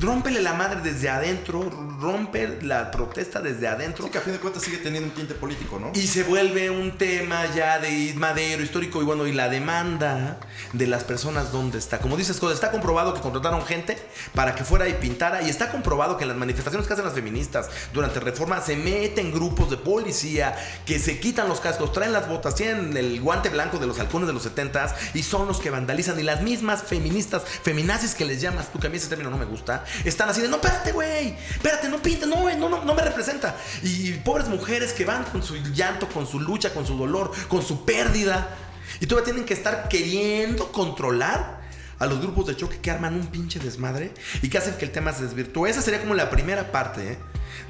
Rómpele 0.00 0.40
la 0.40 0.54
madre 0.54 0.80
desde 0.82 1.08
adentro, 1.08 1.70
rompe 2.00 2.58
la 2.62 2.90
protesta 2.90 3.40
desde 3.40 3.68
adentro. 3.68 4.04
Sí, 4.04 4.10
que 4.10 4.18
a 4.18 4.20
fin 4.20 4.32
de 4.32 4.38
cuentas 4.38 4.62
sigue 4.62 4.78
teniendo 4.78 5.08
un 5.08 5.14
tinte 5.14 5.34
político, 5.34 5.78
¿no? 5.78 5.92
Y 5.94 6.06
se 6.06 6.22
vuelve 6.22 6.70
un 6.70 6.96
tema 6.96 7.46
ya 7.54 7.78
de 7.78 8.14
madero 8.16 8.62
histórico 8.62 9.02
y 9.02 9.04
bueno, 9.04 9.26
y 9.26 9.32
la 9.32 9.48
demanda 9.48 10.38
de 10.72 10.86
las 10.86 11.04
personas 11.04 11.52
dónde 11.52 11.78
está. 11.78 11.98
Como 11.98 12.16
dices, 12.16 12.40
está 12.52 12.70
comprobado 12.70 13.14
que 13.14 13.20
contrataron 13.20 13.64
gente 13.64 13.98
para 14.34 14.54
que 14.54 14.64
fuera 14.64 14.88
y 14.88 14.94
pintara 14.94 15.42
y 15.42 15.50
está 15.50 15.70
comprobado 15.70 16.16
que 16.16 16.24
en 16.24 16.28
las 16.28 16.38
manifestaciones 16.38 16.86
que 16.86 16.92
hacen 16.92 17.04
las 17.04 17.14
feministas 17.14 17.68
durante 17.92 18.20
reforma 18.20 18.60
se 18.60 18.76
meten 18.76 19.32
grupos 19.32 19.70
de 19.70 19.76
policía 19.76 20.56
que 20.86 20.98
se 20.98 21.18
quitan 21.20 21.48
los 21.48 21.60
cascos, 21.60 21.92
traen 21.92 22.12
las 22.12 22.28
botas, 22.28 22.54
tienen 22.54 22.96
el 22.96 23.20
guante 23.20 23.48
blanco 23.48 23.78
de 23.78 23.86
los 23.86 23.98
halcones 23.98 24.26
de 24.26 24.34
los 24.34 24.42
70 24.42 24.94
y 25.14 25.22
son 25.22 25.46
los 25.46 25.58
que 25.58 25.70
vandalizan 25.70 26.18
y 26.18 26.22
las 26.22 26.42
mismas 26.42 26.82
feministas, 26.82 27.42
feminazis 27.44 28.14
que 28.14 28.24
les 28.24 28.40
llamas 28.40 28.72
tú, 28.72 28.78
que 28.78 28.86
a 28.86 28.90
mí 28.90 28.96
ese 28.96 29.08
término 29.08 29.30
no 29.30 29.38
me 29.38 29.44
gusta, 29.44 29.84
están 30.04 30.28
así 30.28 30.40
de, 30.40 30.48
no, 30.48 30.56
espérate, 30.56 30.92
güey, 30.92 31.36
espérate, 31.50 31.88
no 31.88 32.02
pinta, 32.02 32.26
no, 32.26 32.48
no, 32.56 32.68
no, 32.68 32.84
no 32.84 32.94
me 32.94 33.02
representa. 33.02 33.56
Y 33.82 34.12
pobres 34.12 34.48
mujeres 34.48 34.92
que 34.92 35.04
van 35.04 35.24
con 35.24 35.42
su 35.42 35.56
llanto, 35.56 36.08
con 36.08 36.26
su 36.26 36.40
lucha, 36.40 36.72
con 36.72 36.86
su 36.86 36.96
dolor, 36.96 37.32
con 37.48 37.62
su 37.62 37.84
pérdida. 37.84 38.56
Y 39.00 39.06
todavía 39.06 39.26
tienen 39.26 39.44
que 39.44 39.54
estar 39.54 39.88
queriendo 39.88 40.72
controlar 40.72 41.58
a 41.98 42.06
los 42.06 42.20
grupos 42.20 42.46
de 42.46 42.56
choque 42.56 42.78
que 42.78 42.90
arman 42.90 43.14
un 43.14 43.26
pinche 43.26 43.58
desmadre 43.58 44.12
y 44.42 44.48
que 44.48 44.58
hacen 44.58 44.74
que 44.74 44.84
el 44.84 44.92
tema 44.92 45.12
se 45.12 45.24
desvirtúe. 45.24 45.66
Esa 45.66 45.82
sería 45.82 46.00
como 46.00 46.14
la 46.14 46.30
primera 46.30 46.70
parte, 46.70 47.12
¿eh? 47.12 47.18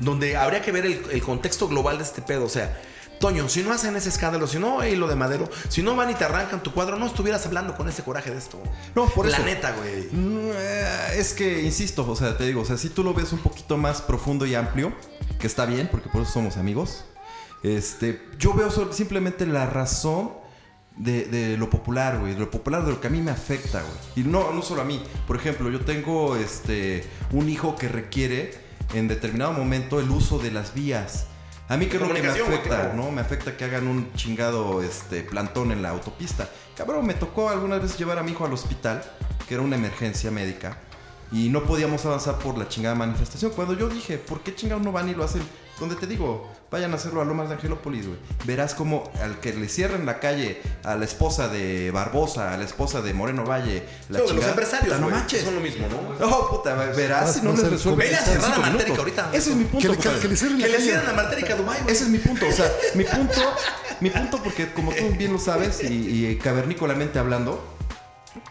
donde 0.01 0.37
habría 0.37 0.63
que 0.63 0.73
ver 0.73 0.87
el, 0.87 1.03
el 1.11 1.23
contexto 1.23 1.69
global 1.69 1.99
de 1.99 2.05
este 2.05 2.23
pedo. 2.23 2.45
O 2.45 2.49
sea, 2.49 2.79
Toño, 3.21 3.49
si 3.49 3.63
no 3.63 3.73
hacen 3.73 3.97
ese 3.97 4.09
escándalo, 4.11 4.47
si 4.47 4.59
no 4.59 4.81
hay 4.81 4.95
lo 4.95 5.09
de 5.09 5.17
Madero, 5.17 5.49
si 5.69 5.83
no 5.83 5.97
van 5.97 6.11
y 6.11 6.15
te 6.15 6.25
arrancan 6.25 6.63
tu 6.63 6.73
cuadro, 6.73 6.97
no 6.99 7.07
estuvieras 7.07 7.45
hablando 7.47 7.77
con 7.77 7.89
ese 7.89 8.03
coraje 8.03 8.31
de 8.31 8.39
esto. 8.39 8.63
No, 8.95 9.07
por 9.07 9.27
La 9.27 9.37
eso. 9.39 9.47
neta, 9.47 9.73
güey. 9.73 10.09
Mm, 10.13 10.51
Es 11.17 11.33
que, 11.33 11.63
insisto, 11.63 12.09
o 12.09 12.15
sea, 12.17 12.37
te 12.37 12.45
digo, 12.45 12.61
o 12.63 12.65
sea, 12.65 12.77
si 12.77 12.89
tú 12.91 13.03
lo 13.03 13.15
ves 13.15 13.33
un 13.33 13.41
poquito 13.41 13.77
más 13.77 14.01
profundo 14.03 14.47
y 14.47 14.55
amplio, 14.55 14.93
que 15.41 15.47
está 15.47 15.67
bien, 15.67 15.89
porque 15.91 16.09
por 16.09 16.23
eso 16.23 16.33
somos 16.33 16.57
amigos, 16.57 17.05
este, 17.63 18.23
yo 18.39 18.55
veo 18.55 18.71
simplemente 18.93 19.47
la 19.47 19.67
razón 19.67 20.31
de, 20.97 21.25
de 21.25 21.57
lo 21.57 21.71
popular, 21.71 22.19
güey, 22.19 22.35
de 22.35 22.41
lo 22.41 22.51
popular, 22.51 22.85
de 22.85 22.93
lo 22.93 23.01
que 23.01 23.07
a 23.09 23.11
mí 23.11 23.21
me 23.21 23.31
afecta, 23.31 23.81
güey. 23.83 24.25
Y 24.25 24.29
no, 24.29 24.53
no 24.53 24.63
solo 24.63 24.83
a 24.83 24.85
mí. 24.85 25.03
Por 25.27 25.37
ejemplo, 25.37 25.71
yo 25.71 25.81
tengo 25.81 26.37
este, 26.37 27.05
un 27.33 27.49
hijo 27.49 27.75
que 27.77 27.89
requiere 27.89 28.53
en 28.95 29.09
determinado 29.09 29.53
momento 29.53 30.01
el 30.01 30.11
uso 30.11 30.39
de 30.39 30.51
las 30.51 30.75
vías. 30.75 31.27
A 31.69 31.77
mí 31.77 31.87
que 31.87 31.97
es 31.97 32.03
lo 32.03 32.13
que 32.13 32.23
me 32.23 32.29
afecta, 32.29 32.63
claro. 32.63 32.95
¿no? 32.95 33.11
Me 33.11 33.21
afecta 33.21 33.57
que 33.57 33.65
hagan 33.65 33.87
un 33.87 34.13
chingado 34.15 34.83
este, 34.83 35.23
plantón 35.23 35.71
en 35.71 35.83
la 35.83 35.91
autopista. 35.91 36.49
Cabrón, 36.75 37.07
me 37.07 37.13
tocó 37.15 37.51
algunas 37.51 37.83
veces 37.83 37.99
llevar 37.99 38.19
a 38.19 38.23
mi 38.23 38.33
hijo 38.33 38.47
al 38.47 38.53
hospital, 38.55 39.03
que 39.47 39.55
era 39.55 39.63
una 39.63 39.77
emergencia 39.77 40.31
médica, 40.31 40.79
y 41.33 41.49
no 41.51 41.65
podíamos 41.65 42.05
avanzar 42.07 42.39
por 42.39 42.57
la 42.57 42.69
chingada 42.69 42.95
manifestación. 42.95 43.53
Cuando 43.53 43.75
yo 43.75 43.89
dije, 43.89 44.19
¿por 44.19 44.41
qué 44.41 44.55
chingados 44.55 44.83
no 44.85 44.93
van 44.93 45.09
y 45.09 45.15
lo 45.15 45.25
hacen? 45.25 45.43
Donde 45.79 45.95
te 45.95 46.09
digo, 46.09 46.51
vayan 46.73 46.91
a 46.93 46.97
hacerlo 46.97 47.21
a 47.23 47.25
Lomas 47.25 47.49
de 47.49 47.55
Angelópolis, 47.55 48.07
güey. 48.09 48.19
Verás 48.45 48.75
como 48.75 49.13
al 49.23 49.39
que 49.39 49.53
le 49.53 49.69
cierren 49.69 50.07
la 50.07 50.19
calle 50.19 50.61
a 50.83 50.97
la 50.97 51.05
esposa 51.05 51.47
de 51.49 51.93
Barbosa, 51.93 52.53
a 52.53 52.57
la 52.57 52.65
esposa 52.65 53.01
de 53.01 53.15
Moreno 53.15 53.45
Valle, 53.45 53.85
la 54.09 54.19
No, 54.19 54.19
de 54.19 54.19
los 54.19 54.29
chingada. 54.31 54.49
empresarios, 54.51 54.95
Puta, 54.97 54.99
no 54.99 55.09
manches. 55.11 55.45
son 55.45 55.55
lo 55.55 55.61
mismo, 55.61 55.87
¿no? 55.89 56.27
No, 56.27 56.49
puta, 56.49 56.75
verás 56.75 57.35
si 57.35 57.43
no 57.43 57.53
No 57.53 57.63
les 57.63 57.71
resuelve. 57.71 58.05
vele 58.07 58.17
a 58.17 58.21
cerrar 58.25 58.51
la 58.51 58.59
Martérica 58.59 58.83
minutos. 58.85 58.99
ahorita. 58.99 59.31
Ese 59.33 59.51
es 59.51 59.57
mi 59.57 59.65
punto. 59.67 59.93
Que 59.93 59.97
que 60.21 60.29
le 60.29 60.37
cierren 60.37 60.61
la 60.61 60.79
cierren 60.79 61.07
la 61.07 61.13
Martérica 61.13 61.55
a 61.55 61.57
Dubái, 61.57 61.81
güey. 61.83 61.95
Ese 61.95 62.05
es 62.05 62.11
mi 62.11 62.19
punto, 62.19 62.47
o 62.49 62.53
sea, 62.53 62.73
mi 62.97 63.05
punto, 63.05 63.41
mi 64.01 64.11
punto 64.11 64.43
porque 64.43 64.73
como 64.73 64.91
tú 64.93 65.11
bien 65.17 65.33
lo 65.33 65.39
sabes 65.39 65.85
y, 65.85 66.27
y 66.27 66.37
cavernícolamente 66.39 67.21
hablando, 67.21 67.63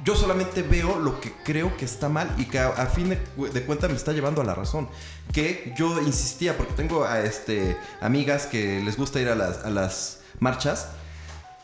yo 0.04 0.16
solamente 0.16 0.64
veo 0.64 1.00
lo 1.00 1.20
que 1.22 1.32
creo 1.44 1.76
que 1.78 1.86
está 1.86 2.10
mal 2.10 2.34
y 2.38 2.46
que 2.46 2.60
a, 2.60 2.70
a 2.70 2.88
fin 2.88 3.10
de, 3.10 3.18
cu- 3.18 3.48
de 3.48 3.64
cuentas 3.64 3.90
me 3.90 3.96
está 3.96 4.12
llevando 4.12 4.42
a 4.42 4.44
la 4.44 4.56
razón. 4.56 4.90
Que 5.32 5.74
yo 5.78 6.02
insistía, 6.02 6.58
porque 6.58 6.74
tengo 6.74 7.06
a 7.06 7.22
este, 7.22 7.78
amigas 8.02 8.46
que 8.48 8.82
les 8.84 8.98
gusta 8.98 9.20
ir 9.22 9.30
a 9.30 9.36
las, 9.36 9.64
a 9.66 9.70
las 9.70 10.20
marchas. 10.40 10.88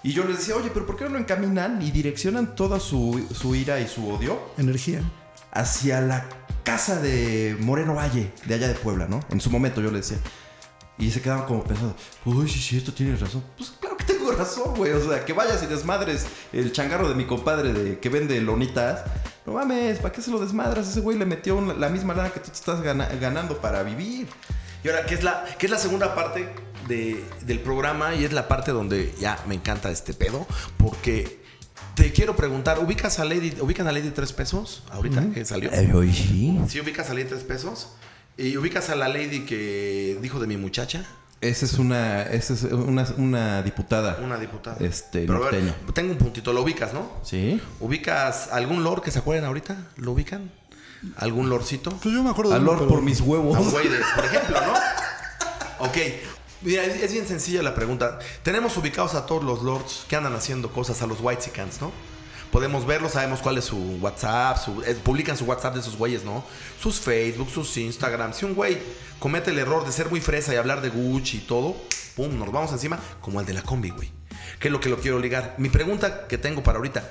Y 0.03 0.11
yo 0.13 0.25
les 0.25 0.37
decía, 0.37 0.55
oye, 0.55 0.69
pero 0.73 0.85
¿por 0.85 0.97
qué 0.97 1.05
no 1.05 1.11
lo 1.11 1.17
encaminan 1.19 1.81
y 1.81 1.91
direccionan 1.91 2.55
toda 2.55 2.79
su, 2.79 3.25
su 3.33 3.55
ira 3.55 3.79
y 3.79 3.87
su 3.87 4.09
odio 4.09 4.37
Energía. 4.57 5.01
hacia 5.51 6.01
la 6.01 6.25
casa 6.63 6.99
de 6.99 7.55
Moreno 7.61 7.95
Valle, 7.95 8.31
de 8.45 8.53
allá 8.55 8.67
de 8.67 8.75
Puebla, 8.75 9.07
¿no? 9.07 9.21
En 9.29 9.39
su 9.39 9.49
momento 9.49 9.81
yo 9.81 9.91
le 9.91 9.97
decía. 9.97 10.17
Y 10.97 11.09
se 11.09 11.21
quedaban 11.21 11.45
como 11.45 11.63
pensando, 11.63 11.95
uy, 12.25 12.47
sí, 12.49 12.59
sí, 12.59 12.77
esto 12.77 12.93
tienes 12.93 13.19
razón. 13.19 13.43
Pues 13.57 13.71
claro 13.79 13.92
tengo 14.23 14.37
razón, 14.37 14.75
güey. 14.75 14.91
O 14.93 15.09
sea, 15.09 15.25
que 15.25 15.33
vayas 15.33 15.61
y 15.63 15.65
desmadres 15.67 16.25
el 16.51 16.71
changarro 16.71 17.07
de 17.09 17.15
mi 17.15 17.25
compadre 17.25 17.73
de 17.73 17.99
que 17.99 18.09
vende 18.09 18.39
lonitas. 18.41 19.01
No 19.45 19.53
mames, 19.53 19.99
¿para 19.99 20.13
qué 20.13 20.21
se 20.21 20.31
lo 20.31 20.39
desmadras? 20.39 20.87
Ese 20.87 21.01
güey 21.01 21.17
le 21.17 21.25
metió 21.25 21.57
una- 21.57 21.73
la 21.73 21.89
misma 21.89 22.13
lana 22.13 22.29
que 22.29 22.39
tú 22.39 22.47
te 22.47 22.53
estás 22.55 22.81
gana- 22.81 23.09
ganando 23.19 23.57
para 23.59 23.83
vivir. 23.83 24.27
Y 24.83 24.89
ahora, 24.89 25.05
¿qué 25.05 25.15
es 25.15 25.23
la, 25.23 25.45
qué 25.57 25.65
es 25.65 25.71
la 25.71 25.77
segunda 25.77 26.15
parte 26.15 26.47
de- 26.87 27.23
del 27.45 27.59
programa? 27.59 28.15
Y 28.15 28.23
es 28.23 28.31
la 28.33 28.47
parte 28.47 28.71
donde 28.71 29.13
ya 29.19 29.37
me 29.47 29.55
encanta 29.55 29.91
este 29.91 30.13
pedo. 30.13 30.47
Porque 30.77 31.41
te 31.95 32.11
quiero 32.13 32.35
preguntar, 32.35 32.79
¿ubicas 32.79 33.19
a 33.19 33.25
Lady, 33.25 33.53
¿ubican 33.59 33.87
a 33.87 33.91
Lady 33.91 34.11
Tres 34.11 34.31
Pesos? 34.31 34.83
Ahorita 34.91 35.23
que 35.33 35.43
salió. 35.45 35.69
hoy 35.93 36.13
sí. 36.13 36.57
¿Sí 36.69 36.79
ubicas 36.79 37.09
a 37.09 37.13
Lady 37.13 37.25
Tres 37.25 37.43
Pesos? 37.43 37.89
¿Y 38.37 38.55
ubicas 38.57 38.89
a 38.89 38.95
la 38.95 39.09
Lady 39.09 39.41
que 39.45 40.17
dijo 40.21 40.39
de 40.39 40.47
mi 40.47 40.55
muchacha? 40.57 41.05
Esa 41.43 41.65
es 41.65 41.73
una, 41.73 42.23
esa 42.23 42.53
es 42.53 42.63
una, 42.63 43.05
una 43.17 43.61
diputada. 43.63 44.17
Una 44.23 44.37
diputada. 44.37 44.77
Este, 44.79 45.25
Pero 45.25 45.35
a 45.45 45.49
ver, 45.51 45.63
norteña. 45.63 45.93
tengo 45.93 46.11
un 46.13 46.17
puntito, 46.17 46.53
lo 46.53 46.61
ubicas, 46.61 46.93
¿no? 46.93 47.11
Sí. 47.23 47.61
¿Ubicas 47.79 48.49
algún 48.51 48.83
lord 48.83 49.01
que 49.03 49.11
se 49.11 49.19
acuerden 49.19 49.45
ahorita? 49.45 49.75
¿Lo 49.97 50.13
ubican? 50.13 50.49
¿Algún 51.17 51.49
lordcito? 51.49 51.89
Pues 52.01 52.15
yo 52.15 52.23
me 52.23 52.29
acuerdo 52.29 52.51
de 52.53 52.59
uno, 52.59 52.71
Alor 52.71 52.79
pero- 52.83 52.89
por 52.91 53.01
mis 53.01 53.19
A 53.19 53.23
huevos. 53.23 53.71
güey 53.71 53.89
de, 53.89 53.99
por 54.15 54.23
ejemplo, 54.25 54.57
¿no? 54.65 55.85
Ok. 55.85 55.97
Mira, 56.61 56.83
es, 56.85 57.03
es 57.03 57.11
bien 57.11 57.27
sencilla 57.27 57.61
la 57.61 57.75
pregunta. 57.75 58.19
Tenemos 58.41 58.77
ubicados 58.77 59.13
a 59.15 59.25
todos 59.25 59.43
los 59.43 59.63
lords 59.63 60.05
que 60.07 60.15
andan 60.15 60.33
haciendo 60.35 60.71
cosas 60.71 61.01
a 61.01 61.07
los 61.07 61.19
Whitesicans, 61.19 61.81
¿no? 61.81 61.91
Podemos 62.53 62.85
verlos, 62.85 63.13
sabemos 63.13 63.41
cuál 63.41 63.57
es 63.57 63.65
su 63.65 63.77
WhatsApp, 63.99 64.57
su- 64.63 64.81
eh, 64.83 64.95
publican 65.03 65.35
su 65.35 65.43
WhatsApp 65.45 65.73
de 65.73 65.79
esos 65.81 65.97
güeyes, 65.97 66.23
¿no? 66.23 66.45
Sus 66.79 66.99
Facebook, 67.01 67.49
sus 67.49 67.75
Instagram. 67.77 68.31
Si 68.33 68.45
un 68.45 68.53
güey 68.53 68.77
comete 69.19 69.51
el 69.51 69.57
error 69.59 69.85
de 69.85 69.91
ser 69.91 70.09
muy 70.09 70.21
fresa 70.21 70.53
y 70.53 70.57
hablar 70.57 70.81
de 70.81 70.89
Gucci 70.89 71.37
y 71.37 71.41
todo, 71.41 71.75
pum, 72.15 72.37
nos 72.37 72.51
vamos 72.51 72.71
encima, 72.71 72.99
como 73.21 73.39
el 73.41 73.45
de 73.45 73.53
la 73.55 73.63
combi, 73.63 73.89
güey. 73.89 74.11
¿Qué 74.59 74.67
es 74.67 74.71
lo 74.71 74.79
que 74.79 74.87
lo 74.89 74.99
quiero 74.99 75.17
ligar? 75.19 75.55
Mi 75.57 75.69
pregunta 75.69 76.27
que 76.27 76.37
tengo 76.37 76.61
para 76.63 76.77
ahorita. 76.77 77.09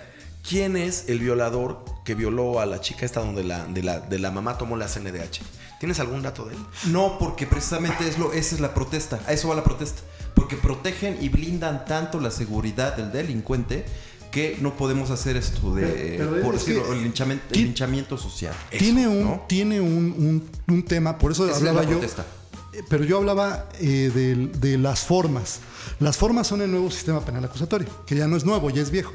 ¿Quién 0.49 0.77
es 0.77 1.09
el 1.09 1.19
violador 1.21 1.85
que 2.05 2.15
violó 2.17 2.59
a 2.61 2.67
la 2.67 2.81
chica 2.81 3.05
esta 3.07 3.21
donde 3.21 3.45
la, 3.45 3.65
de, 3.67 3.83
la, 3.83 4.01
de 4.01 4.19
la 4.19 4.31
mamá 4.33 4.59
tomó 4.59 4.77
la 4.77 4.87
CNDH? 4.89 5.41
¿Tienes 5.79 6.01
algún 6.01 6.23
dato 6.23 6.45
de 6.47 6.55
él? 6.55 6.61
No, 6.87 7.17
porque 7.19 7.47
precisamente 7.47 8.09
es 8.09 8.19
lo, 8.19 8.33
esa 8.33 8.55
es 8.57 8.61
la 8.61 8.75
protesta. 8.75 9.21
A 9.27 9.33
eso 9.33 9.49
va 9.49 9.55
la 9.57 9.63
protesta. 9.65 10.03
Porque 10.35 10.57
protegen 10.57 11.19
y 11.21 11.29
blindan 11.29 11.85
tanto 11.85 12.19
la 12.21 12.31
seguridad 12.31 12.97
del 12.97 13.13
delincuente 13.13 13.85
que 14.33 14.59
no 14.61 14.77
podemos 14.77 15.11
hacer 15.11 15.37
esto 15.37 15.75
de, 15.77 15.83
Pero- 16.19 16.31
pero 16.33 16.43
por 16.43 16.55
decirlo, 16.55 16.93
el, 16.93 17.03
linchamiento, 17.05 17.45
el 17.49 17.53
¿Quién- 17.53 17.65
linchamiento 17.67 18.19
social. 18.19 18.55
tiene 18.77 19.07
un, 19.07 19.23
¿no? 19.25 19.45
tiene 19.49 19.81
un, 19.81 19.89
un- 20.19 20.51
un 20.75 20.83
tema, 20.85 21.17
por 21.19 21.31
eso 21.31 21.49
es 21.49 21.57
hablaba 21.57 21.83
la 21.83 21.91
yo. 21.91 21.99
protesta. 21.99 22.27
eh, 22.73 22.81
Pero 22.89 23.05
yo 23.05 23.19
hablaba 23.19 23.69
eh, 23.79 24.11
de, 24.13 24.49
de 24.59 24.79
las 24.79 25.01
formas. 25.05 25.61
Las 26.01 26.17
formas 26.17 26.47
son 26.49 26.63
el 26.63 26.71
nuevo 26.71 26.91
sistema 26.91 27.21
penal 27.25 27.45
acusatorio, 27.45 27.89
que 28.07 28.17
ya 28.17 28.27
no 28.27 28.37
es 28.37 28.45
nuevo, 28.45 28.71
ya 28.71 28.83
es 28.83 28.91
viejo. 28.91 29.13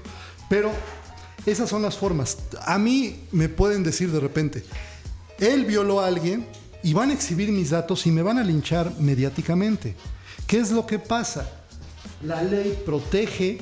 Pero 0.49 0.71
esas 1.45 1.67
son 1.69 1.81
las 1.81 1.97
formas. 1.97 2.37
A 2.65 2.77
mí 2.77 3.21
me 3.31 3.49
pueden 3.49 3.83
decir 3.83 4.11
de 4.11 4.19
repente, 4.19 4.63
él 5.39 5.65
violó 5.65 5.99
a 6.01 6.07
alguien 6.07 6.45
y 6.83 6.93
van 6.93 7.09
a 7.09 7.13
exhibir 7.13 7.51
mis 7.51 7.71
datos 7.71 8.05
y 8.05 8.11
me 8.11 8.21
van 8.21 8.37
a 8.37 8.43
linchar 8.43 8.93
mediáticamente. 8.99 9.95
¿Qué 10.45 10.59
es 10.59 10.71
lo 10.71 10.85
que 10.85 10.99
pasa? 10.99 11.49
La 12.23 12.41
ley 12.43 12.77
protege 12.85 13.59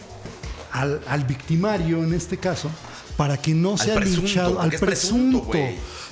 al, 0.75 1.01
al 1.07 1.23
victimario, 1.23 2.03
en 2.03 2.13
este 2.13 2.38
caso, 2.38 2.69
para 3.15 3.38
que 3.38 3.53
no 3.53 3.77
sea 3.77 3.95
presunto, 3.95 4.21
linchado, 4.21 4.59
al 4.59 4.71
presunto. 4.71 5.51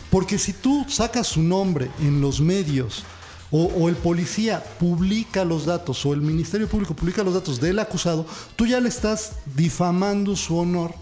Porque 0.09 0.37
si 0.37 0.53
tú 0.53 0.85
sacas 0.87 1.27
su 1.27 1.41
nombre 1.41 1.89
en 1.99 2.21
los 2.21 2.39
medios 2.39 3.03
o, 3.51 3.63
o 3.65 3.89
el 3.89 3.95
policía 3.95 4.63
publica 4.79 5.43
los 5.43 5.65
datos 5.65 6.05
o 6.05 6.13
el 6.13 6.21
Ministerio 6.21 6.67
Público 6.67 6.93
publica 6.93 7.23
los 7.23 7.33
datos 7.33 7.59
del 7.59 7.79
acusado, 7.79 8.25
tú 8.55 8.65
ya 8.65 8.79
le 8.79 8.89
estás 8.89 9.33
difamando 9.55 10.35
su 10.35 10.57
honor. 10.57 10.93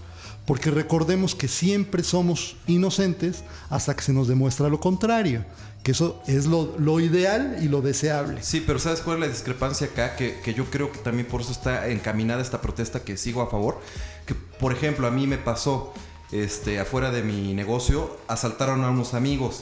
Porque 0.52 0.70
recordemos 0.70 1.34
que 1.34 1.48
siempre 1.48 2.04
somos 2.04 2.58
inocentes 2.68 3.46
hasta 3.70 3.96
que 3.96 4.02
se 4.02 4.12
nos 4.12 4.28
demuestra 4.28 4.68
lo 4.68 4.82
contrario. 4.82 5.46
Que 5.82 5.92
eso 5.92 6.22
es 6.28 6.46
lo, 6.46 6.76
lo 6.78 7.00
ideal 7.00 7.56
y 7.62 7.70
lo 7.70 7.82
deseable. 7.82 8.44
Sí, 8.44 8.62
pero 8.68 8.78
¿sabes 8.78 9.00
cuál 9.00 9.16
es 9.16 9.22
la 9.22 9.28
discrepancia 9.30 9.88
acá? 9.88 10.18
Que, 10.18 10.42
que 10.44 10.54
yo 10.54 10.66
creo 10.66 10.92
que 10.92 10.98
también 11.00 11.26
por 11.26 11.40
eso 11.40 11.54
está 11.54 11.88
encaminada 11.88 12.42
esta 12.42 12.60
protesta 12.60 13.00
que 13.06 13.16
sigo 13.16 13.42
a 13.42 13.50
favor. 13.50 13.80
Que, 14.26 14.36
por 14.36 14.74
ejemplo, 14.74 15.08
a 15.08 15.12
mí 15.12 15.26
me 15.26 15.38
pasó, 15.38 15.94
este, 16.34 16.82
afuera 16.82 17.12
de 17.12 17.24
mi 17.24 17.54
negocio, 17.54 18.18
asaltaron 18.28 18.84
a 18.84 18.90
unos 18.90 19.14
amigos. 19.14 19.62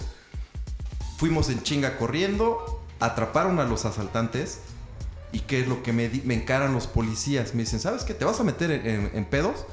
Fuimos 1.17 1.49
en 1.52 1.62
chinga 1.62 1.99
corriendo, 1.99 2.82
atraparon 2.99 3.60
a 3.60 3.65
los 3.65 3.86
asaltantes. 3.86 4.62
¿Y 5.32 5.41
qué 5.41 5.60
es 5.62 5.67
lo 5.67 5.84
que 5.84 5.93
me, 5.93 6.10
me 6.25 6.34
encaran 6.34 6.73
los 6.73 6.88
policías? 6.88 7.54
Me 7.54 7.62
dicen, 7.62 7.80
¿sabes 7.80 8.04
qué? 8.06 8.15
¿Te 8.15 8.25
vas 8.25 8.39
a 8.39 8.43
meter 8.43 8.71
en, 8.71 8.88
en- 8.88 9.12
en 9.13 9.25
pedos? 9.25 9.65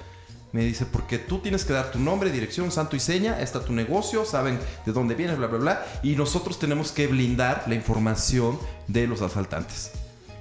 Me 0.57 0.64
dice, 0.64 0.87
porque 0.87 1.19
tú 1.19 1.40
tienes 1.40 1.66
que 1.66 1.75
dar 1.75 1.90
tu 1.90 1.99
nombre, 1.99 2.31
dirección, 2.31 2.73
santo 2.73 2.97
y 2.97 2.99
seña, 2.99 3.42
está 3.42 3.62
tu 3.62 3.75
negocio, 3.75 4.25
saben 4.25 4.59
de 4.87 4.92
dónde 4.92 5.14
vienes, 5.14 5.37
bla, 5.37 5.49
bla, 5.49 5.59
bla. 5.59 5.87
Y 6.03 6.16
nosotros 6.16 6.59
tenemos 6.59 6.92
que 6.92 7.07
blindar 7.09 7.64
la 7.66 7.75
información 7.75 8.59
de 8.88 9.07
los 9.07 9.21
asaltantes. 9.21 9.90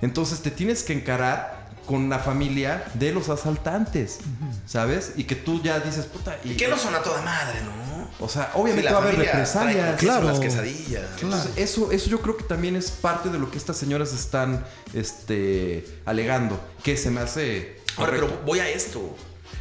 Entonces 0.01 0.39
te 0.39 0.51
tienes 0.51 0.83
que 0.83 0.93
encarar 0.93 1.67
con 1.85 2.07
la 2.07 2.19
familia 2.19 2.85
de 2.93 3.11
los 3.11 3.27
asaltantes, 3.27 4.19
¿sabes? 4.65 5.11
Y 5.17 5.25
que 5.25 5.35
tú 5.35 5.61
ya 5.61 5.81
dices, 5.81 6.05
puta... 6.05 6.39
Y 6.45 6.55
que 6.55 6.69
no 6.69 6.77
son 6.77 6.95
a 6.95 7.03
toda 7.03 7.21
madre, 7.21 7.59
¿no? 7.65 8.07
O 8.21 8.29
sea, 8.29 8.51
obviamente 8.53 8.89
va 8.89 8.99
a 8.99 9.01
haber 9.01 9.17
represalias. 9.17 9.99
Claro. 9.99 10.27
Las 10.27 10.39
quesadillas. 10.39 11.03
Entonces, 11.21 11.51
eso, 11.57 11.91
eso 11.91 12.09
yo 12.09 12.21
creo 12.21 12.37
que 12.37 12.45
también 12.45 12.77
es 12.77 12.89
parte 12.89 13.27
de 13.27 13.37
lo 13.37 13.51
que 13.51 13.57
estas 13.57 13.75
señoras 13.75 14.13
están 14.13 14.65
este, 14.93 15.85
alegando. 16.05 16.57
Que 16.83 16.95
se 16.95 17.11
me 17.11 17.19
hace. 17.19 17.81
Ahora, 17.97 18.13
pero 18.13 18.41
voy 18.45 18.59
a 18.59 18.69
esto. 18.69 19.13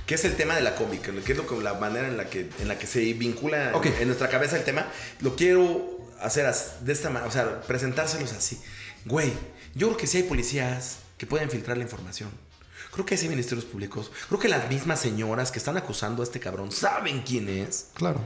Que 0.07 0.15
es 0.15 0.25
el 0.25 0.37
tema 0.37 0.55
de 0.55 0.63
la 0.63 0.75
cómica, 0.75 1.13
que 1.25 1.33
es 1.33 1.39
lo 1.39 1.61
la 1.61 1.75
manera 1.75 2.09
en 2.09 2.17
la 2.17 2.29
que, 2.29 2.51
en 2.59 2.69
la 2.69 2.79
que 2.79 2.87
se 2.87 3.01
vincula 3.15 3.73
en 3.73 4.07
nuestra 4.07 4.29
cabeza 4.29 4.57
el 4.57 4.65
tema. 4.65 4.87
Lo 5.21 5.37
quiero 5.37 5.99
hacer 6.21 6.53
de 6.81 6.93
esta 6.93 7.11
manera, 7.11 7.29
o 7.29 7.33
sea, 7.33 7.63
presentárselos 7.63 8.33
así. 8.33 8.61
Güey, 9.05 9.33
yo 9.75 9.89
creo 9.89 9.97
que 9.97 10.07
sí 10.07 10.19
hay 10.19 10.23
policías 10.25 10.99
que 11.19 11.27
pueden 11.27 11.51
filtrar 11.51 11.77
la 11.77 11.85
información. 11.85 12.31
Creo 12.93 13.05
que 13.05 13.17
hay 13.17 13.29
ministerios 13.29 13.65
públicos. 13.65 14.13
Creo 14.29 14.39
que 14.39 14.49
las 14.49 14.69
mismas 14.69 15.01
señoras 15.01 15.51
que 15.51 15.59
están 15.59 15.77
acusando 15.77 16.23
a 16.23 16.25
este 16.25 16.39
cabrón 16.39 16.71
saben 16.71 17.23
quién 17.23 17.49
es. 17.49 17.89
Claro 17.95 18.21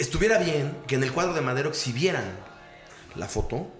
estuviera 0.00 0.38
bien 0.38 0.74
que 0.86 0.94
en 0.94 1.02
el 1.02 1.12
cuadro 1.12 1.34
de 1.34 1.42
Madero 1.42 1.68
exhibieran 1.68 2.24
la 3.14 3.28
foto 3.28 3.70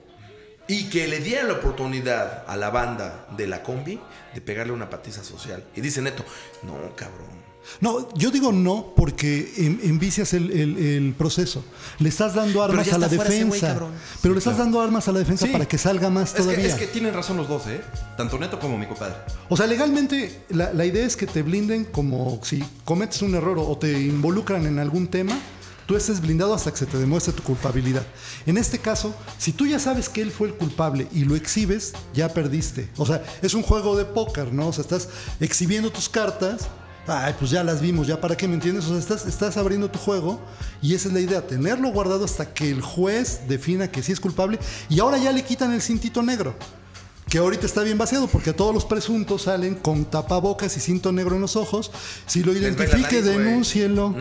y 0.70 0.84
que 0.84 1.08
le 1.08 1.18
dieran 1.18 1.48
la 1.48 1.54
oportunidad 1.54 2.44
a 2.46 2.56
la 2.56 2.70
banda 2.70 3.26
de 3.36 3.48
la 3.48 3.60
combi 3.60 3.98
de 4.32 4.40
pegarle 4.40 4.72
una 4.72 4.88
patiza 4.88 5.24
social. 5.24 5.64
Y 5.74 5.80
dice 5.80 6.00
Neto, 6.00 6.24
no, 6.62 6.94
cabrón. 6.94 7.40
No, 7.80 8.08
yo 8.14 8.30
digo 8.30 8.52
no 8.52 8.94
porque 8.94 9.52
envicias 9.82 10.32
el, 10.32 11.12
proceso. 11.18 11.64
Le 11.98 12.08
estás 12.08 12.34
dando 12.34 12.62
armas 12.62 12.92
a 12.92 12.98
la 12.98 13.08
defensa. 13.08 13.80
pero 14.22 14.34
le 14.34 14.38
estás 14.38 14.58
dando 14.58 14.80
armas 14.80 15.08
a 15.08 15.12
la 15.12 15.18
defensa 15.18 15.48
para 15.50 15.66
que 15.66 15.76
salga 15.76 16.08
más 16.08 16.34
todavía. 16.34 16.68
es 16.68 16.76
que 16.76 16.86
tienen 16.86 17.14
razón 17.14 17.36
los 17.36 17.48
dos, 17.48 17.66
¿eh? 17.66 17.80
Tanto 18.16 18.38
Neto 18.38 18.60
como 18.60 18.78
mi 18.78 18.86
compadre. 18.86 19.16
O 19.48 19.56
sea, 19.56 19.66
legalmente 19.66 20.44
la, 20.50 20.72
la 20.72 20.86
idea 20.86 21.04
es 21.04 21.16
que 21.16 21.26
te 21.26 21.42
blinden 21.42 21.84
como 21.84 22.40
si 22.44 22.62
cometes 22.84 23.22
un 23.22 23.34
error 23.34 23.58
o 23.58 23.76
te 23.76 23.90
involucran 23.90 24.66
en 24.66 24.78
algún 24.78 25.08
tema 25.08 25.36
tú 25.90 25.96
estés 25.96 26.20
blindado 26.20 26.54
hasta 26.54 26.70
que 26.70 26.76
se 26.76 26.86
te 26.86 26.98
demuestre 26.98 27.32
tu 27.32 27.42
culpabilidad. 27.42 28.06
En 28.46 28.56
este 28.58 28.78
caso, 28.78 29.12
si 29.38 29.50
tú 29.50 29.66
ya 29.66 29.80
sabes 29.80 30.08
que 30.08 30.22
él 30.22 30.30
fue 30.30 30.46
el 30.46 30.54
culpable 30.54 31.08
y 31.10 31.24
lo 31.24 31.34
exhibes, 31.34 31.94
ya 32.14 32.32
perdiste. 32.32 32.88
O 32.96 33.04
sea, 33.04 33.24
es 33.42 33.54
un 33.54 33.64
juego 33.64 33.96
de 33.96 34.04
póker, 34.04 34.52
¿no? 34.52 34.68
O 34.68 34.72
sea, 34.72 34.82
estás 34.82 35.08
exhibiendo 35.40 35.90
tus 35.90 36.08
cartas. 36.08 36.68
Ay, 37.08 37.34
pues 37.36 37.50
ya 37.50 37.64
las 37.64 37.80
vimos, 37.80 38.06
ya 38.06 38.20
para 38.20 38.36
qué 38.36 38.46
me 38.46 38.54
entiendes. 38.54 38.84
O 38.84 38.90
sea, 38.90 38.98
estás, 38.98 39.26
estás 39.26 39.56
abriendo 39.56 39.90
tu 39.90 39.98
juego 39.98 40.38
y 40.80 40.94
esa 40.94 41.08
es 41.08 41.14
la 41.14 41.18
idea, 41.18 41.44
tenerlo 41.44 41.90
guardado 41.90 42.24
hasta 42.24 42.54
que 42.54 42.70
el 42.70 42.82
juez 42.82 43.40
defina 43.48 43.90
que 43.90 44.00
sí 44.04 44.12
es 44.12 44.20
culpable 44.20 44.60
y 44.88 45.00
ahora 45.00 45.18
ya 45.18 45.32
le 45.32 45.42
quitan 45.42 45.72
el 45.72 45.82
cintito 45.82 46.22
negro 46.22 46.54
que 47.30 47.38
ahorita 47.38 47.64
está 47.64 47.82
bien 47.84 47.96
vaciado 47.96 48.26
porque 48.26 48.52
todos 48.52 48.74
los 48.74 48.84
presuntos 48.84 49.42
salen 49.42 49.76
con 49.76 50.04
tapabocas 50.04 50.76
y 50.76 50.80
cinto 50.80 51.12
negro 51.12 51.36
en 51.36 51.40
los 51.40 51.54
ojos. 51.54 51.92
Si 52.26 52.42
lo 52.42 52.52
identifique, 52.52 53.22
denúncienlo. 53.22 54.14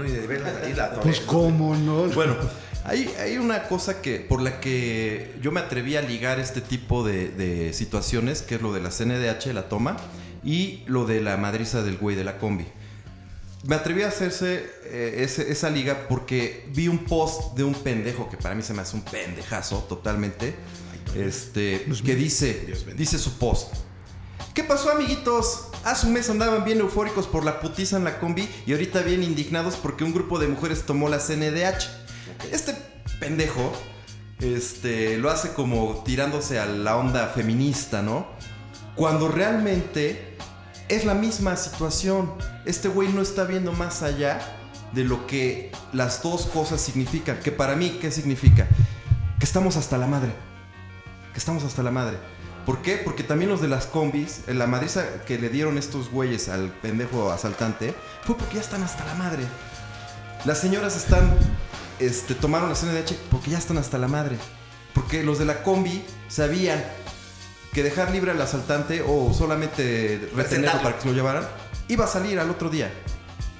pues 1.01 1.19
cómo 1.21 1.75
no. 1.75 2.03
Bueno, 2.09 2.35
hay, 2.85 3.11
hay, 3.19 3.37
una 3.37 3.63
cosa 3.63 4.01
que 4.03 4.19
por 4.19 4.41
la 4.41 4.59
que 4.59 5.35
yo 5.41 5.51
me 5.51 5.59
atreví 5.59 5.95
a 5.95 6.03
ligar 6.03 6.39
este 6.39 6.61
tipo 6.61 7.03
de, 7.03 7.71
situaciones, 7.73 8.43
que 8.43 8.55
es 8.55 8.61
lo 8.61 8.71
de 8.73 8.79
la 8.79 8.91
CNDH, 8.91 9.53
la 9.53 9.67
toma, 9.67 9.97
y 10.43 10.83
lo 10.85 11.05
de 11.05 11.19
la 11.19 11.35
madriza 11.35 11.81
del 11.81 11.97
güey 11.97 12.15
de 12.15 12.23
la 12.23 12.37
combi. 12.37 12.67
Me 13.63 13.75
atreví 13.75 14.03
a 14.03 14.07
hacerse 14.09 14.69
eh, 14.85 15.27
esa 15.49 15.69
liga 15.71 16.07
porque 16.07 16.69
vi 16.73 16.87
un 16.87 16.99
post 16.99 17.57
de 17.57 17.63
un 17.63 17.73
pendejo 17.73 18.29
que 18.29 18.37
para 18.37 18.53
mí 18.53 18.61
se 18.61 18.73
me 18.73 18.83
hace 18.83 18.95
un 18.95 19.01
pendejazo 19.01 19.79
totalmente 19.89 20.53
este, 21.15 21.85
que 22.03 22.15
dice, 22.15 22.73
dice 22.95 23.17
su 23.17 23.37
post. 23.37 23.73
¿Qué 24.53 24.63
pasó, 24.63 24.91
amiguitos? 24.91 25.67
Hace 25.85 26.07
un 26.07 26.13
mes 26.13 26.29
andaban 26.29 26.65
bien 26.65 26.79
eufóricos 26.79 27.27
por 27.27 27.45
la 27.45 27.61
putiza 27.61 27.97
en 27.97 28.03
la 28.03 28.19
combi 28.19 28.49
y 28.65 28.73
ahorita 28.73 29.01
bien 29.01 29.23
indignados 29.23 29.75
porque 29.75 30.03
un 30.03 30.13
grupo 30.13 30.39
de 30.39 30.47
mujeres 30.47 30.85
tomó 30.85 31.07
la 31.07 31.19
CNDH. 31.19 31.87
Este 32.51 32.75
pendejo 33.19 33.71
este, 34.39 35.17
lo 35.17 35.29
hace 35.29 35.53
como 35.53 36.03
tirándose 36.03 36.59
a 36.59 36.65
la 36.65 36.97
onda 36.97 37.27
feminista, 37.27 38.01
¿no? 38.01 38.27
Cuando 38.95 39.29
realmente 39.29 40.35
es 40.89 41.05
la 41.05 41.13
misma 41.13 41.55
situación. 41.55 42.33
Este 42.65 42.89
güey 42.89 43.09
no 43.09 43.21
está 43.21 43.45
viendo 43.45 43.71
más 43.71 44.01
allá 44.01 44.39
de 44.93 45.03
lo 45.03 45.25
que 45.27 45.71
las 45.93 46.21
dos 46.21 46.47
cosas 46.47 46.81
significan. 46.81 47.39
Que 47.39 47.51
para 47.51 47.75
mí, 47.75 47.97
¿qué 48.01 48.11
significa? 48.11 48.67
Que 49.39 49.45
estamos 49.45 49.77
hasta 49.77 49.97
la 49.97 50.07
madre 50.07 50.48
que 51.39 51.41
estamos 51.41 51.63
hasta 51.63 51.83
la 51.83 51.91
madre. 51.91 52.17
¿Por 52.65 52.81
qué? 52.81 52.97
Porque 52.97 53.23
también 53.23 53.49
los 53.49 53.61
de 53.61 53.69
las 53.69 53.85
combis, 53.85 54.41
la 54.47 54.67
madriza 54.67 55.23
que 55.25 55.39
le 55.39 55.47
dieron 55.47 55.77
estos 55.77 56.11
güeyes 56.11 56.49
al 56.49 56.69
pendejo 56.69 57.31
asaltante, 57.31 57.95
fue 58.25 58.35
porque 58.35 58.55
ya 58.55 58.61
están 58.61 58.83
hasta 58.83 59.05
la 59.05 59.15
madre. 59.15 59.43
Las 60.43 60.59
señoras 60.59 60.97
están, 60.97 61.33
este, 61.99 62.35
tomaron 62.35 62.67
la 62.67 62.75
CNDH 62.75 63.15
porque 63.31 63.51
ya 63.51 63.57
están 63.57 63.77
hasta 63.77 63.97
la 63.97 64.09
madre. 64.09 64.35
Porque 64.93 65.23
los 65.23 65.39
de 65.39 65.45
la 65.45 65.63
combi 65.63 66.03
sabían 66.27 66.83
que 67.71 67.83
dejar 67.83 68.11
libre 68.11 68.31
al 68.31 68.41
asaltante 68.41 69.01
o 69.07 69.33
solamente 69.33 70.29
retenerlo 70.35 70.81
para 70.81 70.95
que 70.95 71.03
se 71.03 71.07
lo 71.07 71.13
llevaran, 71.13 71.47
iba 71.87 72.03
a 72.03 72.07
salir 72.09 72.37
al 72.39 72.49
otro 72.49 72.69
día. 72.69 72.91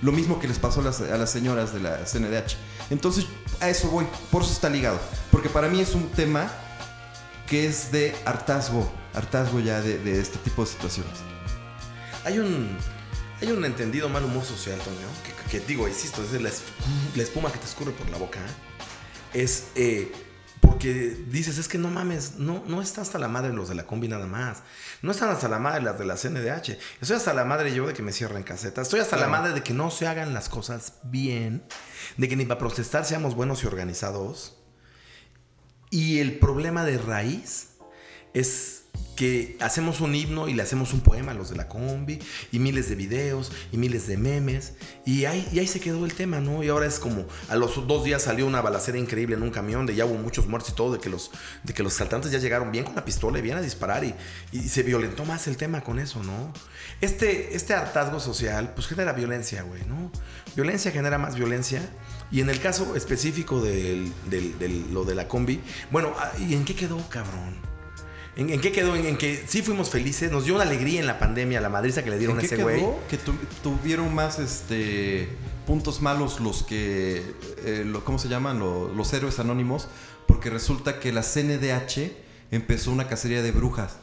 Lo 0.02 0.12
mismo 0.12 0.38
que 0.38 0.50
les 0.50 0.60
pasó 0.60 0.82
a 0.82 0.84
las, 0.84 1.00
a 1.00 1.18
las 1.18 1.30
señoras 1.30 1.74
de 1.74 1.80
la 1.80 2.04
CNDH. 2.04 2.58
Entonces, 2.90 3.26
a 3.62 3.70
eso 3.70 3.88
voy. 3.90 4.06
Por 4.32 4.42
eso 4.42 4.52
está 4.52 4.70
ligado. 4.70 5.00
Porque 5.32 5.48
para 5.48 5.70
mí 5.70 5.80
es 5.80 5.96
un 5.96 6.10
tema 6.10 6.52
que 7.50 7.66
es 7.66 7.92
de 7.92 8.16
hartazgo, 8.26 8.90
hartazgo 9.14 9.60
ya 9.60 9.82
de, 9.82 10.20
este 10.20 10.38
tipo 10.40 10.64
de 10.64 10.68
situaciones. 10.70 11.14
Hay 12.24 12.38
un, 12.38 12.78
hay 13.42 13.52
un 13.52 13.66
entendido 13.66 14.08
mal 14.08 14.24
humor 14.24 14.44
social, 14.44 14.78
Toño, 14.80 14.98
que, 15.50 15.60
digo, 15.62 15.88
insisto, 15.88 16.24
es 16.24 16.32
la, 16.34 16.50
la, 17.16 17.24
espuma 17.24 17.52
que 17.52 17.58
te 17.58 17.66
escurre 17.66 17.92
por 17.92 18.08
la 18.10 18.18
boca. 18.18 18.40
Es 19.34 19.70
eh, 19.76 20.12
porque 20.62 20.94
dices, 21.28 21.58
es 21.58 21.68
que 21.68 21.80
no 21.80 21.90
mames, 21.90 22.36
no, 22.38 22.64
no 22.68 22.82
está 22.82 23.02
hasta 23.02 23.18
la 23.18 23.28
madre 23.28 23.52
los 23.52 23.68
de 23.68 23.76
la 23.76 23.88
combi 23.88 24.08
nada 24.08 24.28
más. 24.28 24.62
No 25.02 25.12
están 25.12 25.30
hasta 25.30 25.48
la 25.48 25.58
madre 25.58 25.82
las 25.82 25.98
de 25.98 26.06
la 26.06 26.16
CNDH. 26.16 26.78
Estoy 27.02 27.18
hasta 27.18 27.34
la 27.34 27.46
madre 27.46 27.74
yo 27.74 27.88
de 27.88 27.94
que 27.94 28.04
me 28.04 28.12
cierren 28.12 28.44
casetas. 28.44 28.88
Estoy 28.88 29.00
hasta 29.00 29.18
la 29.18 29.28
madre 29.28 29.54
de 29.54 29.64
que 29.64 29.74
no 29.74 29.90
se 29.90 30.08
hagan 30.08 30.36
las 30.36 30.50
cosas 30.50 30.94
bien. 31.04 31.64
De 32.18 32.30
que 32.30 32.36
ni 32.36 32.46
para 32.46 32.60
protestar 32.60 33.06
seamos 33.06 33.34
buenos 33.34 33.64
y 33.64 33.68
organizados 33.68 34.59
y 35.90 36.20
el 36.20 36.40
problema 36.40 36.84
de 36.86 36.98
raíz 36.98 37.70
es 38.34 38.80
que 39.20 39.58
hacemos 39.60 40.00
un 40.00 40.16
himno 40.16 40.48
y 40.48 40.54
le 40.54 40.64
hacemos 40.64 40.94
un 40.94 41.02
poema 41.02 41.32
a 41.32 41.36
los 41.36 41.50
de 41.50 41.58
la 41.58 41.68
combi 41.68 42.20
y 42.54 42.60
miles 42.60 42.88
de 42.88 42.96
videos 42.96 43.52
y 43.70 43.76
miles 43.76 44.08
de 44.08 44.16
memes 44.16 44.76
y 45.06 45.26
ahí, 45.26 45.46
ahí 45.60 45.68
se 45.68 45.82
quedó 45.82 46.06
el 46.06 46.14
tema, 46.14 46.40
¿no? 46.40 46.64
Y 46.64 46.70
ahora 46.70 46.86
es 46.86 47.00
como 47.00 47.26
a 47.50 47.58
los 47.58 47.86
dos 47.86 48.06
días 48.06 48.22
salió 48.22 48.48
una 48.48 48.62
balacera 48.62 48.98
increíble 48.98 49.36
en 49.36 49.44
un 49.44 49.52
camión 49.52 49.86
de 49.86 49.94
ya 49.94 50.06
hubo 50.06 50.14
muchos 50.14 50.48
muertos 50.48 50.72
y 50.72 50.76
todo, 50.76 50.94
de 50.94 51.00
que 51.00 51.10
los, 51.10 51.32
de 51.66 51.74
que 51.74 51.84
los 51.84 51.96
saltantes 51.96 52.32
ya 52.32 52.40
llegaron 52.40 52.72
bien 52.72 52.86
con 52.86 52.96
la 52.96 53.04
pistola 53.04 53.40
y 53.40 53.42
bien 53.42 53.58
a 53.58 53.62
disparar 53.62 54.06
y, 54.06 54.16
y 54.54 54.70
se 54.70 54.84
violentó 54.84 55.26
más 55.26 55.48
el 55.48 55.58
tema 55.58 55.82
con 55.82 56.00
eso, 56.00 56.24
¿no? 56.24 56.54
Este, 57.02 57.58
este 57.58 57.74
hartazgo 57.74 58.22
social 58.22 58.74
pues 58.74 58.88
genera 58.88 59.12
violencia, 59.12 59.64
güey, 59.64 59.84
¿no? 59.84 60.14
Violencia 60.56 60.92
genera 60.92 61.18
más 61.18 61.36
violencia 61.36 61.82
y 62.32 62.42
en 62.42 62.50
el 62.50 62.60
caso 62.60 62.96
específico 62.96 63.62
de 63.62 64.12
lo 64.92 65.06
de 65.06 65.16
la 65.16 65.28
combi, 65.28 65.62
bueno, 65.92 66.14
ah, 66.18 66.32
¿y 66.40 66.54
en 66.54 66.66
qué 66.66 66.76
quedó, 66.76 66.98
cabrón? 67.10 67.70
¿En, 68.36 68.62
qué 68.62 68.72
quedó? 68.72 68.96
En, 68.96 69.18
que 69.18 69.44
sí 69.48 69.62
fuimos 69.62 69.90
felices, 69.90 70.32
nos 70.32 70.46
dio 70.46 70.56
una 70.56 70.64
alegría 70.64 71.02
en 71.02 71.08
la 71.08 71.20
pandemia, 71.20 71.60
la 71.60 71.68
madriza 71.68 72.04
que 72.04 72.10
le 72.10 72.18
dieron 72.18 72.40
a 72.40 72.42
ese 72.42 72.56
güey. 72.56 72.82
Que 73.10 73.18
tuvieron 73.62 74.14
más 74.14 74.40
este 74.40 75.28
puntos 75.68 76.02
malos 76.02 76.40
los 76.40 76.64
que, 76.64 77.36
eh, 77.66 77.94
¿cómo 78.04 78.18
se 78.18 78.30
llaman? 78.30 78.60
los 78.60 79.14
héroes 79.14 79.40
anónimos, 79.40 79.88
porque 80.26 80.50
resulta 80.50 81.00
que 81.00 81.12
la 81.12 81.22
CNDH 81.22 82.12
empezó 82.52 82.92
una 82.92 83.08
cacería 83.08 83.44
de 83.44 83.52
brujas 83.52 83.98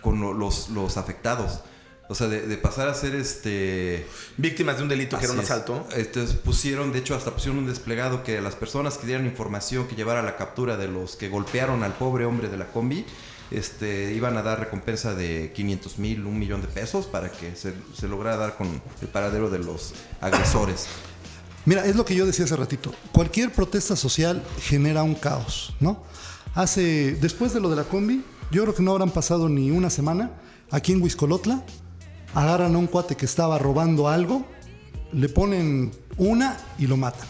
con 0.00 0.20
los, 0.38 0.70
los 0.70 0.96
afectados. 0.96 1.60
O 2.08 2.14
sea, 2.14 2.28
de, 2.28 2.56
pasar 2.58 2.88
a 2.88 2.94
ser 2.94 3.14
este. 3.14 4.06
Víctimas 4.36 4.76
de 4.76 4.82
un 4.82 4.88
delito 4.88 5.18
que 5.18 5.24
era 5.24 5.32
un 5.32 5.40
asalto. 5.40 5.86
Entonces 5.94 6.36
pusieron, 6.36 6.92
de 6.92 6.98
hecho, 6.98 7.14
hasta 7.14 7.30
pusieron 7.30 7.58
un 7.58 7.66
desplegado 7.66 8.22
que 8.22 8.40
las 8.40 8.54
personas 8.54 8.98
que 8.98 9.06
dieran 9.06 9.24
información 9.24 9.86
que 9.86 9.94
llevara 9.94 10.20
a 10.20 10.22
la 10.22 10.36
captura 10.36 10.76
de 10.76 10.88
los 10.88 11.16
que 11.16 11.28
golpearon 11.28 11.82
al 11.82 11.94
pobre 11.94 12.26
hombre 12.26 12.48
de 12.48 12.58
la 12.58 12.66
combi, 12.66 13.06
este, 13.50 14.12
iban 14.12 14.36
a 14.36 14.42
dar 14.42 14.60
recompensa 14.60 15.14
de 15.14 15.52
500 15.54 15.98
mil, 15.98 16.26
un 16.26 16.38
millón 16.38 16.60
de 16.60 16.68
pesos 16.68 17.06
para 17.06 17.30
que 17.30 17.54
se, 17.56 17.72
se 17.94 18.08
lograra 18.08 18.36
dar 18.36 18.56
con 18.56 18.82
el 19.00 19.08
paradero 19.08 19.48
de 19.48 19.60
los 19.60 19.94
agresores. 20.20 20.86
Mira, 21.64 21.86
es 21.86 21.94
lo 21.94 22.04
que 22.04 22.14
yo 22.14 22.26
decía 22.26 22.44
hace 22.44 22.56
ratito. 22.56 22.92
Cualquier 23.12 23.52
protesta 23.52 23.94
social 23.94 24.42
genera 24.60 25.02
un 25.02 25.14
caos, 25.14 25.74
¿no? 25.78 26.02
Hace, 26.54 27.16
después 27.20 27.54
de 27.54 27.60
lo 27.60 27.70
de 27.70 27.76
la 27.76 27.84
combi, 27.84 28.24
yo 28.50 28.62
creo 28.62 28.74
que 28.74 28.82
no 28.82 28.90
habrán 28.90 29.10
pasado 29.10 29.48
ni 29.48 29.70
una 29.70 29.88
semana 29.88 30.32
aquí 30.70 30.92
en 30.92 31.00
Huiscolotla 31.00 31.64
agarran 32.34 32.74
a 32.74 32.78
un 32.78 32.86
cuate 32.86 33.16
que 33.16 33.26
estaba 33.26 33.58
robando 33.58 34.08
algo 34.08 34.44
le 35.12 35.28
ponen 35.28 35.92
una 36.16 36.56
y 36.78 36.86
lo 36.86 36.96
matan. 36.96 37.28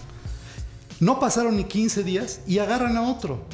No 1.00 1.18
pasaron 1.18 1.56
ni 1.56 1.64
15 1.64 2.04
días 2.04 2.40
y 2.46 2.58
agarran 2.58 2.96
a 2.96 3.02
otro. 3.02 3.44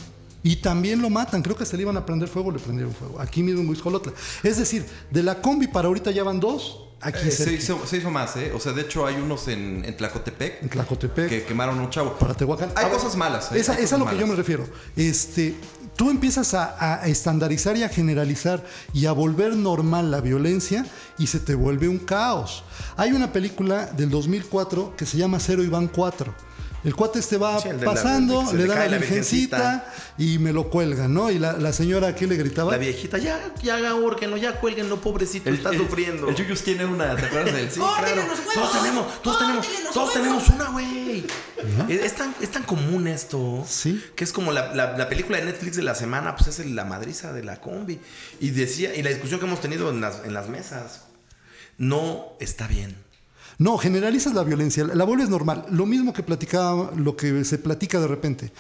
Y 0.43 0.57
también 0.57 1.03
lo 1.03 1.11
matan. 1.11 1.43
Creo 1.43 1.57
que 1.57 1.65
se 1.65 1.77
le 1.77 1.83
iban 1.83 1.97
a 1.97 2.07
prender 2.07 2.29
fuego, 2.29 2.51
le 2.51 2.59
prendieron 2.59 2.95
fuego. 2.95 3.21
Aquí 3.21 3.43
mismo 3.43 3.63
en 3.63 3.69
Huizcolotla. 3.69 4.13
Es 4.43 4.59
decir, 4.59 4.85
de 5.11 5.23
la 5.23 5.41
combi 5.41 5.67
para 5.67 5.89
ahorita 5.89 6.11
ya 6.11 6.23
van 6.25 6.41
dos. 6.41 6.85
Aquí 7.01 7.29
Eh, 7.29 7.31
se, 7.31 7.53
hizo, 7.53 7.87
se 7.87 7.99
hizo 7.99 8.11
más, 8.11 8.37
¿eh? 8.37 8.53
O 8.55 8.61
sea, 8.61 8.73
de 8.73 8.83
hecho 8.83 9.07
hay 9.07 9.15
unos 9.17 9.47
en, 9.49 9.85
en 9.85 9.97
Tlacotepec 9.97 10.63
en 10.63 10.69
Tlacotepec. 10.69 11.29
que 11.29 11.45
quemaron 11.45 11.79
a 11.79 11.83
un 11.83 11.91
chavo. 11.91 12.15
para 12.19 12.35
Tehuacán. 12.35 12.71
Hay 12.75 12.85
Ahora, 12.85 12.97
cosas 12.97 13.17
malas. 13.17 13.53
¿eh? 13.53 13.61
Esa, 13.61 13.75
Hay 13.75 13.85
es 13.85 13.93
a 13.93 13.99
lo 13.99 14.07
que 14.07 14.19
yo 14.19 14.27
me 14.27 14.35
refiero. 14.35 14.67
Este, 14.97 15.55
tú 15.99 16.11
empiezas 16.11 16.55
a, 16.55 17.05
estandarizar 17.09 17.77
y 17.77 17.83
a 17.83 17.89
generalizar 17.89 18.65
y 18.93 19.07
a 19.07 19.13
volver 19.13 19.57
normal 19.57 20.13
la 20.13 20.21
violencia 20.21 20.87
y 21.19 21.27
se 21.27 21.41
te 21.41 21.57
vuelve 21.57 21.89
un 21.89 21.99
caos. 21.99 22.63
Hay 22.97 23.11
una 23.11 23.33
película 23.33 23.87
del 23.87 24.09
2004 24.09 24.95
que 24.97 25.05
se 25.05 25.19
llama 25.19 25.41
Cero 25.41 25.65
Iván 25.65 25.89
4. 25.89 26.33
El 26.85 26.95
cuate 26.95 27.19
este 27.19 27.37
va 27.39 27.61
Sí, 27.61 27.69
el 27.69 27.79
la- 27.81 27.85
pasando, 27.87 28.47
se 28.47 28.57
le 28.57 28.63
le 28.63 28.69
dan 28.69 28.77
cae 28.79 28.87
a 28.87 28.91
la 28.91 28.97
la 28.97 28.99
virgencita 28.99 29.93
y 30.17 30.39
me 30.39 30.53
lo 30.53 30.71
cuelgan, 30.71 31.13
¿no? 31.13 31.29
Y 31.31 31.39
la, 31.41 31.55
la 31.55 31.73
señora 31.73 32.07
aquí 32.09 32.25
le 32.27 32.37
gritaba. 32.37 32.71
La 32.71 32.79
viejita, 32.79 33.19
ya, 33.19 33.53
ya 33.63 33.89
ahórquenlo, 33.91 34.37
ya 34.37 34.61
cuélguenlo, 34.61 35.01
pobrecito, 35.01 35.51
está 35.51 35.73
sufriendo. 35.73 36.29
El 36.29 36.37
Yuyus 36.37 36.63
tiene 36.63 36.85
una, 36.85 37.17
¿te 37.17 37.27
acuerdas 37.27 37.53
del 37.55 37.71
sí? 37.71 37.81
¡Córtenle 37.81 38.23
Claro, 38.23 38.33
todos 38.55 38.73
tenemos, 38.73 39.23
todos 39.23 39.39
tenemos, 39.39 39.67
¡Córtenle 39.67 39.85
los 39.85 39.95
todos 39.95 40.13
tenemos 40.13 40.49
una, 40.51 40.65
güey. 40.71 41.27
Es, 41.89 42.01
es 42.05 42.15
tan, 42.15 42.35
es 42.41 42.51
tan 42.51 42.63
común 42.63 43.09
esto. 43.09 43.65
Sí. 43.69 44.01
Que 44.15 44.23
es 44.23 44.33
como 44.33 44.53
la, 44.53 44.73
la- 44.75 44.97
la 44.97 45.09
película 45.09 45.39
de 45.39 45.47
Netflix 45.47 45.75
de 45.77 45.83
la 45.83 45.97
semana, 45.97 46.37
pues 46.37 46.49
es 46.49 46.61
el- 46.61 46.77
la 46.77 46.85
madriza 46.85 47.33
de 47.33 47.43
la 47.43 47.61
combi. 47.61 47.99
Y 48.41 48.51
decía, 48.51 48.95
y 48.95 49.03
la 49.03 49.11
discusión 49.11 49.41
que 49.41 49.47
hemos 49.47 49.61
tenido 49.61 49.91
en 49.91 50.01
las, 50.01 50.25
en 50.25 50.33
las 50.33 50.49
mesas, 50.49 51.03
no 51.77 52.37
está 52.41 52.67
bien. 52.69 52.97
No, 53.59 53.77
generalizas 53.77 54.35
la 54.35 54.45
violencia, 54.45 54.85
la 54.85 55.05
vuelves 55.05 55.29
normal. 55.29 55.67
Lo 55.71 55.85
mismo 55.85 56.13
que 56.13 56.23
platicaba, 56.23 56.93
lo 56.97 57.17
que 57.17 57.45
se 57.45 57.59
platica 57.59 57.99
de 58.01 58.07
repente. 58.07 58.53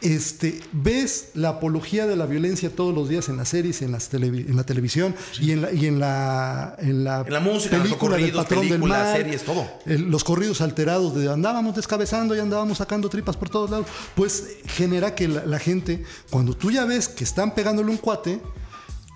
Este, 0.00 0.60
ves 0.72 1.28
la 1.34 1.50
apología 1.50 2.08
de 2.08 2.16
la 2.16 2.26
violencia 2.26 2.70
todos 2.74 2.92
los 2.92 3.08
días 3.08 3.28
en 3.28 3.36
las 3.36 3.50
series, 3.50 3.82
en, 3.82 3.92
las 3.92 4.12
televi- 4.12 4.48
en 4.48 4.56
la 4.56 4.64
televisión 4.64 5.14
y 5.40 5.52
en 5.52 5.62
la, 5.62 5.70
y 5.72 5.86
en 5.86 6.00
la, 6.00 6.74
en 6.80 7.04
la, 7.04 7.20
En 7.24 7.32
la 7.32 7.38
música, 7.38 7.76
en 7.76 7.82
los 7.82 7.88
película 7.90 8.16
del 8.16 8.32
patrón 8.32 8.68
del 8.68 8.80
mal, 8.80 9.16
series, 9.16 9.42
todo. 9.44 9.64
el- 9.86 10.10
los 10.10 10.24
corridos 10.24 10.60
alterados 10.60 11.14
de 11.14 11.30
andábamos 11.32 11.76
descabezando 11.76 12.34
y 12.34 12.40
andábamos 12.40 12.78
sacando 12.78 13.08
tripas 13.08 13.36
por 13.36 13.48
todos 13.48 13.70
lados. 13.70 13.86
Pues 14.16 14.56
genera 14.66 15.14
que 15.14 15.28
la, 15.28 15.46
la 15.46 15.60
gente, 15.60 16.02
cuando 16.30 16.56
tú 16.56 16.72
ya 16.72 16.84
ves 16.84 17.06
que 17.08 17.22
están 17.22 17.54
pegándole 17.54 17.88
un 17.92 17.98
cuate, 17.98 18.40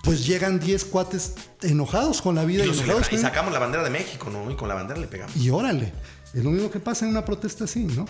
pues 0.07 0.25
llegan 0.25 0.59
10 0.59 0.85
cuates 0.85 1.33
enojados 1.61 2.21
con 2.21 2.33
la 2.35 2.45
vida 2.45 2.63
Y, 2.65 2.69
y, 2.69 2.71
enojados 2.71 3.11
y 3.11 3.17
sacamos 3.17 3.51
la 3.53 3.59
bandera 3.59 3.83
de 3.83 3.89
México, 3.89 4.29
¿no? 4.31 4.49
Y 4.49 4.55
con 4.55 4.67
la 4.69 4.73
bandera 4.75 4.99
le 4.99 5.07
pegamos. 5.07 5.35
y 5.35 5.49
órale, 5.49 5.91
es 6.33 6.43
lo 6.43 6.49
mismo 6.51 6.71
que 6.71 6.79
pasa 6.79 7.05
en 7.05 7.11
una 7.11 7.25
protesta 7.25 7.65
así, 7.65 7.83
¿no? 7.83 8.05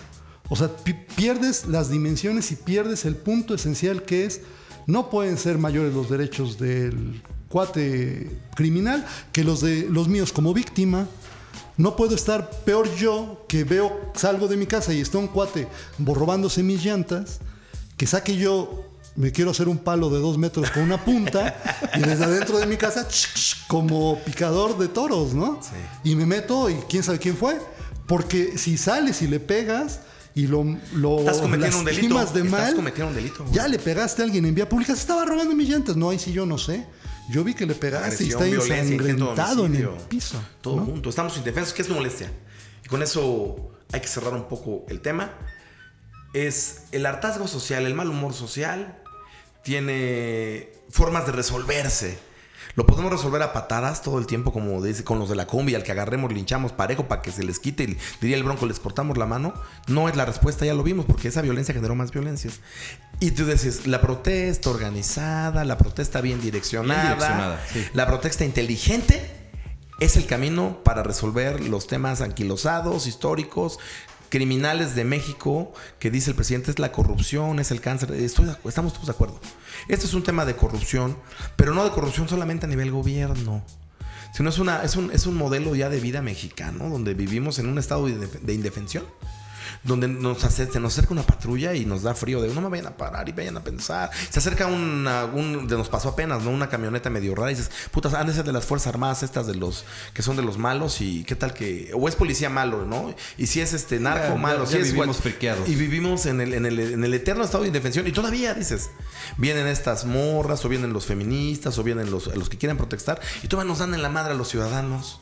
O 0.48 0.56
sea, 0.56 0.68
pi- 0.68 0.94
pierdes 1.16 1.66
las 1.66 1.90
dimensiones 1.90 2.50
y 2.52 2.56
pierdes 2.56 3.04
el 3.04 3.16
punto 3.16 3.54
esencial 3.54 4.02
que 4.04 4.24
es, 4.24 4.40
no 4.86 5.10
pueden 5.10 5.36
ser 5.36 5.58
mayores 5.58 5.92
los 5.92 6.08
derechos 6.08 6.58
del 6.58 7.20
cuate 7.48 8.30
criminal 8.54 9.04
que 9.32 9.42
los 9.44 9.60
de 9.60 9.88
los 9.90 10.08
míos 10.08 10.32
como 10.32 10.54
víctima. 10.54 11.06
No 11.76 11.96
puedo 11.96 12.14
estar 12.14 12.50
peor 12.64 12.88
yo 12.96 13.44
que 13.48 13.64
veo, 13.64 14.10
salgo 14.14 14.48
de 14.48 14.56
mi 14.56 14.66
casa 14.66 14.92
y 14.94 15.00
está 15.00 15.18
un 15.18 15.28
cuate 15.28 15.68
robándose 15.98 16.62
mis 16.62 16.82
llantas, 16.84 17.40
que 17.96 18.06
saque 18.06 18.36
yo, 18.36 18.87
me 19.18 19.32
quiero 19.32 19.50
hacer 19.50 19.68
un 19.68 19.78
palo 19.78 20.10
de 20.10 20.20
dos 20.20 20.38
metros 20.38 20.70
con 20.70 20.84
una 20.84 21.04
punta 21.04 21.60
y 21.96 22.00
desde 22.00 22.24
adentro 22.24 22.56
de 22.58 22.66
mi 22.66 22.76
casa 22.76 23.06
como 23.66 24.20
picador 24.24 24.78
de 24.78 24.86
toros, 24.86 25.34
¿no? 25.34 25.58
Y 26.04 26.14
me 26.14 26.24
meto 26.24 26.70
y 26.70 26.74
quién 26.88 27.02
sabe 27.02 27.18
quién 27.18 27.36
fue. 27.36 27.60
Porque 28.06 28.56
si 28.56 28.78
sales 28.78 29.20
y 29.22 29.26
le 29.26 29.40
pegas 29.40 30.00
y 30.36 30.46
lo, 30.46 30.64
lo 30.94 31.18
Estás 31.18 31.38
cometiendo 31.38 31.78
un 31.78 31.84
delito. 31.84 32.14
de 32.16 32.22
Estás 32.22 32.44
mal, 32.44 32.74
cometiendo 32.76 33.08
un 33.08 33.16
delito. 33.16 33.42
güey. 33.42 33.54
ya 33.56 33.66
le 33.66 33.80
pegaste 33.80 34.22
a 34.22 34.24
alguien 34.24 34.46
en 34.46 34.54
vía 34.54 34.68
pública, 34.68 34.94
se 34.94 35.00
estaba 35.00 35.24
robando 35.24 35.52
mis 35.56 35.68
llantas. 35.68 35.96
No, 35.96 36.10
ahí 36.10 36.18
sí 36.20 36.32
yo 36.32 36.46
no 36.46 36.56
sé. 36.56 36.86
Yo 37.28 37.42
vi 37.42 37.54
que 37.54 37.66
le 37.66 37.74
pegaste 37.74 38.22
y 38.24 38.28
está 38.28 38.46
ensangrentado 38.46 39.66
en 39.66 39.74
el 39.74 39.88
piso. 40.08 40.40
Todo 40.60 40.76
¿no? 40.76 40.84
junto. 40.84 41.10
Estamos 41.10 41.36
indefensos. 41.36 41.74
¿Qué 41.74 41.82
es 41.82 41.88
molestia? 41.88 42.32
Y 42.84 42.88
con 42.88 43.02
eso 43.02 43.72
hay 43.92 44.00
que 44.00 44.06
cerrar 44.06 44.32
un 44.32 44.44
poco 44.44 44.86
el 44.88 45.00
tema. 45.00 45.32
Es 46.34 46.84
el 46.92 47.04
hartazgo 47.04 47.48
social, 47.48 47.84
el 47.84 47.94
mal 47.94 48.08
humor 48.08 48.32
social, 48.32 49.02
tiene 49.68 50.70
formas 50.88 51.26
de 51.26 51.32
resolverse. 51.32 52.18
Lo 52.74 52.86
podemos 52.86 53.12
resolver 53.12 53.42
a 53.42 53.52
patadas 53.52 54.00
todo 54.00 54.18
el 54.18 54.26
tiempo, 54.26 54.50
como 54.50 54.82
dice, 54.82 55.04
con 55.04 55.18
los 55.18 55.28
de 55.28 55.36
la 55.36 55.46
combi, 55.46 55.74
al 55.74 55.82
que 55.82 55.92
agarremos, 55.92 56.32
linchamos 56.32 56.72
parejo 56.72 57.06
para 57.06 57.20
que 57.20 57.32
se 57.32 57.42
les 57.42 57.58
quite, 57.58 57.84
y 57.84 57.98
diría 58.22 58.38
el 58.38 58.44
bronco, 58.44 58.64
les 58.64 58.80
cortamos 58.80 59.18
la 59.18 59.26
mano. 59.26 59.52
No 59.86 60.08
es 60.08 60.16
la 60.16 60.24
respuesta, 60.24 60.64
ya 60.64 60.72
lo 60.72 60.82
vimos, 60.82 61.04
porque 61.04 61.28
esa 61.28 61.42
violencia 61.42 61.74
generó 61.74 61.94
más 61.94 62.12
violencias. 62.12 62.60
Y 63.20 63.32
tú 63.32 63.44
dices, 63.44 63.86
la 63.86 64.00
protesta 64.00 64.70
organizada, 64.70 65.66
la 65.66 65.76
protesta 65.76 66.22
bien 66.22 66.40
direccionada, 66.40 67.02
Bien 67.02 67.18
direccionada, 67.18 67.60
sí. 67.70 67.84
la 67.92 68.06
protesta 68.06 68.46
inteligente 68.46 69.50
es 70.00 70.16
el 70.16 70.24
camino 70.24 70.78
para 70.82 71.02
resolver 71.02 71.60
los 71.60 71.88
temas 71.88 72.22
anquilosados, 72.22 73.06
históricos, 73.06 73.78
criminales 74.28 74.94
de 74.94 75.04
México, 75.04 75.72
que 75.98 76.10
dice 76.10 76.30
el 76.30 76.36
presidente 76.36 76.70
es 76.70 76.78
la 76.78 76.92
corrupción, 76.92 77.58
es 77.58 77.70
el 77.70 77.80
cáncer. 77.80 78.12
Estamos 78.12 78.92
todos 78.92 79.06
de 79.06 79.12
acuerdo. 79.12 79.40
Este 79.88 80.06
es 80.06 80.14
un 80.14 80.22
tema 80.22 80.44
de 80.44 80.56
corrupción, 80.56 81.16
pero 81.56 81.74
no 81.74 81.84
de 81.84 81.90
corrupción 81.90 82.28
solamente 82.28 82.66
a 82.66 82.68
nivel 82.68 82.90
gobierno. 82.90 83.62
Sino 84.34 84.50
es, 84.50 84.58
una, 84.58 84.82
es, 84.82 84.94
un, 84.96 85.10
es 85.10 85.26
un 85.26 85.36
modelo 85.36 85.74
ya 85.74 85.88
de 85.88 86.00
vida 86.00 86.20
mexicano, 86.22 86.90
donde 86.90 87.14
vivimos 87.14 87.58
en 87.58 87.66
un 87.66 87.78
estado 87.78 88.06
de 88.06 88.52
indefensión 88.52 89.04
donde 89.84 90.08
nos 90.08 90.44
hace- 90.44 90.70
se 90.70 90.80
nos 90.80 90.92
acerca 90.92 91.12
una 91.14 91.22
patrulla 91.22 91.74
y 91.74 91.84
nos 91.84 92.02
da 92.02 92.14
frío 92.14 92.40
de 92.42 92.52
no 92.54 92.60
me 92.60 92.68
vayan 92.68 92.86
a 92.86 92.96
parar 92.96 93.28
y 93.28 93.32
vayan 93.32 93.56
a 93.56 93.60
pensar. 93.64 94.10
Se 94.30 94.38
acerca 94.38 94.66
una, 94.66 95.24
un, 95.26 95.66
de 95.68 95.76
nos 95.76 95.88
pasó 95.88 96.08
apenas, 96.10 96.42
¿no? 96.42 96.50
Una 96.50 96.68
camioneta 96.68 97.10
medio 97.10 97.34
rara 97.34 97.50
y 97.52 97.54
dices, 97.54 97.70
putas, 97.90 98.14
han 98.14 98.26
de 98.26 98.34
ser 98.34 98.44
de 98.44 98.52
las 98.52 98.64
Fuerzas 98.66 98.88
Armadas 98.88 99.22
estas 99.22 99.46
de 99.46 99.54
los 99.54 99.84
que 100.14 100.22
son 100.22 100.36
de 100.36 100.42
los 100.42 100.58
malos 100.58 101.00
y 101.00 101.24
qué 101.24 101.36
tal 101.36 101.54
que, 101.54 101.90
o 101.94 102.08
es 102.08 102.14
policía 102.16 102.50
malo, 102.50 102.84
¿no? 102.86 103.14
Y 103.36 103.46
si 103.46 103.60
es 103.60 103.72
este 103.72 104.00
narco 104.00 104.34
Ya- 104.34 104.34
malo, 104.34 104.64
ya- 104.64 104.66
si 104.70 104.72
ya 104.74 104.80
es 104.80 104.92
vivimos 104.92 105.18
friqueados. 105.18 105.68
Y 105.68 105.74
vivimos 105.74 106.26
en 106.26 106.40
el, 106.40 106.54
en, 106.54 106.66
el, 106.66 106.78
en 106.80 107.04
el 107.04 107.14
eterno 107.14 107.44
estado 107.44 107.62
de 107.62 107.68
indefensión 107.68 108.06
y 108.06 108.12
todavía 108.12 108.54
dices, 108.54 108.90
vienen 109.36 109.66
estas 109.66 110.04
morras 110.04 110.64
o 110.64 110.68
vienen 110.68 110.92
los 110.92 111.06
feministas 111.06 111.78
o 111.78 111.82
vienen 111.82 112.10
los, 112.10 112.26
los 112.34 112.48
que 112.48 112.58
quieren 112.58 112.76
protestar 112.76 113.20
y 113.42 113.48
todavía 113.48 113.68
nos 113.70 113.78
dan 113.78 113.94
en 113.94 114.02
la 114.02 114.08
madre 114.08 114.32
a 114.32 114.36
los 114.36 114.48
ciudadanos 114.48 115.20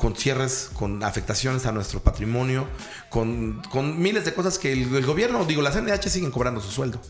con 0.00 0.16
cierres, 0.16 0.70
con 0.72 1.02
afectaciones 1.04 1.66
a 1.66 1.72
nuestro 1.72 2.02
patrimonio, 2.02 2.66
con, 3.10 3.62
con 3.70 4.00
miles 4.00 4.24
de 4.24 4.32
cosas 4.34 4.58
que 4.58 4.72
el, 4.72 4.94
el 4.96 5.04
gobierno, 5.06 5.44
digo, 5.44 5.62
las 5.62 5.76
NDH 5.80 6.08
siguen 6.08 6.30
cobrando 6.30 6.60
su 6.60 6.70
sueldo. 6.70 7.00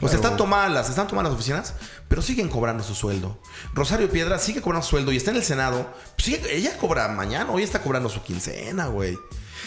O 0.00 0.08
sea, 0.08 0.16
están 0.16 0.36
tomadas 0.36 0.70
las, 0.70 0.88
están 0.90 1.06
tomadas 1.06 1.30
las 1.30 1.38
oficinas, 1.38 1.74
pero 2.08 2.20
siguen 2.22 2.48
cobrando 2.48 2.82
su 2.84 2.94
sueldo. 2.94 3.40
Rosario 3.72 4.10
Piedra 4.10 4.38
sigue 4.38 4.60
cobrando 4.60 4.84
su 4.84 4.90
sueldo 4.90 5.12
y 5.12 5.16
está 5.16 5.30
en 5.30 5.38
el 5.38 5.42
Senado. 5.44 5.90
pues 6.16 6.24
sigue- 6.26 6.54
ella 6.56 6.76
cobra 6.76 7.08
mañana, 7.08 7.50
hoy 7.50 7.62
está 7.62 7.80
cobrando 7.82 8.08
su 8.08 8.22
quincena, 8.22 8.86
güey. 8.88 9.16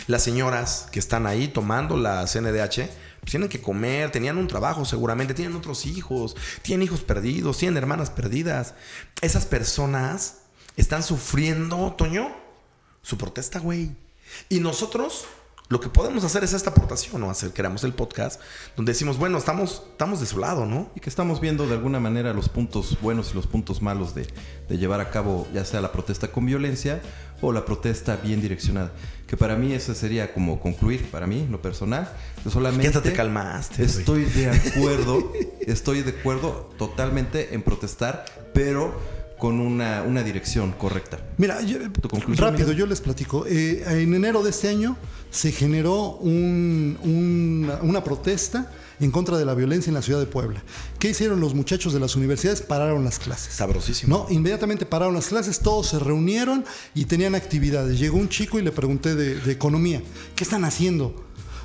Las 0.08 0.22
señoras 0.24 0.88
que 0.92 1.00
están 1.00 1.26
ahí 1.26 1.48
tomando 1.48 1.98
la 1.98 2.28
CNDH, 2.28 2.90
pues 3.22 3.32
tienen 3.32 3.48
que 3.50 3.62
comer, 3.62 4.12
tenían 4.12 4.38
un 4.38 4.48
trabajo 4.48 4.84
seguramente, 4.86 5.34
tienen 5.34 5.56
otros 5.56 5.86
hijos, 5.86 6.36
tienen 6.62 6.84
hijos 6.84 7.02
perdidos, 7.02 7.58
tienen 7.58 7.78
hermanas 7.78 8.10
perdidas. 8.10 8.74
Esas 9.22 9.46
personas 9.46 10.40
están 10.76 11.04
sufriendo, 11.04 11.94
Toño, 11.98 12.36
su 13.04 13.18
protesta, 13.18 13.60
güey. 13.60 13.92
Y 14.50 14.60
nosotros 14.60 15.26
lo 15.70 15.80
que 15.80 15.90
podemos 15.90 16.24
hacer 16.24 16.44
es 16.44 16.54
esta 16.54 16.70
aportación, 16.70 17.22
¿no? 17.22 17.30
Hacer, 17.30 17.52
creamos 17.52 17.84
el 17.84 17.94
podcast, 17.94 18.40
donde 18.76 18.92
decimos, 18.92 19.18
bueno, 19.18 19.38
estamos, 19.38 19.84
estamos 19.92 20.20
de 20.20 20.26
su 20.26 20.38
lado, 20.38 20.66
¿no? 20.66 20.92
Y 20.96 21.00
que 21.00 21.10
estamos 21.10 21.40
viendo 21.40 21.66
de 21.66 21.74
alguna 21.74 22.00
manera 22.00 22.34
los 22.34 22.50
puntos 22.50 22.98
buenos 23.02 23.32
y 23.32 23.36
los 23.36 23.48
puntos 23.48 23.82
malos 23.82 24.14
de, 24.14 24.28
de 24.70 24.78
llevar 24.78 25.00
a 25.00 25.10
cabo 25.10 25.48
ya 25.54 25.66
sea 25.66 25.82
la 25.82 25.92
protesta 25.92 26.28
con 26.28 26.46
violencia 26.46 27.02
o 27.42 27.52
la 27.52 27.66
protesta 27.66 28.18
bien 28.18 28.42
direccionada. 28.42 28.92
Que 29.26 29.38
para 29.38 29.56
mí 29.56 29.74
eso 29.74 29.96
sería 29.96 30.34
como 30.34 30.60
concluir, 30.60 31.10
para 31.10 31.26
mí, 31.26 31.48
lo 31.50 31.62
personal. 31.62 32.12
Yo 32.46 32.52
solamente 32.52 32.92
Ya 32.92 33.02
te 33.02 33.14
calmaste, 33.14 33.86
güey. 33.86 34.00
Estoy 34.00 34.26
de 34.26 34.50
acuerdo, 34.50 35.34
estoy 35.62 36.04
de 36.04 36.12
acuerdo 36.12 36.70
totalmente 36.78 37.56
en 37.56 37.64
protestar, 37.64 38.26
pero 38.54 38.94
con 39.44 39.60
una, 39.60 40.04
una 40.04 40.24
dirección 40.24 40.72
correcta. 40.72 41.20
Mira, 41.38 41.62
yo- 41.64 41.78
¿Tu 41.92 42.08
conclusión, 42.08 42.50
rápido, 42.52 42.72
yo 42.72 42.86
les 42.86 43.02
platico. 43.02 43.46
Eh, 43.46 43.84
en 44.02 44.14
enero 44.14 44.42
de 44.42 44.52
este 44.52 44.70
año 44.70 44.96
se 45.32 45.52
generó 45.52 46.12
un- 46.12 46.98
un- 47.04 47.70
una 47.82 48.02
protesta 48.06 48.72
en 49.02 49.12
contra 49.12 49.38
de 49.38 49.44
la 49.44 49.54
violencia 49.54 49.90
en 49.90 49.96
la 49.96 50.02
ciudad 50.02 50.22
de 50.22 50.28
Puebla. 50.28 50.64
¿Qué 50.98 51.10
hicieron 51.10 51.42
los 51.42 51.54
muchachos 51.56 51.92
de 51.92 52.00
las 52.00 52.16
universidades? 52.16 52.62
Pararon 52.62 53.04
las 53.04 53.20
clases. 53.20 53.54
Sabrosísimo. 53.54 54.16
No, 54.30 54.34
inmediatamente 54.34 54.86
pararon 54.86 55.14
las 55.14 55.28
clases, 55.28 55.60
todos 55.60 55.88
se 55.88 56.00
reunieron 56.00 56.64
y 56.96 57.04
tenían 57.04 57.36
actividades. 57.36 58.00
Llegó 58.00 58.20
un 58.20 58.30
chico 58.30 58.60
y 58.60 58.62
le 58.62 58.72
pregunté 58.72 59.14
de, 59.14 59.36
de 59.42 59.52
economía, 59.52 60.02
¿qué 60.38 60.46
están 60.46 60.64
haciendo? 60.64 61.22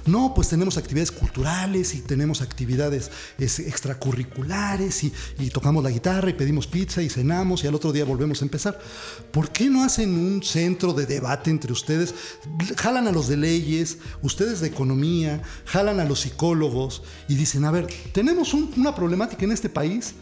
No, 0.06 0.32
pues 0.34 0.48
tenemos 0.48 0.76
actividades 0.76 1.11
culturales 1.12 1.94
y 1.94 2.00
tenemos 2.00 2.40
actividades 2.40 3.11
es, 3.38 3.58
extracurriculares 3.58 5.04
y, 5.04 5.12
tocamos 5.50 5.82
la 5.84 5.90
guitarra 5.90 6.30
y 6.30 6.34
pedimos 6.34 6.66
pizza 6.66 7.02
y 7.02 7.08
cenamos 7.08 7.64
y 7.64 7.66
al 7.66 7.74
otro 7.74 7.92
día 7.92 8.04
volvemos 8.04 8.42
a 8.42 8.44
empezar. 8.44 8.78
¿Por 9.32 9.50
qué 9.50 9.68
no 9.70 9.84
hacen 9.84 10.11
un 10.18 10.42
centro 10.42 10.92
de 10.92 11.06
debate 11.06 11.50
entre 11.50 11.72
ustedes? 11.72 12.14
Jalan 12.76 13.08
a 13.08 13.12
los 13.12 13.28
de 13.28 13.37
leyes, 13.37 13.98
ustedes 14.22 14.61
de 14.61 14.68
economía, 14.68 15.42
jalan 15.66 16.00
a 16.00 16.04
los 16.04 16.20
psicólogos 16.20 17.02
y 17.28 17.34
dicen, 17.34 17.64
a 17.64 17.70
ver, 17.70 17.87
tenemos 18.12 18.54
un- 18.54 18.72
una 18.76 18.94
problemática 18.94 19.44
en 19.44 19.52
este 19.52 19.68
país 19.68 20.14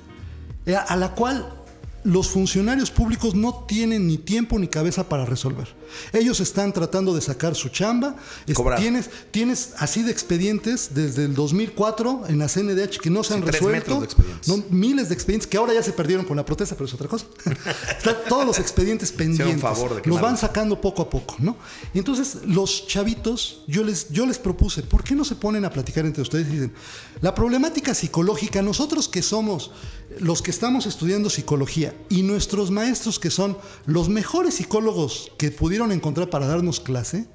eh, 0.66 0.74
a 0.76 0.96
la 0.96 1.14
cual 1.14 1.62
los 2.06 2.28
funcionarios 2.28 2.90
públicos 2.90 3.34
no 3.34 3.64
tienen 3.66 4.06
ni 4.06 4.16
tiempo 4.16 4.58
ni 4.58 4.68
cabeza 4.68 5.08
para 5.08 5.24
resolver. 5.24 5.66
Ellos 6.12 6.40
están 6.40 6.72
tratando 6.72 7.14
de 7.14 7.20
sacar 7.20 7.54
su 7.54 7.68
chamba. 7.68 8.14
Cobrar. 8.54 8.78
tienes, 8.78 9.10
tienes 9.30 9.72
así 9.78 10.02
de 10.02 10.12
expedientes 10.12 10.90
desde 10.94 11.24
el 11.24 11.34
2004 11.34 12.24
en 12.28 12.38
la 12.38 12.48
CNDH 12.48 12.98
que 13.00 13.10
no 13.10 13.24
se 13.24 13.34
han 13.34 13.40
Sí, 13.40 13.46
resuelto. 13.50 14.00
de. 14.00 14.08
No, 14.46 14.62
miles 14.70 15.08
de 15.08 15.14
expedientes 15.14 15.46
que 15.48 15.56
ahora 15.56 15.74
ya 15.74 15.82
se 15.82 15.92
perdieron 15.92 16.24
con 16.24 16.36
la 16.36 16.44
protesta, 16.44 16.74
pero 16.76 16.86
es 16.86 16.94
otra 16.94 17.08
cosa. 17.08 17.26
Están 17.98 18.16
todos 18.28 18.46
los 18.46 18.58
expedientes 18.58 19.10
pendientes. 19.12 19.60
favor 19.60 20.00
de 20.00 20.08
los 20.08 20.20
van 20.20 20.36
sacando 20.36 20.80
poco 20.80 21.02
a 21.02 21.10
poco, 21.10 21.36
¿no? 21.38 21.56
Y 21.92 21.98
entonces 21.98 22.38
los 22.46 22.86
chavitos, 22.86 23.62
yo 23.66 23.82
les, 23.82 24.08
yo 24.10 24.26
les 24.26 24.38
propuse, 24.38 24.82
¿por 24.82 25.02
qué 25.02 25.14
no 25.14 25.24
se 25.24 25.34
ponen 25.34 25.64
a 25.64 25.70
platicar 25.70 26.06
entre 26.06 26.22
ustedes 26.22 26.46
y 26.48 26.50
dicen, 26.52 26.72
la 27.20 27.34
problemática 27.34 27.94
psicológica, 27.94 28.62
nosotros 28.62 29.08
que 29.08 29.22
somos 29.22 29.72
los 30.18 30.42
que 30.42 30.50
estamos 30.50 30.86
estudiando 30.86 31.30
psicología 31.30 31.94
y 32.08 32.22
nuestros 32.22 32.70
maestros 32.70 33.18
que 33.18 33.30
son 33.30 33.56
los 33.84 34.08
mejores 34.08 34.54
psicólogos 34.54 35.32
que 35.38 35.50
pudieron 35.50 35.92
encontrar 35.92 36.30
para 36.30 36.46
darnos 36.46 36.80
clase, 36.80 37.26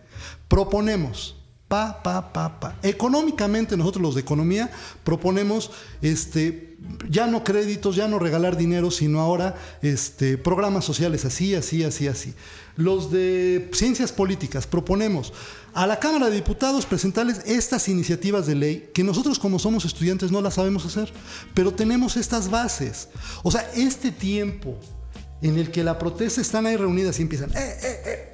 proponemos 0.47 1.40
pa, 1.71 2.03
pa, 2.03 2.33
pa, 2.33 2.59
pa. 2.59 2.75
Económicamente, 2.83 3.77
nosotros 3.77 4.01
los 4.01 4.15
de 4.15 4.21
economía 4.21 4.69
proponemos 5.05 5.71
este, 6.01 6.75
ya 7.09 7.27
no 7.27 7.45
créditos, 7.45 7.95
ya 7.95 8.09
no 8.09 8.19
regalar 8.19 8.57
dinero, 8.57 8.91
sino 8.91 9.21
ahora 9.21 9.55
este, 9.81 10.37
programas 10.37 10.83
sociales 10.83 11.23
así, 11.23 11.55
así, 11.55 11.85
así, 11.85 12.09
así. 12.09 12.33
Los 12.75 13.09
de 13.09 13.69
ciencias 13.71 14.11
políticas 14.11 14.67
proponemos 14.67 15.31
a 15.73 15.87
la 15.87 15.97
Cámara 15.97 16.29
de 16.29 16.35
Diputados 16.35 16.85
presentarles 16.85 17.39
estas 17.45 17.87
iniciativas 17.87 18.47
de 18.47 18.55
ley 18.55 18.89
que 18.93 19.05
nosotros 19.05 19.39
como 19.39 19.57
somos 19.57 19.85
estudiantes 19.85 20.29
no 20.29 20.41
las 20.41 20.55
sabemos 20.55 20.85
hacer, 20.85 21.13
pero 21.53 21.73
tenemos 21.73 22.17
estas 22.17 22.49
bases. 22.49 23.07
O 23.43 23.51
sea, 23.51 23.61
este 23.75 24.11
tiempo 24.11 24.77
en 25.41 25.57
el 25.57 25.71
que 25.71 25.85
la 25.85 25.97
protesta 25.97 26.41
están 26.41 26.65
ahí 26.65 26.75
reunidas 26.75 27.17
y 27.19 27.21
empiezan, 27.21 27.49
eh, 27.51 27.77
eh, 27.81 28.01
eh, 28.05 28.30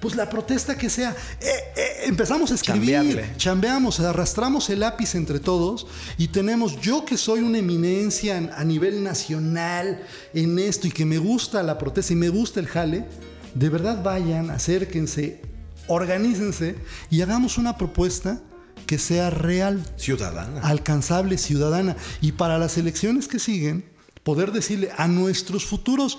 pues 0.00 0.14
la 0.14 0.28
protesta 0.28 0.76
que 0.76 0.90
sea, 0.90 1.16
eh, 1.40 1.46
eh, 1.76 1.82
empezamos 2.04 2.50
a 2.52 2.54
escribir, 2.54 3.24
chambeamos, 3.36 3.98
arrastramos 4.00 4.68
el 4.70 4.80
lápiz 4.80 5.14
entre 5.14 5.40
todos 5.40 5.86
y 6.18 6.28
tenemos, 6.28 6.80
yo 6.80 7.04
que 7.04 7.16
soy 7.16 7.40
una 7.40 7.58
eminencia 7.58 8.36
a 8.56 8.64
nivel 8.64 9.02
nacional 9.02 10.02
en 10.34 10.58
esto 10.58 10.86
y 10.86 10.90
que 10.90 11.04
me 11.04 11.18
gusta 11.18 11.62
la 11.62 11.78
protesta 11.78 12.12
y 12.12 12.16
me 12.16 12.28
gusta 12.28 12.60
el 12.60 12.66
jale, 12.66 13.06
de 13.54 13.68
verdad 13.68 14.02
vayan, 14.02 14.50
acérquense, 14.50 15.40
organícense 15.86 16.76
y 17.10 17.22
hagamos 17.22 17.56
una 17.58 17.78
propuesta 17.78 18.40
que 18.86 18.98
sea 18.98 19.30
real 19.30 19.82
Ciudadana. 19.96 20.60
alcanzable, 20.60 21.38
ciudadana. 21.38 21.96
Y 22.20 22.32
para 22.32 22.58
las 22.58 22.78
elecciones 22.78 23.26
que 23.26 23.38
siguen, 23.38 23.84
poder 24.22 24.52
decirle 24.52 24.90
a 24.96 25.08
nuestros 25.08 25.64
futuros 25.64 26.18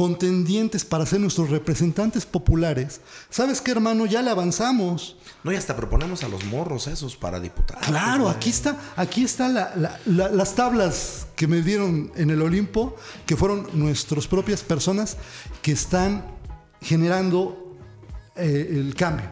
contendientes 0.00 0.82
para 0.86 1.04
ser 1.04 1.20
nuestros 1.20 1.50
representantes 1.50 2.24
populares, 2.24 3.02
¿sabes 3.28 3.60
qué, 3.60 3.72
hermano? 3.72 4.06
Ya 4.06 4.22
le 4.22 4.30
avanzamos. 4.30 5.18
No, 5.44 5.52
y 5.52 5.56
hasta 5.56 5.76
proponemos 5.76 6.24
a 6.24 6.28
los 6.28 6.42
morros 6.46 6.86
esos 6.86 7.16
para 7.18 7.38
diputados. 7.38 7.84
Claro, 7.86 8.30
aquí 8.30 8.48
está, 8.48 8.78
aquí 8.96 9.24
está 9.24 9.50
la- 9.50 9.74
la- 9.76 10.00
la- 10.06 10.30
las 10.30 10.54
tablas 10.54 11.26
que 11.36 11.46
me 11.46 11.60
dieron 11.60 12.10
en 12.16 12.30
el 12.30 12.40
Olimpo, 12.40 12.96
que 13.26 13.36
fueron 13.36 13.68
nuestras 13.74 14.26
propias 14.26 14.62
personas 14.62 15.18
que 15.60 15.72
están 15.72 16.24
generando 16.80 17.76
eh, 18.36 18.68
el 18.70 18.94
cambio. 18.94 19.26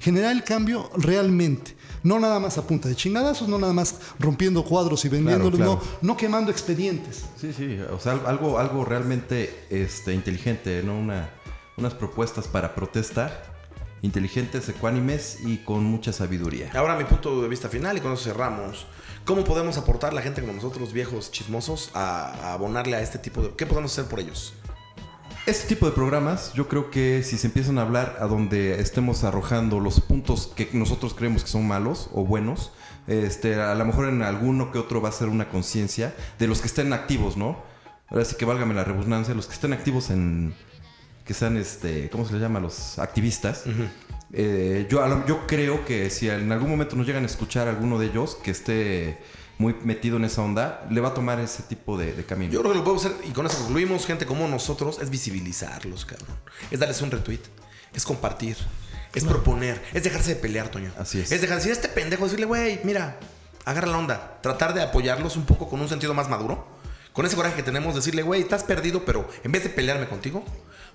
Generar 0.00 0.32
el 0.32 0.42
cambio 0.42 0.90
realmente. 0.96 1.76
No 2.02 2.18
nada 2.18 2.38
más 2.38 2.58
a 2.58 2.66
punta 2.66 2.88
de 2.88 2.94
chingadazos, 2.94 3.48
no 3.48 3.58
nada 3.58 3.72
más 3.72 3.96
rompiendo 4.18 4.64
cuadros 4.64 5.04
y 5.04 5.08
vendiéndolos, 5.08 5.56
claro. 5.56 5.80
No, 5.82 6.08
no 6.08 6.16
quemando 6.16 6.50
expedientes. 6.50 7.24
Sí, 7.40 7.52
sí, 7.52 7.78
o 7.92 7.98
sea, 7.98 8.12
algo, 8.26 8.58
algo 8.58 8.84
realmente 8.84 9.66
este, 9.70 10.14
inteligente, 10.14 10.82
¿no? 10.84 10.98
Una, 10.98 11.30
unas 11.76 11.94
propuestas 11.94 12.46
para 12.48 12.74
protesta 12.74 13.42
inteligentes, 14.02 14.68
ecuánimes 14.68 15.38
y 15.44 15.58
con 15.58 15.84
mucha 15.84 16.12
sabiduría. 16.12 16.70
Ahora 16.74 16.96
mi 16.96 17.04
punto 17.04 17.42
de 17.42 17.48
vista 17.48 17.68
final 17.68 17.96
y 17.96 18.00
con 18.00 18.12
eso 18.12 18.24
cerramos. 18.24 18.86
¿Cómo 19.24 19.44
podemos 19.44 19.76
aportar 19.76 20.12
la 20.14 20.22
gente 20.22 20.40
como 20.40 20.52
nosotros, 20.52 20.92
viejos 20.92 21.30
chismosos, 21.30 21.90
a, 21.94 22.32
a 22.32 22.52
abonarle 22.54 22.96
a 22.96 23.00
este 23.00 23.18
tipo 23.18 23.42
de... 23.42 23.50
¿Qué 23.56 23.66
podemos 23.66 23.92
hacer 23.92 24.06
por 24.06 24.20
ellos? 24.20 24.54
Este 25.48 25.66
tipo 25.66 25.86
de 25.86 25.92
programas, 25.92 26.52
yo 26.52 26.68
creo 26.68 26.90
que 26.90 27.22
si 27.22 27.38
se 27.38 27.46
empiezan 27.46 27.78
a 27.78 27.80
hablar 27.80 28.18
a 28.20 28.26
donde 28.26 28.82
estemos 28.82 29.24
arrojando 29.24 29.80
los 29.80 29.98
puntos 29.98 30.46
que 30.46 30.68
nosotros 30.74 31.14
creemos 31.14 31.42
que 31.42 31.48
son 31.48 31.66
malos 31.66 32.10
o 32.12 32.22
buenos, 32.22 32.70
este, 33.06 33.54
a 33.54 33.74
lo 33.74 33.86
mejor 33.86 34.10
en 34.10 34.20
alguno 34.20 34.70
que 34.70 34.78
otro 34.78 35.00
va 35.00 35.08
a 35.08 35.12
ser 35.12 35.28
una 35.28 35.48
conciencia 35.48 36.14
de 36.38 36.48
los 36.48 36.60
que 36.60 36.66
estén 36.66 36.92
activos, 36.92 37.38
¿no? 37.38 37.62
Ahora 38.08 38.26
sí 38.26 38.36
que 38.36 38.44
válgame 38.44 38.74
la 38.74 38.84
redundancia, 38.84 39.32
los 39.32 39.46
que 39.46 39.54
estén 39.54 39.72
activos 39.72 40.10
en, 40.10 40.52
que 41.24 41.32
sean, 41.32 41.56
este, 41.56 42.10
¿cómo 42.10 42.26
se 42.26 42.34
les 42.34 42.42
llama? 42.42 42.60
Los 42.60 42.98
activistas. 42.98 43.64
Eh, 44.32 44.86
yo, 44.90 45.02
a 45.02 45.26
yo 45.26 45.46
creo 45.46 45.84
que 45.84 46.10
si 46.10 46.28
en 46.28 46.52
algún 46.52 46.70
momento 46.70 46.96
nos 46.96 47.06
llegan 47.06 47.22
a 47.22 47.26
escuchar 47.26 47.66
alguno 47.68 47.98
de 47.98 48.06
ellos 48.06 48.36
que 48.42 48.50
esté 48.50 49.18
muy 49.56 49.74
metido 49.82 50.16
en 50.18 50.24
esa 50.24 50.42
onda, 50.42 50.86
le 50.90 51.00
va 51.00 51.08
a 51.08 51.14
tomar 51.14 51.40
ese 51.40 51.62
tipo 51.64 51.98
de, 51.98 52.12
de 52.12 52.24
camino. 52.24 52.52
Yo 52.52 52.60
creo 52.60 52.72
que 52.72 52.78
lo 52.78 52.84
podemos 52.84 53.04
hacer, 53.04 53.16
y 53.28 53.32
con 53.32 53.46
eso 53.46 53.58
concluimos, 53.58 54.06
gente 54.06 54.26
como 54.26 54.46
nosotros, 54.46 54.98
es 55.00 55.10
visibilizarlos, 55.10 56.04
cabrón. 56.04 56.36
Es 56.70 56.78
darles 56.78 57.02
un 57.02 57.10
retweet, 57.10 57.40
es 57.92 58.04
compartir, 58.04 58.56
es 59.14 59.24
proponer, 59.24 59.82
es 59.92 60.04
dejarse 60.04 60.34
de 60.34 60.40
pelear, 60.40 60.68
Toño. 60.68 60.92
Así 60.98 61.20
es. 61.20 61.32
Es 61.32 61.40
dejar 61.40 61.56
de 61.56 61.64
decir, 61.64 61.72
este 61.72 61.88
pendejo, 61.88 62.24
decirle, 62.24 62.46
güey, 62.46 62.80
mira, 62.84 63.18
agarra 63.64 63.88
la 63.88 63.98
onda. 63.98 64.38
Tratar 64.42 64.74
de 64.74 64.82
apoyarlos 64.82 65.36
un 65.36 65.44
poco 65.44 65.68
con 65.68 65.80
un 65.80 65.88
sentido 65.88 66.14
más 66.14 66.28
maduro. 66.28 66.68
Con 67.12 67.26
ese 67.26 67.34
coraje 67.34 67.56
que 67.56 67.64
tenemos, 67.64 67.96
decirle, 67.96 68.22
güey, 68.22 68.42
estás 68.42 68.62
perdido, 68.62 69.04
pero 69.04 69.28
en 69.42 69.50
vez 69.50 69.64
de 69.64 69.70
pelearme 69.70 70.06
contigo, 70.06 70.44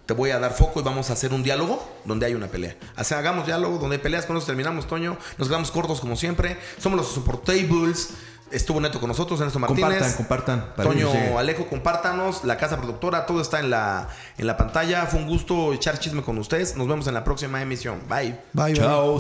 te 0.06 0.14
voy 0.14 0.32
a 0.32 0.40
dar 0.40 0.54
foco 0.54 0.82
y 0.82 0.84
vamos 0.84 1.10
a 1.10 1.14
hacer 1.14 1.34
un 1.34 1.44
diálogo 1.44 1.82
donde 2.06 2.26
hay 2.26 2.36
una 2.36 2.48
pelea. 2.48 2.76
Así 2.96 3.14
hagamos 3.14 3.46
diálogo 3.46 3.78
donde 3.78 3.96
hay 3.98 4.02
peleas, 4.02 4.26
con 4.26 4.36
eso 4.36 4.46
terminamos, 4.46 4.88
Toño. 4.88 5.18
Nos 5.38 5.48
quedamos 5.48 5.72
cortos 5.72 6.02
como 6.02 6.16
siempre. 6.16 6.58
Somos 6.78 6.98
los 6.98 7.08
Supportables. 7.08 8.10
Estuvo 8.52 8.80
Neto 8.80 9.00
con 9.00 9.08
nosotros, 9.08 9.40
Ernesto 9.40 9.58
Martínez. 9.58 10.16
Compartan, 10.16 10.68
compartan, 10.68 10.84
Toño. 10.84 11.40
Alejo, 11.40 11.66
compártanos. 11.68 12.44
La 12.44 12.58
casa 12.58 12.78
productora, 12.78 13.26
todo 13.26 13.42
está 13.42 13.60
en 13.60 13.72
la, 13.72 14.10
en 14.38 14.46
la 14.46 14.58
pantalla. 14.58 15.08
Fue 15.08 15.20
un 15.20 15.28
gusto 15.28 15.74
echar 15.74 15.98
chisme 15.98 16.22
con 16.22 16.38
ustedes. 16.38 16.76
Nos 16.76 16.88
vemos 16.88 17.08
en 17.08 17.16
la 17.16 17.24
próxima 17.24 17.62
emisión. 17.62 18.02
Bye. 18.08 18.40
Bye, 18.54 18.66
bye. 18.66 18.74
Chao. 18.76 19.20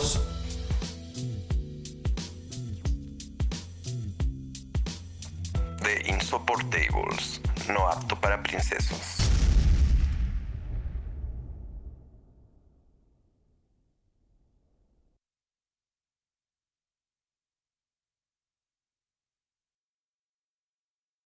The 5.81 6.11
Insupportables, 6.11 7.41
no 7.69 7.87
apto 7.89 8.19
para 8.19 8.43
princesos. 8.43 9.32